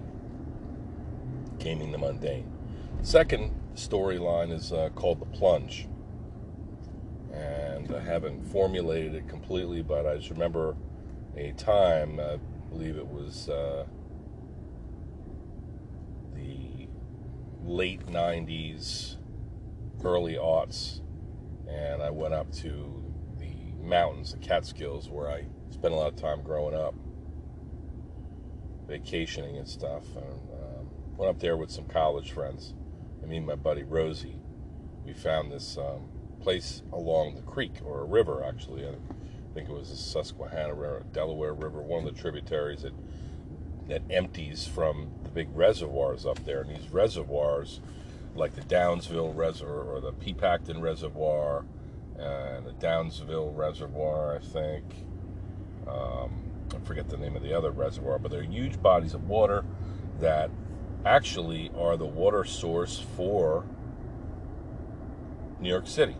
gaming 1.60 1.92
the 1.92 1.98
mundane. 1.98 2.50
Second 3.02 3.52
storyline 3.76 4.54
is 4.54 4.72
uh, 4.72 4.90
called 4.96 5.20
The 5.20 5.26
Plunge. 5.26 5.90
And 7.34 7.94
I 7.94 8.00
haven't 8.00 8.42
formulated 8.46 9.16
it 9.16 9.28
completely, 9.28 9.82
but 9.82 10.08
I 10.08 10.16
just 10.16 10.30
remember 10.30 10.78
a 11.36 11.52
time, 11.52 12.22
I 12.22 12.40
believe 12.70 12.96
it 12.96 13.08
was 13.08 13.50
uh, 13.50 13.86
the 16.34 16.88
late 17.66 18.06
90s, 18.08 19.18
early 20.04 20.36
aughts, 20.36 21.02
and 21.68 22.02
I 22.02 22.10
went 22.10 22.34
up 22.34 22.52
to 22.58 23.04
the 23.40 23.74
mountains, 23.82 24.32
the 24.32 24.38
Catskills, 24.38 25.10
where 25.10 25.30
I 25.30 25.46
spent 25.72 25.94
a 25.94 25.98
lot 25.98 26.14
of 26.14 26.20
time 26.20 26.42
growing 26.42 26.76
up, 26.76 26.96
vacationing 28.88 29.58
and 29.58 29.68
stuff. 29.68 30.04
And 30.16 30.50
um, 30.54 30.90
went 31.18 31.30
up 31.30 31.40
there 31.40 31.58
with 31.58 31.72
some 31.72 31.86
college 31.86 32.32
friends. 32.32 32.74
And 33.22 33.30
me 33.30 33.38
and 33.38 33.46
my 33.46 33.56
buddy 33.56 33.84
Rosie, 33.84 34.40
we 35.06 35.14
found 35.14 35.52
this 35.52 35.78
um, 35.78 36.10
place 36.40 36.84
along 36.94 37.36
the 37.36 37.42
creek 37.42 37.74
or 37.84 38.02
a 38.02 38.06
river, 38.06 38.44
actually. 38.44 38.88
I 38.88 38.94
think 39.54 39.70
it 39.70 39.74
was 39.74 39.90
the 39.90 39.96
Susquehanna 39.98 40.74
River, 40.74 41.04
Delaware 41.12 41.54
River, 41.54 41.82
one 41.82 42.08
of 42.08 42.16
the 42.16 42.20
tributaries 42.20 42.84
that 42.84 42.94
that 43.88 44.02
empties 44.10 44.68
from 44.68 45.10
the 45.24 45.30
big 45.30 45.48
reservoirs 45.56 46.26
up 46.26 46.44
there. 46.44 46.62
And 46.62 46.76
these 46.76 46.90
reservoirs 46.90 47.80
like 48.38 48.56
the 48.56 48.62
Downsville 48.62 49.36
Reservoir 49.36 49.84
or 49.84 50.02
the 50.02 50.14
Pepacton 50.14 50.82
Reservoir 50.82 51.66
and 52.18 52.66
the 52.66 52.74
Downsville 52.74 53.56
Reservoir, 53.56 54.38
I 54.38 54.40
think. 54.40 54.86
Um, 55.88 56.52
I 56.76 56.80
forget 56.86 57.10
the 57.10 57.18
name 57.18 57.36
of 57.36 57.44
the 57.44 57.54
other 57.58 57.72
reservoir, 57.72 58.20
but 58.20 58.32
they're 58.32 58.44
huge 58.44 58.82
bodies 58.82 59.14
of 59.14 59.28
water 59.28 59.66
that 60.20 60.50
actually 61.06 61.72
are 61.78 61.98
the 61.98 62.06
water 62.06 62.44
source 62.44 63.00
for 63.16 63.66
New 65.60 65.70
York 65.70 65.88
City. 65.88 66.16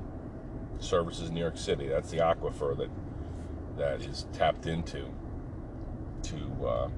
services 0.80 1.32
New 1.32 1.42
York 1.42 1.58
City. 1.58 1.88
That's 1.88 2.12
the 2.12 2.18
aquifer 2.18 2.78
that 2.78 2.90
that 3.78 4.02
is 4.02 4.28
tapped 4.34 4.68
into 4.68 5.08
to 6.24 6.66
uh, 6.68 6.90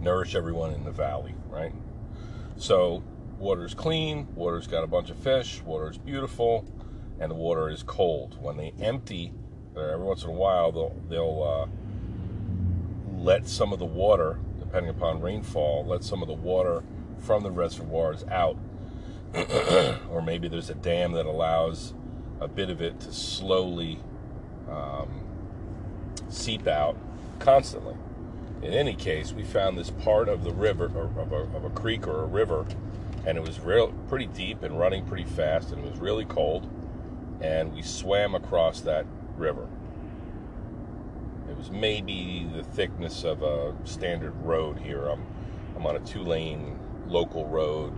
nourish 0.00 0.34
everyone 0.34 0.72
in 0.74 0.84
the 0.84 0.90
valley, 0.90 1.34
right? 1.48 1.72
So 2.56 3.02
water's 3.38 3.74
clean, 3.74 4.26
water's 4.34 4.66
got 4.66 4.84
a 4.84 4.86
bunch 4.86 5.10
of 5.10 5.16
fish, 5.16 5.62
water's 5.62 5.98
beautiful, 5.98 6.64
and 7.18 7.30
the 7.30 7.34
water 7.34 7.68
is 7.68 7.82
cold. 7.82 8.36
When 8.40 8.56
they 8.56 8.72
empty, 8.80 9.32
uh, 9.76 9.80
every 9.80 10.04
once 10.04 10.24
in 10.24 10.30
a 10.30 10.32
while 10.32 10.72
they'll 10.72 10.96
they'll 11.08 11.42
uh, 11.42 13.22
let 13.22 13.48
some 13.48 13.72
of 13.72 13.78
the 13.78 13.84
water, 13.84 14.38
depending 14.58 14.90
upon 14.90 15.20
rainfall, 15.20 15.84
let 15.86 16.04
some 16.04 16.22
of 16.22 16.28
the 16.28 16.34
water 16.34 16.82
from 17.18 17.42
the 17.42 17.50
reservoirs 17.50 18.24
out, 18.30 18.56
or 20.10 20.22
maybe 20.22 20.48
there's 20.48 20.70
a 20.70 20.74
dam 20.74 21.12
that 21.12 21.26
allows 21.26 21.94
a 22.40 22.48
bit 22.48 22.70
of 22.70 22.80
it 22.82 23.00
to 23.00 23.12
slowly 23.12 23.98
um, 24.70 25.24
seep 26.28 26.66
out 26.66 26.96
constantly. 27.38 27.94
In 28.62 28.72
any 28.72 28.94
case, 28.94 29.32
we 29.32 29.42
found 29.42 29.76
this 29.76 29.90
part 29.90 30.28
of 30.28 30.42
the 30.42 30.52
river, 30.52 30.86
of 30.86 31.32
a, 31.32 31.56
of 31.56 31.64
a 31.64 31.70
creek 31.70 32.06
or 32.06 32.22
a 32.22 32.26
river, 32.26 32.66
and 33.26 33.36
it 33.36 33.40
was 33.40 33.60
real 33.60 33.92
pretty 34.08 34.26
deep 34.26 34.62
and 34.62 34.78
running 34.78 35.04
pretty 35.04 35.24
fast, 35.24 35.72
and 35.72 35.84
it 35.84 35.90
was 35.90 36.00
really 36.00 36.24
cold. 36.24 36.70
And 37.40 37.74
we 37.74 37.82
swam 37.82 38.34
across 38.34 38.80
that 38.82 39.04
river. 39.36 39.68
It 41.50 41.56
was 41.56 41.70
maybe 41.70 42.48
the 42.54 42.62
thickness 42.62 43.24
of 43.24 43.42
a 43.42 43.74
standard 43.84 44.34
road 44.42 44.78
here. 44.78 45.06
I'm, 45.06 45.26
I'm 45.76 45.86
on 45.86 45.96
a 45.96 46.00
two-lane 46.00 46.78
local 47.06 47.46
road 47.46 47.92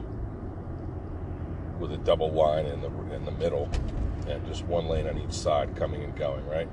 with 1.79 1.93
a 1.93 1.99
double 1.99 2.33
line 2.33 2.67
in 2.67 2.81
the 2.81 2.89
in 3.15 3.25
the 3.25 3.31
middle, 3.31 3.71
and 4.27 4.45
just 4.47 4.65
one 4.65 4.89
lane 4.89 5.07
on 5.07 5.19
each 5.19 5.33
side 5.33 5.77
coming 5.77 6.03
and 6.03 6.17
going. 6.17 6.45
Right? 6.47 6.69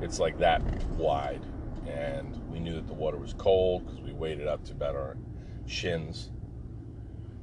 It's 0.00 0.18
like 0.18 0.38
that 0.38 0.62
wide 0.92 1.44
and 1.90 2.40
we 2.50 2.60
knew 2.60 2.74
that 2.74 2.86
the 2.86 2.94
water 2.94 3.16
was 3.16 3.34
cold 3.34 3.86
because 3.86 4.00
we 4.00 4.12
waded 4.12 4.46
up 4.46 4.64
to 4.64 4.72
about 4.72 4.94
our 4.94 5.16
shins. 5.66 6.30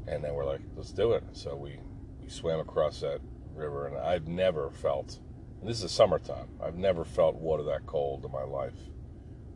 And 0.07 0.23
then 0.23 0.33
we're 0.33 0.45
like, 0.45 0.61
let's 0.75 0.91
do 0.91 1.13
it. 1.13 1.23
So 1.33 1.55
we, 1.55 1.79
we 2.21 2.29
swam 2.29 2.59
across 2.59 3.01
that 3.01 3.19
river, 3.53 3.87
and 3.87 3.97
I've 3.97 4.27
never 4.27 4.69
felt, 4.69 5.19
this 5.63 5.83
is 5.83 5.91
summertime, 5.91 6.47
I've 6.63 6.77
never 6.77 7.03
felt 7.03 7.35
water 7.35 7.63
that 7.63 7.85
cold 7.85 8.23
in 8.23 8.31
my 8.31 8.43
life. 8.43 8.77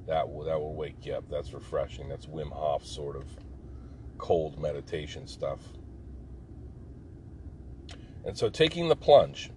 That 0.07 0.29
will, 0.29 0.43
that 0.45 0.59
will 0.59 0.75
wake 0.75 1.05
you 1.05 1.13
up. 1.13 1.25
That's 1.29 1.53
refreshing. 1.53 2.09
That's 2.09 2.25
Wim 2.25 2.51
Hof 2.51 2.85
sort 2.85 3.15
of 3.15 3.25
cold 4.17 4.59
meditation 4.59 5.27
stuff. 5.27 5.59
And 8.25 8.37
so 8.37 8.49
taking 8.49 8.89
the 8.89 8.95
plunge, 8.95 9.51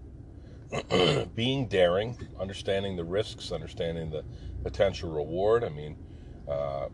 being 1.35 1.67
daring, 1.67 2.17
understanding 2.39 2.97
the 2.97 3.05
risks, 3.05 3.53
understanding 3.53 4.11
the 4.11 4.25
potential 4.63 5.11
reward. 5.11 5.65
I 5.65 5.69
mean, 5.69 5.97
uh, 6.49 6.89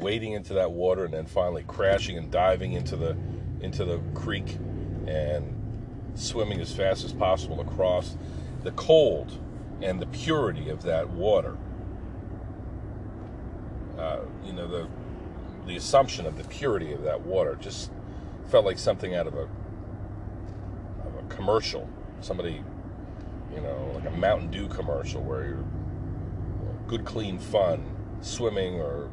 wading 0.00 0.32
into 0.32 0.54
that 0.54 0.70
water 0.70 1.04
and 1.04 1.14
then 1.14 1.26
finally 1.26 1.64
crashing 1.66 2.18
and 2.18 2.30
diving 2.30 2.72
into 2.72 2.96
the 2.96 3.16
into 3.60 3.84
the 3.84 3.98
creek 4.14 4.56
and 5.06 5.54
swimming 6.14 6.60
as 6.60 6.72
fast 6.72 7.04
as 7.04 7.12
possible 7.12 7.60
across 7.60 8.16
the 8.62 8.70
cold 8.72 9.38
and 9.82 10.00
the 10.00 10.06
purity 10.06 10.68
of 10.68 10.82
that 10.82 11.08
water. 11.10 11.56
Uh, 13.98 14.20
you 14.44 14.52
know 14.52 14.66
the 14.66 14.88
the 15.66 15.76
assumption 15.76 16.26
of 16.26 16.36
the 16.36 16.44
purity 16.44 16.92
of 16.92 17.02
that 17.02 17.20
water 17.22 17.56
just 17.60 17.90
felt 18.50 18.64
like 18.64 18.78
something 18.78 19.14
out 19.14 19.26
of 19.26 19.34
a 19.34 19.48
of 21.06 21.14
a 21.18 21.34
commercial. 21.34 21.88
Somebody, 22.20 22.62
you 23.54 23.60
know, 23.60 23.92
like 23.94 24.06
a 24.06 24.16
Mountain 24.16 24.50
Dew 24.50 24.68
commercial 24.68 25.22
where 25.22 25.44
you're 25.44 25.64
good, 26.86 27.04
clean 27.04 27.38
fun, 27.38 27.84
swimming 28.20 28.80
or 28.80 29.10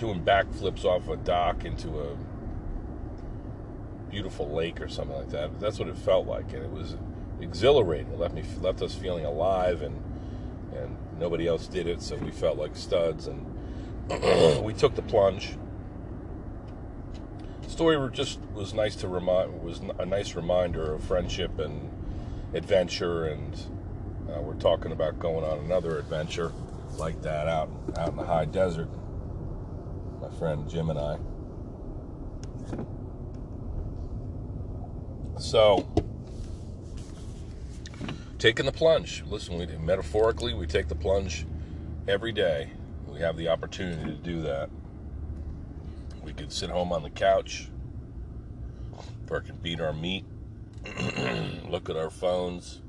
doing 0.00 0.24
backflips 0.24 0.84
off 0.84 1.08
a 1.08 1.16
dock 1.18 1.64
into 1.64 2.00
a 2.00 2.16
beautiful 4.10 4.50
lake 4.50 4.80
or 4.80 4.88
something 4.88 5.16
like 5.16 5.30
that. 5.30 5.60
That's 5.60 5.78
what 5.78 5.88
it 5.88 5.96
felt 5.96 6.26
like, 6.26 6.52
and 6.52 6.64
it 6.64 6.70
was 6.70 6.96
exhilarating. 7.40 8.12
It 8.12 8.18
left 8.18 8.34
me 8.34 8.42
left 8.60 8.82
us 8.82 8.94
feeling 8.94 9.24
alive, 9.24 9.82
and 9.82 10.02
and 10.74 10.96
nobody 11.18 11.46
else 11.46 11.66
did 11.66 11.86
it, 11.86 12.02
so 12.02 12.16
we 12.16 12.30
felt 12.30 12.58
like 12.58 12.74
studs, 12.74 13.28
and 13.28 13.46
we 14.64 14.72
took 14.72 14.94
the 14.94 15.02
plunge. 15.02 15.50
The 17.62 17.70
story 17.70 18.10
just 18.10 18.40
was 18.54 18.74
nice 18.74 18.96
to 18.96 19.08
remind 19.08 19.62
was 19.62 19.80
a 19.98 20.06
nice 20.06 20.34
reminder 20.34 20.94
of 20.94 21.04
friendship 21.04 21.58
and 21.58 21.90
adventure 22.52 23.26
and 23.26 23.54
uh, 24.28 24.40
we're 24.40 24.54
talking 24.54 24.90
about 24.90 25.20
going 25.20 25.44
on 25.44 25.58
another 25.60 25.98
adventure 25.98 26.52
like 26.98 27.22
that 27.22 27.46
out 27.46 27.70
out 27.96 28.08
in 28.08 28.16
the 28.16 28.24
high 28.24 28.44
desert. 28.44 28.88
My 30.30 30.38
friend 30.38 30.68
Jim 30.68 30.90
and 30.90 30.98
I. 30.98 31.18
So, 35.38 35.88
taking 38.38 38.66
the 38.66 38.72
plunge. 38.72 39.24
Listen, 39.26 39.58
we 39.58 39.66
metaphorically 39.66 40.54
we 40.54 40.66
take 40.66 40.88
the 40.88 40.94
plunge 40.94 41.46
every 42.06 42.32
day. 42.32 42.70
We 43.06 43.20
have 43.20 43.36
the 43.36 43.48
opportunity 43.48 44.04
to 44.04 44.16
do 44.16 44.42
that. 44.42 44.70
We 46.22 46.32
could 46.32 46.52
sit 46.52 46.70
home 46.70 46.92
on 46.92 47.02
the 47.02 47.10
couch, 47.10 47.68
can 49.26 49.56
beat 49.62 49.80
our 49.80 49.92
meat, 49.92 50.24
look 51.68 51.88
at 51.88 51.96
our 51.96 52.10
phones 52.10 52.80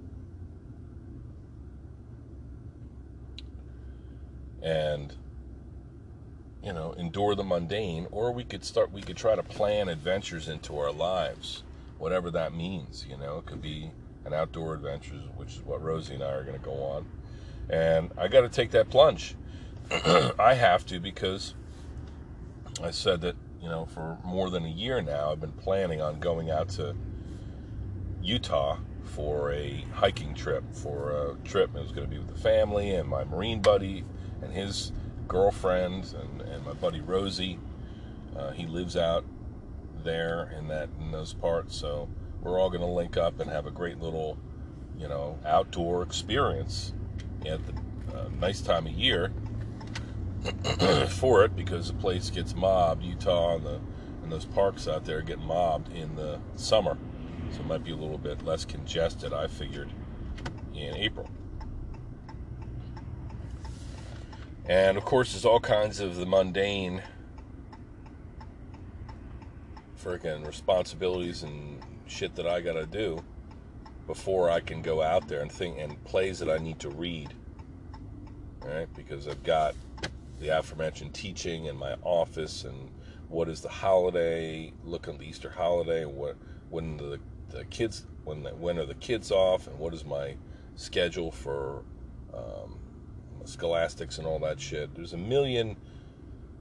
and 4.62 5.16
you 6.64 6.74
know 6.74 6.94
endure 6.94 7.36
the 7.36 7.44
mundane 7.44 8.08
or 8.12 8.32
we 8.32 8.44
could 8.44 8.64
start 8.64 8.92
we 8.92 9.02
could 9.02 9.18
try 9.18 9.36
to 9.36 9.44
plan 9.44 9.90
adventures 9.90 10.48
into 10.48 10.78
our 10.78 10.92
lives 10.92 11.64
whatever 11.98 12.32
that 12.32 12.54
means 12.54 13.06
you 13.10 13.18
know? 13.18 13.40
It 13.40 13.46
could 13.46 13.62
be 13.62 13.92
an 14.26 14.34
outdoor 14.34 14.76
adventure 14.76 15.16
which 15.36 15.56
is 15.56 15.62
what 15.64 15.82
rosie 15.82 16.16
and 16.16 16.24
i 16.24 16.32
are 16.32 16.44
going 16.44 16.58
to 16.58 16.64
go 16.66 16.84
on. 16.84 17.06
And 17.70 18.12
i 18.18 18.28
got 18.28 18.42
to 18.42 18.50
take 18.50 18.72
that 18.72 18.90
plunge. 18.90 19.36
I 19.92 20.54
have 20.54 20.86
to 20.88 21.00
because 21.00 21.56
i 22.82 22.92
said 22.92 23.22
that 23.22 23.36
you 23.62 23.70
know 23.70 23.86
for 23.86 24.18
more 24.24 24.50
than 24.50 24.66
a 24.66 24.70
year 24.70 25.02
now 25.02 25.32
i've 25.32 25.42
been 25.42 25.52
planning 25.52 26.02
on 26.02 26.20
going 26.20 26.50
out 26.50 26.70
to 26.70 26.96
utah 28.22 28.78
for 29.04 29.52
a 29.52 29.86
hiking 29.94 30.34
trip 30.34 30.64
for 30.74 31.12
a 31.12 31.48
trip. 31.48 31.76
It 31.76 31.82
was 31.82 31.92
going 31.92 32.08
to 32.08 32.12
be 32.12 32.18
with 32.18 32.30
the 32.30 32.42
family 32.42 32.96
and 32.96 33.08
my 33.08 33.24
marine 33.26 33.62
buddy 33.62 34.06
and 34.42 34.54
his 34.54 34.92
girlfriend 35.32 36.14
and, 36.14 36.42
and 36.42 36.66
my 36.66 36.74
buddy 36.74 37.00
Rosie. 37.00 37.58
Uh, 38.36 38.52
he 38.52 38.68
lives 38.68 38.98
out 38.98 39.24
there 40.04 40.54
in 40.58 40.68
that 40.68 40.90
in 41.00 41.12
those 41.12 41.34
parts, 41.34 41.76
so 41.76 42.10
we're 42.42 42.60
all 42.60 42.70
going 42.70 42.82
to 42.82 42.88
link 42.88 43.18
up 43.18 43.40
and 43.40 43.50
have 43.50 43.66
a 43.66 43.72
great 43.72 44.00
little, 44.00 44.38
you 44.98 45.08
know, 45.08 45.40
outdoor 45.46 46.04
experience 46.04 46.94
at 47.46 47.60
the 47.66 47.74
uh, 48.16 48.28
nice 48.40 48.62
time 48.62 48.88
of 48.88 48.94
year 48.94 49.32
for 51.10 51.44
it 51.46 51.56
because 51.56 51.88
the 51.88 51.94
place 51.94 52.30
gets 52.30 52.54
mobbed. 52.54 53.04
Utah 53.04 53.56
and 53.56 53.66
the 53.66 53.80
and 54.24 54.32
those 54.32 54.46
parks 54.46 54.88
out 54.88 55.06
there 55.06 55.22
get 55.22 55.40
mobbed 55.40 55.92
in 55.94 56.16
the 56.16 56.40
summer, 56.56 56.98
so 57.52 57.62
it 57.62 57.66
might 57.68 57.84
be 57.84 57.92
a 57.92 57.96
little 57.96 58.18
bit 58.18 58.44
less 58.44 58.66
congested. 58.66 59.34
I 59.34 59.48
figured 59.48 59.92
in 60.74 60.96
April. 60.96 61.30
And 64.72 64.96
of 64.96 65.04
course, 65.04 65.34
there's 65.34 65.44
all 65.44 65.60
kinds 65.60 66.00
of 66.00 66.16
the 66.16 66.26
mundane 66.26 67.04
freaking 70.02 70.48
responsibilities 70.48 71.44
and 71.44 71.84
shit 72.08 72.36
that 72.36 72.48
I 72.48 72.62
gotta 72.62 72.86
do 72.86 73.22
before 74.08 74.50
I 74.50 74.62
can 74.62 74.82
go 74.82 75.02
out 75.02 75.28
there 75.28 75.42
and 75.42 75.52
think 75.52 75.78
and 75.78 76.02
plays 76.06 76.40
that 76.40 76.50
I 76.50 76.58
need 76.58 76.80
to 76.80 76.90
read. 76.90 77.34
Right? 78.62 78.88
Because 78.96 79.28
I've 79.28 79.44
got 79.44 79.76
the 80.40 80.58
aforementioned 80.58 81.14
teaching 81.14 81.66
in 81.66 81.76
my 81.76 81.96
office 82.04 82.64
and 82.64 82.92
what 83.28 83.50
is 83.50 83.60
the 83.60 83.68
holiday, 83.68 84.72
look 84.86 85.10
at 85.10 85.20
the 85.20 85.26
Easter 85.26 85.50
holiday, 85.50 86.04
and 86.04 86.16
what 86.16 86.38
when 86.70 86.96
the, 86.96 87.20
the 87.50 87.66
kids 87.66 88.06
when 88.24 88.44
the, 88.44 88.52
when 88.52 88.80
are 88.80 88.86
the 88.86 88.96
kids 88.96 89.32
off, 89.32 89.68
and 89.68 89.78
what 89.78 89.94
is 89.94 90.06
my 90.06 90.38
schedule 90.78 91.30
for 91.30 91.84
um, 92.34 92.81
scholastics 93.46 94.18
and 94.18 94.28
all 94.28 94.40
that 94.40 94.60
shit. 94.60 94.94
There's 94.96 95.14
a 95.14 95.18
million. 95.18 95.78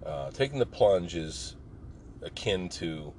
Uh, 0.04 0.30
taking 0.30 0.58
the 0.58 0.66
plunge 0.66 1.14
is 1.14 1.56
akin 2.22 2.68
to 2.68 3.12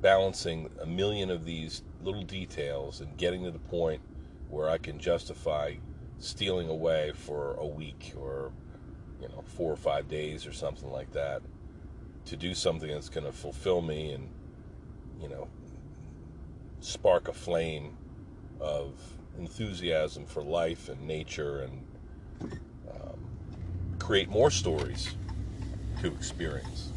balancing 0.00 0.70
a 0.80 0.86
million 0.86 1.30
of 1.30 1.44
these 1.44 1.82
little 2.02 2.22
details 2.22 3.00
and 3.00 3.16
getting 3.16 3.44
to 3.44 3.50
the 3.50 3.58
point 3.58 4.00
where 4.48 4.68
I 4.68 4.78
can 4.78 4.98
justify 4.98 5.74
stealing 6.18 6.68
away 6.68 7.12
for 7.14 7.54
a 7.54 7.66
week 7.66 8.12
or 8.16 8.52
you 9.20 9.28
know 9.28 9.42
four 9.56 9.72
or 9.72 9.76
five 9.76 10.08
days 10.08 10.46
or 10.46 10.52
something 10.52 10.90
like 10.90 11.12
that 11.12 11.42
to 12.26 12.36
do 12.36 12.54
something 12.54 12.90
that's 12.90 13.08
going 13.08 13.24
to 13.24 13.32
fulfill 13.32 13.82
me 13.82 14.12
and 14.12 14.28
you 15.20 15.28
know 15.28 15.48
spark 16.80 17.28
a 17.28 17.32
flame 17.32 17.96
of 18.60 18.92
enthusiasm 19.38 20.24
for 20.24 20.42
life 20.42 20.88
and 20.88 21.00
nature 21.06 21.60
and 21.60 22.60
create 24.04 24.28
more 24.28 24.50
stories 24.50 25.14
to 26.02 26.08
experience. 26.08 26.90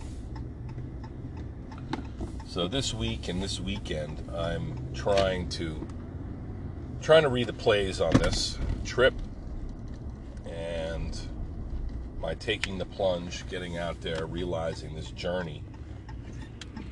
So 2.45 2.67
this 2.67 2.93
week 2.93 3.29
and 3.29 3.41
this 3.41 3.61
weekend, 3.61 4.29
I'm 4.35 4.77
trying 4.93 5.47
to 5.51 5.87
trying 6.99 7.23
to 7.23 7.29
read 7.29 7.47
the 7.47 7.53
plays 7.53 8.01
on 8.01 8.11
this 8.15 8.57
trip 8.83 9.13
and 10.45 11.17
my 12.19 12.33
taking 12.33 12.77
the 12.77 12.85
plunge, 12.85 13.47
getting 13.47 13.77
out 13.77 14.01
there, 14.01 14.25
realizing 14.25 14.93
this 14.93 15.11
journey 15.11 15.63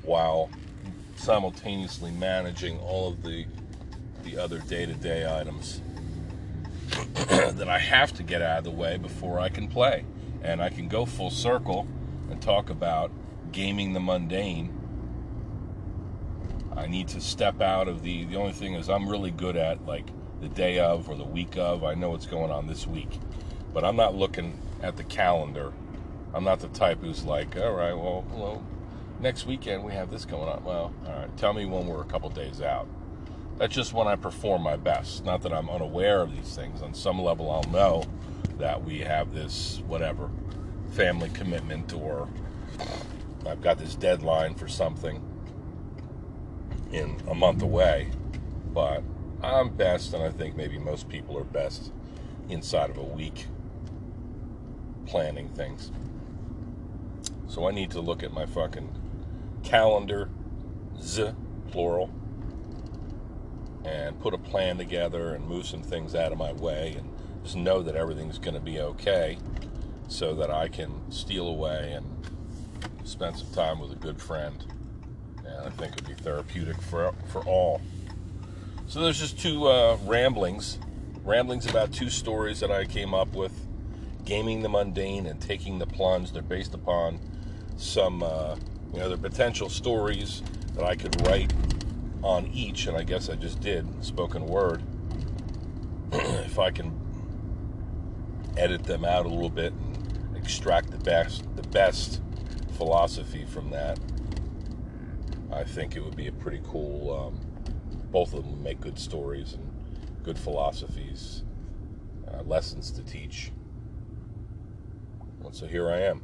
while 0.04 0.50
simultaneously 1.18 2.12
managing 2.12 2.80
all 2.80 3.10
of 3.10 3.22
the 3.22 3.46
the 4.24 4.38
other 4.38 4.60
day-to-day 4.60 5.30
items 5.30 5.82
that 7.56 7.70
I 7.70 7.80
have 7.80 8.14
to 8.14 8.24
get 8.24 8.42
out 8.42 8.60
of 8.60 8.64
the 8.66 8.72
way 8.72 8.98
before 8.98 9.40
I 9.40 9.50
can 9.50 9.68
play. 9.68 10.06
And 10.44 10.62
I 10.62 10.70
can 10.70 10.90
go 10.90 11.06
full 11.06 11.32
circle 11.32 11.88
and 12.30 12.42
talk 12.42 12.70
about 12.70 13.12
gaming 13.52 13.94
the 13.94 14.00
mundane. 14.00 14.72
I 16.76 16.88
need 16.88 17.08
to 17.10 17.22
step 17.22 17.62
out 17.62 17.88
of 17.88 18.04
the 18.04 18.26
the 18.26 18.36
only 18.36 18.52
thing 18.52 18.74
is 18.74 18.90
I'm 18.90 19.08
really 19.08 19.32
good 19.32 19.56
at 19.56 19.86
like 19.86 20.08
the 20.42 20.50
day 20.50 20.80
of 20.80 21.10
or 21.10 21.16
the 21.16 21.24
week 21.24 21.58
of. 21.58 21.84
I 21.84 21.94
know 21.94 22.10
what's 22.10 22.26
going 22.26 22.52
on 22.52 22.68
this 22.68 22.86
week. 22.86 23.20
But 23.74 23.86
I'm 23.86 23.96
not 23.96 24.14
looking 24.14 24.60
at 24.82 24.98
the 24.98 25.04
calendar. 25.04 25.74
I'm 26.34 26.44
not 26.44 26.60
the 26.60 26.68
type 26.70 27.00
who's 27.00 27.24
like, 27.24 27.56
all 27.56 27.72
right, 27.72 27.94
well, 27.94 28.26
well, 28.34 28.64
next 29.22 29.46
weekend 29.46 29.84
we 29.86 29.94
have 29.94 30.12
this 30.12 30.26
going 30.26 30.50
on. 30.50 30.64
Well, 30.66 30.94
all 31.08 31.14
right, 31.14 31.38
tell 31.38 31.54
me 31.54 31.66
when 31.66 31.88
we're 31.88 32.02
a 32.02 32.06
couple 32.06 32.30
days 32.30 32.62
out. 32.62 32.88
That's 33.58 33.74
just 33.74 33.94
when 33.94 34.08
I 34.08 34.16
perform 34.16 34.64
my 34.64 34.76
best. 34.76 35.24
Not 35.24 35.42
that 35.44 35.54
I'm 35.54 35.70
unaware 35.70 36.22
of 36.22 36.36
these 36.36 36.56
things. 36.56 36.82
On 36.82 36.94
some 36.94 37.22
level, 37.22 37.50
I'll 37.50 37.72
know 37.72 38.04
that 38.58 38.84
we 38.84 39.00
have 39.00 39.34
this, 39.34 39.82
whatever, 39.88 40.30
family 40.92 41.30
commitment 41.30 41.94
or 41.94 42.28
I've 43.48 43.62
got 43.62 43.78
this 43.78 43.96
deadline 43.96 44.56
for 44.56 44.68
something 44.68 45.22
in 46.92 47.18
a 47.28 47.36
month 47.36 47.62
away. 47.62 48.10
But 48.74 49.04
I'm 49.44 49.70
best, 49.70 50.14
and 50.14 50.24
I 50.24 50.32
think 50.32 50.56
maybe 50.56 50.78
most 50.78 51.08
people 51.08 51.38
are 51.38 51.44
best 51.44 51.92
inside 52.50 52.90
of 52.90 52.98
a 52.98 53.04
week 53.04 53.48
planning 55.06 55.50
things. 55.50 55.92
So 57.48 57.68
I 57.68 57.72
need 57.72 57.92
to 57.92 58.02
look 58.02 58.24
at 58.24 58.34
my 58.34 58.46
fucking 58.46 58.90
calendar, 59.64 60.30
z 61.00 61.32
plural, 61.72 62.10
and 63.86 64.20
put 64.20 64.34
a 64.34 64.38
plan 64.38 64.78
together 64.78 65.36
and 65.36 65.48
move 65.48 65.66
some 65.66 65.84
things 65.84 66.16
out 66.16 66.32
of 66.32 66.38
my 66.38 66.52
way 66.54 66.96
and 66.98 67.10
just 67.44 67.56
know 67.56 67.84
that 67.84 67.96
everything's 67.96 68.40
going 68.40 68.56
to 68.56 68.60
be 68.60 68.80
okay 68.80 69.38
so 70.08 70.34
that 70.36 70.50
I 70.50 70.68
can 70.68 71.12
steal 71.12 71.48
away 71.48 71.94
and 71.94 72.06
spend 73.04 73.38
some 73.38 73.52
time 73.54 73.80
with 73.80 73.92
a 73.92 73.96
good 73.96 74.20
friend. 74.20 74.66
And 75.46 75.68
I 75.68 75.70
think 75.70 75.94
it'd 75.94 76.08
be 76.08 76.16
therapeutic 76.16 76.82
for, 76.82 77.14
for 77.32 77.44
all. 77.46 77.82
So 78.88 79.02
there's 79.02 79.20
just 79.20 79.40
two 79.40 79.68
uh, 79.68 79.98
ramblings, 80.04 80.80
ramblings 81.24 81.68
about 81.68 81.92
two 81.92 82.10
stories 82.10 82.60
that 82.60 82.72
I 82.72 82.86
came 82.86 83.14
up 83.14 83.34
with 83.36 83.54
gaming 84.26 84.64
the 84.64 84.70
mundane 84.70 85.28
and 85.28 85.40
taking 85.40 85.78
the 85.78 85.86
plunge. 85.86 86.32
They're 86.32 86.42
based 86.42 86.74
upon 86.74 87.20
some, 87.78 88.24
uh, 88.24 88.56
you 88.94 89.00
know, 89.00 89.10
they're 89.10 89.18
potential 89.18 89.70
stories 89.70 90.42
that 90.74 90.84
I 90.84 90.96
could 90.96 91.20
write 91.28 91.52
on 92.26 92.48
each, 92.48 92.88
and 92.88 92.98
I 92.98 93.04
guess 93.04 93.30
I 93.30 93.36
just 93.36 93.60
did 93.60 94.04
spoken 94.04 94.48
word. 94.48 94.82
if 96.12 96.58
I 96.58 96.72
can 96.72 97.00
edit 98.58 98.84
them 98.84 99.06
out 99.06 99.28
a 99.28 99.30
little 99.30 99.50
bit 99.50 99.74
and 99.74 100.36
extract 100.36 100.90
the 100.90 100.98
best, 100.98 101.44
the 101.56 101.68
best 101.70 102.22
philosophy 102.78 103.46
from 103.46 103.70
that, 103.70 104.00
I 105.52 105.64
think 105.64 105.96
it 105.96 106.04
would 106.04 106.16
be 106.16 106.28
a 106.28 106.32
pretty 106.32 106.62
cool. 106.66 107.14
Um, 107.14 107.40
both 108.12 108.34
of 108.34 108.44
them 108.44 108.64
make 108.64 108.82
good 108.82 108.98
stories 108.98 109.54
and 109.54 110.24
good 110.24 110.40
philosophies, 110.40 111.44
uh, 112.28 112.42
lessons 112.42 112.90
to 112.92 113.04
teach. 113.04 113.52
so 115.52 115.68
here 115.68 115.92
I 115.92 116.02
am, 116.02 116.24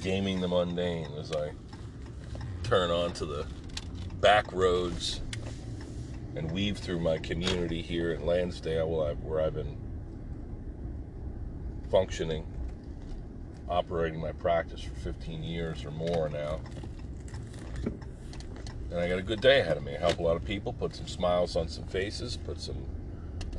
gaming 0.00 0.40
the 0.40 0.48
mundane 0.48 1.08
as 1.18 1.32
I 1.32 1.50
turn 2.62 2.90
on 2.90 3.12
to 3.14 3.26
the 3.26 3.46
back 4.20 4.52
roads 4.52 5.22
and 6.36 6.50
weave 6.50 6.76
through 6.76 7.00
my 7.00 7.16
community 7.18 7.80
here 7.80 8.12
in 8.12 8.26
Lansdale 8.26 8.88
where 8.88 9.40
I've 9.40 9.54
been 9.54 9.78
functioning, 11.90 12.44
operating 13.68 14.20
my 14.20 14.32
practice 14.32 14.82
for 14.82 14.94
15 14.96 15.42
years 15.42 15.84
or 15.84 15.90
more 15.90 16.28
now. 16.28 16.60
And 18.90 18.98
I 18.98 19.08
got 19.08 19.18
a 19.18 19.22
good 19.22 19.40
day 19.40 19.60
ahead 19.60 19.76
of 19.76 19.84
me. 19.84 19.96
I 19.96 20.00
help 20.00 20.18
a 20.18 20.22
lot 20.22 20.36
of 20.36 20.44
people, 20.44 20.72
put 20.72 20.94
some 20.94 21.06
smiles 21.06 21.56
on 21.56 21.68
some 21.68 21.84
faces, 21.84 22.36
put 22.36 22.60
some, 22.60 22.84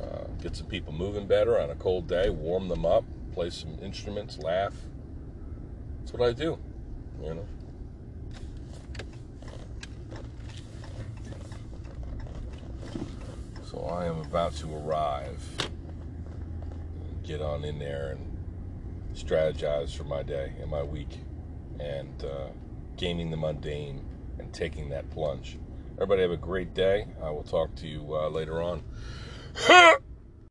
uh, 0.00 0.24
get 0.40 0.54
some 0.54 0.66
people 0.66 0.92
moving 0.92 1.26
better 1.26 1.58
on 1.58 1.70
a 1.70 1.74
cold 1.74 2.06
day, 2.06 2.30
warm 2.30 2.68
them 2.68 2.86
up, 2.86 3.04
play 3.32 3.50
some 3.50 3.78
instruments, 3.82 4.38
laugh. 4.38 4.74
That's 5.98 6.12
what 6.12 6.28
I 6.28 6.32
do, 6.32 6.58
you 7.22 7.34
know. 7.34 7.46
So 13.72 13.84
I 13.84 14.04
am 14.04 14.20
about 14.20 14.52
to 14.56 14.76
arrive, 14.76 15.42
get 17.22 17.40
on 17.40 17.64
in 17.64 17.78
there 17.78 18.10
and 18.18 19.16
strategize 19.16 19.96
for 19.96 20.04
my 20.04 20.22
day 20.22 20.52
and 20.60 20.70
my 20.70 20.82
week, 20.82 21.20
and 21.80 22.22
uh, 22.22 22.48
gaming 22.98 23.30
the 23.30 23.38
mundane 23.38 24.04
and 24.38 24.52
taking 24.52 24.90
that 24.90 25.08
plunge. 25.10 25.56
Everybody 25.94 26.20
have 26.20 26.32
a 26.32 26.36
great 26.36 26.74
day. 26.74 27.06
I 27.22 27.30
will 27.30 27.44
talk 27.44 27.74
to 27.76 27.86
you 27.86 28.14
uh, 28.14 28.28
later 28.28 28.60
on. 28.60 28.82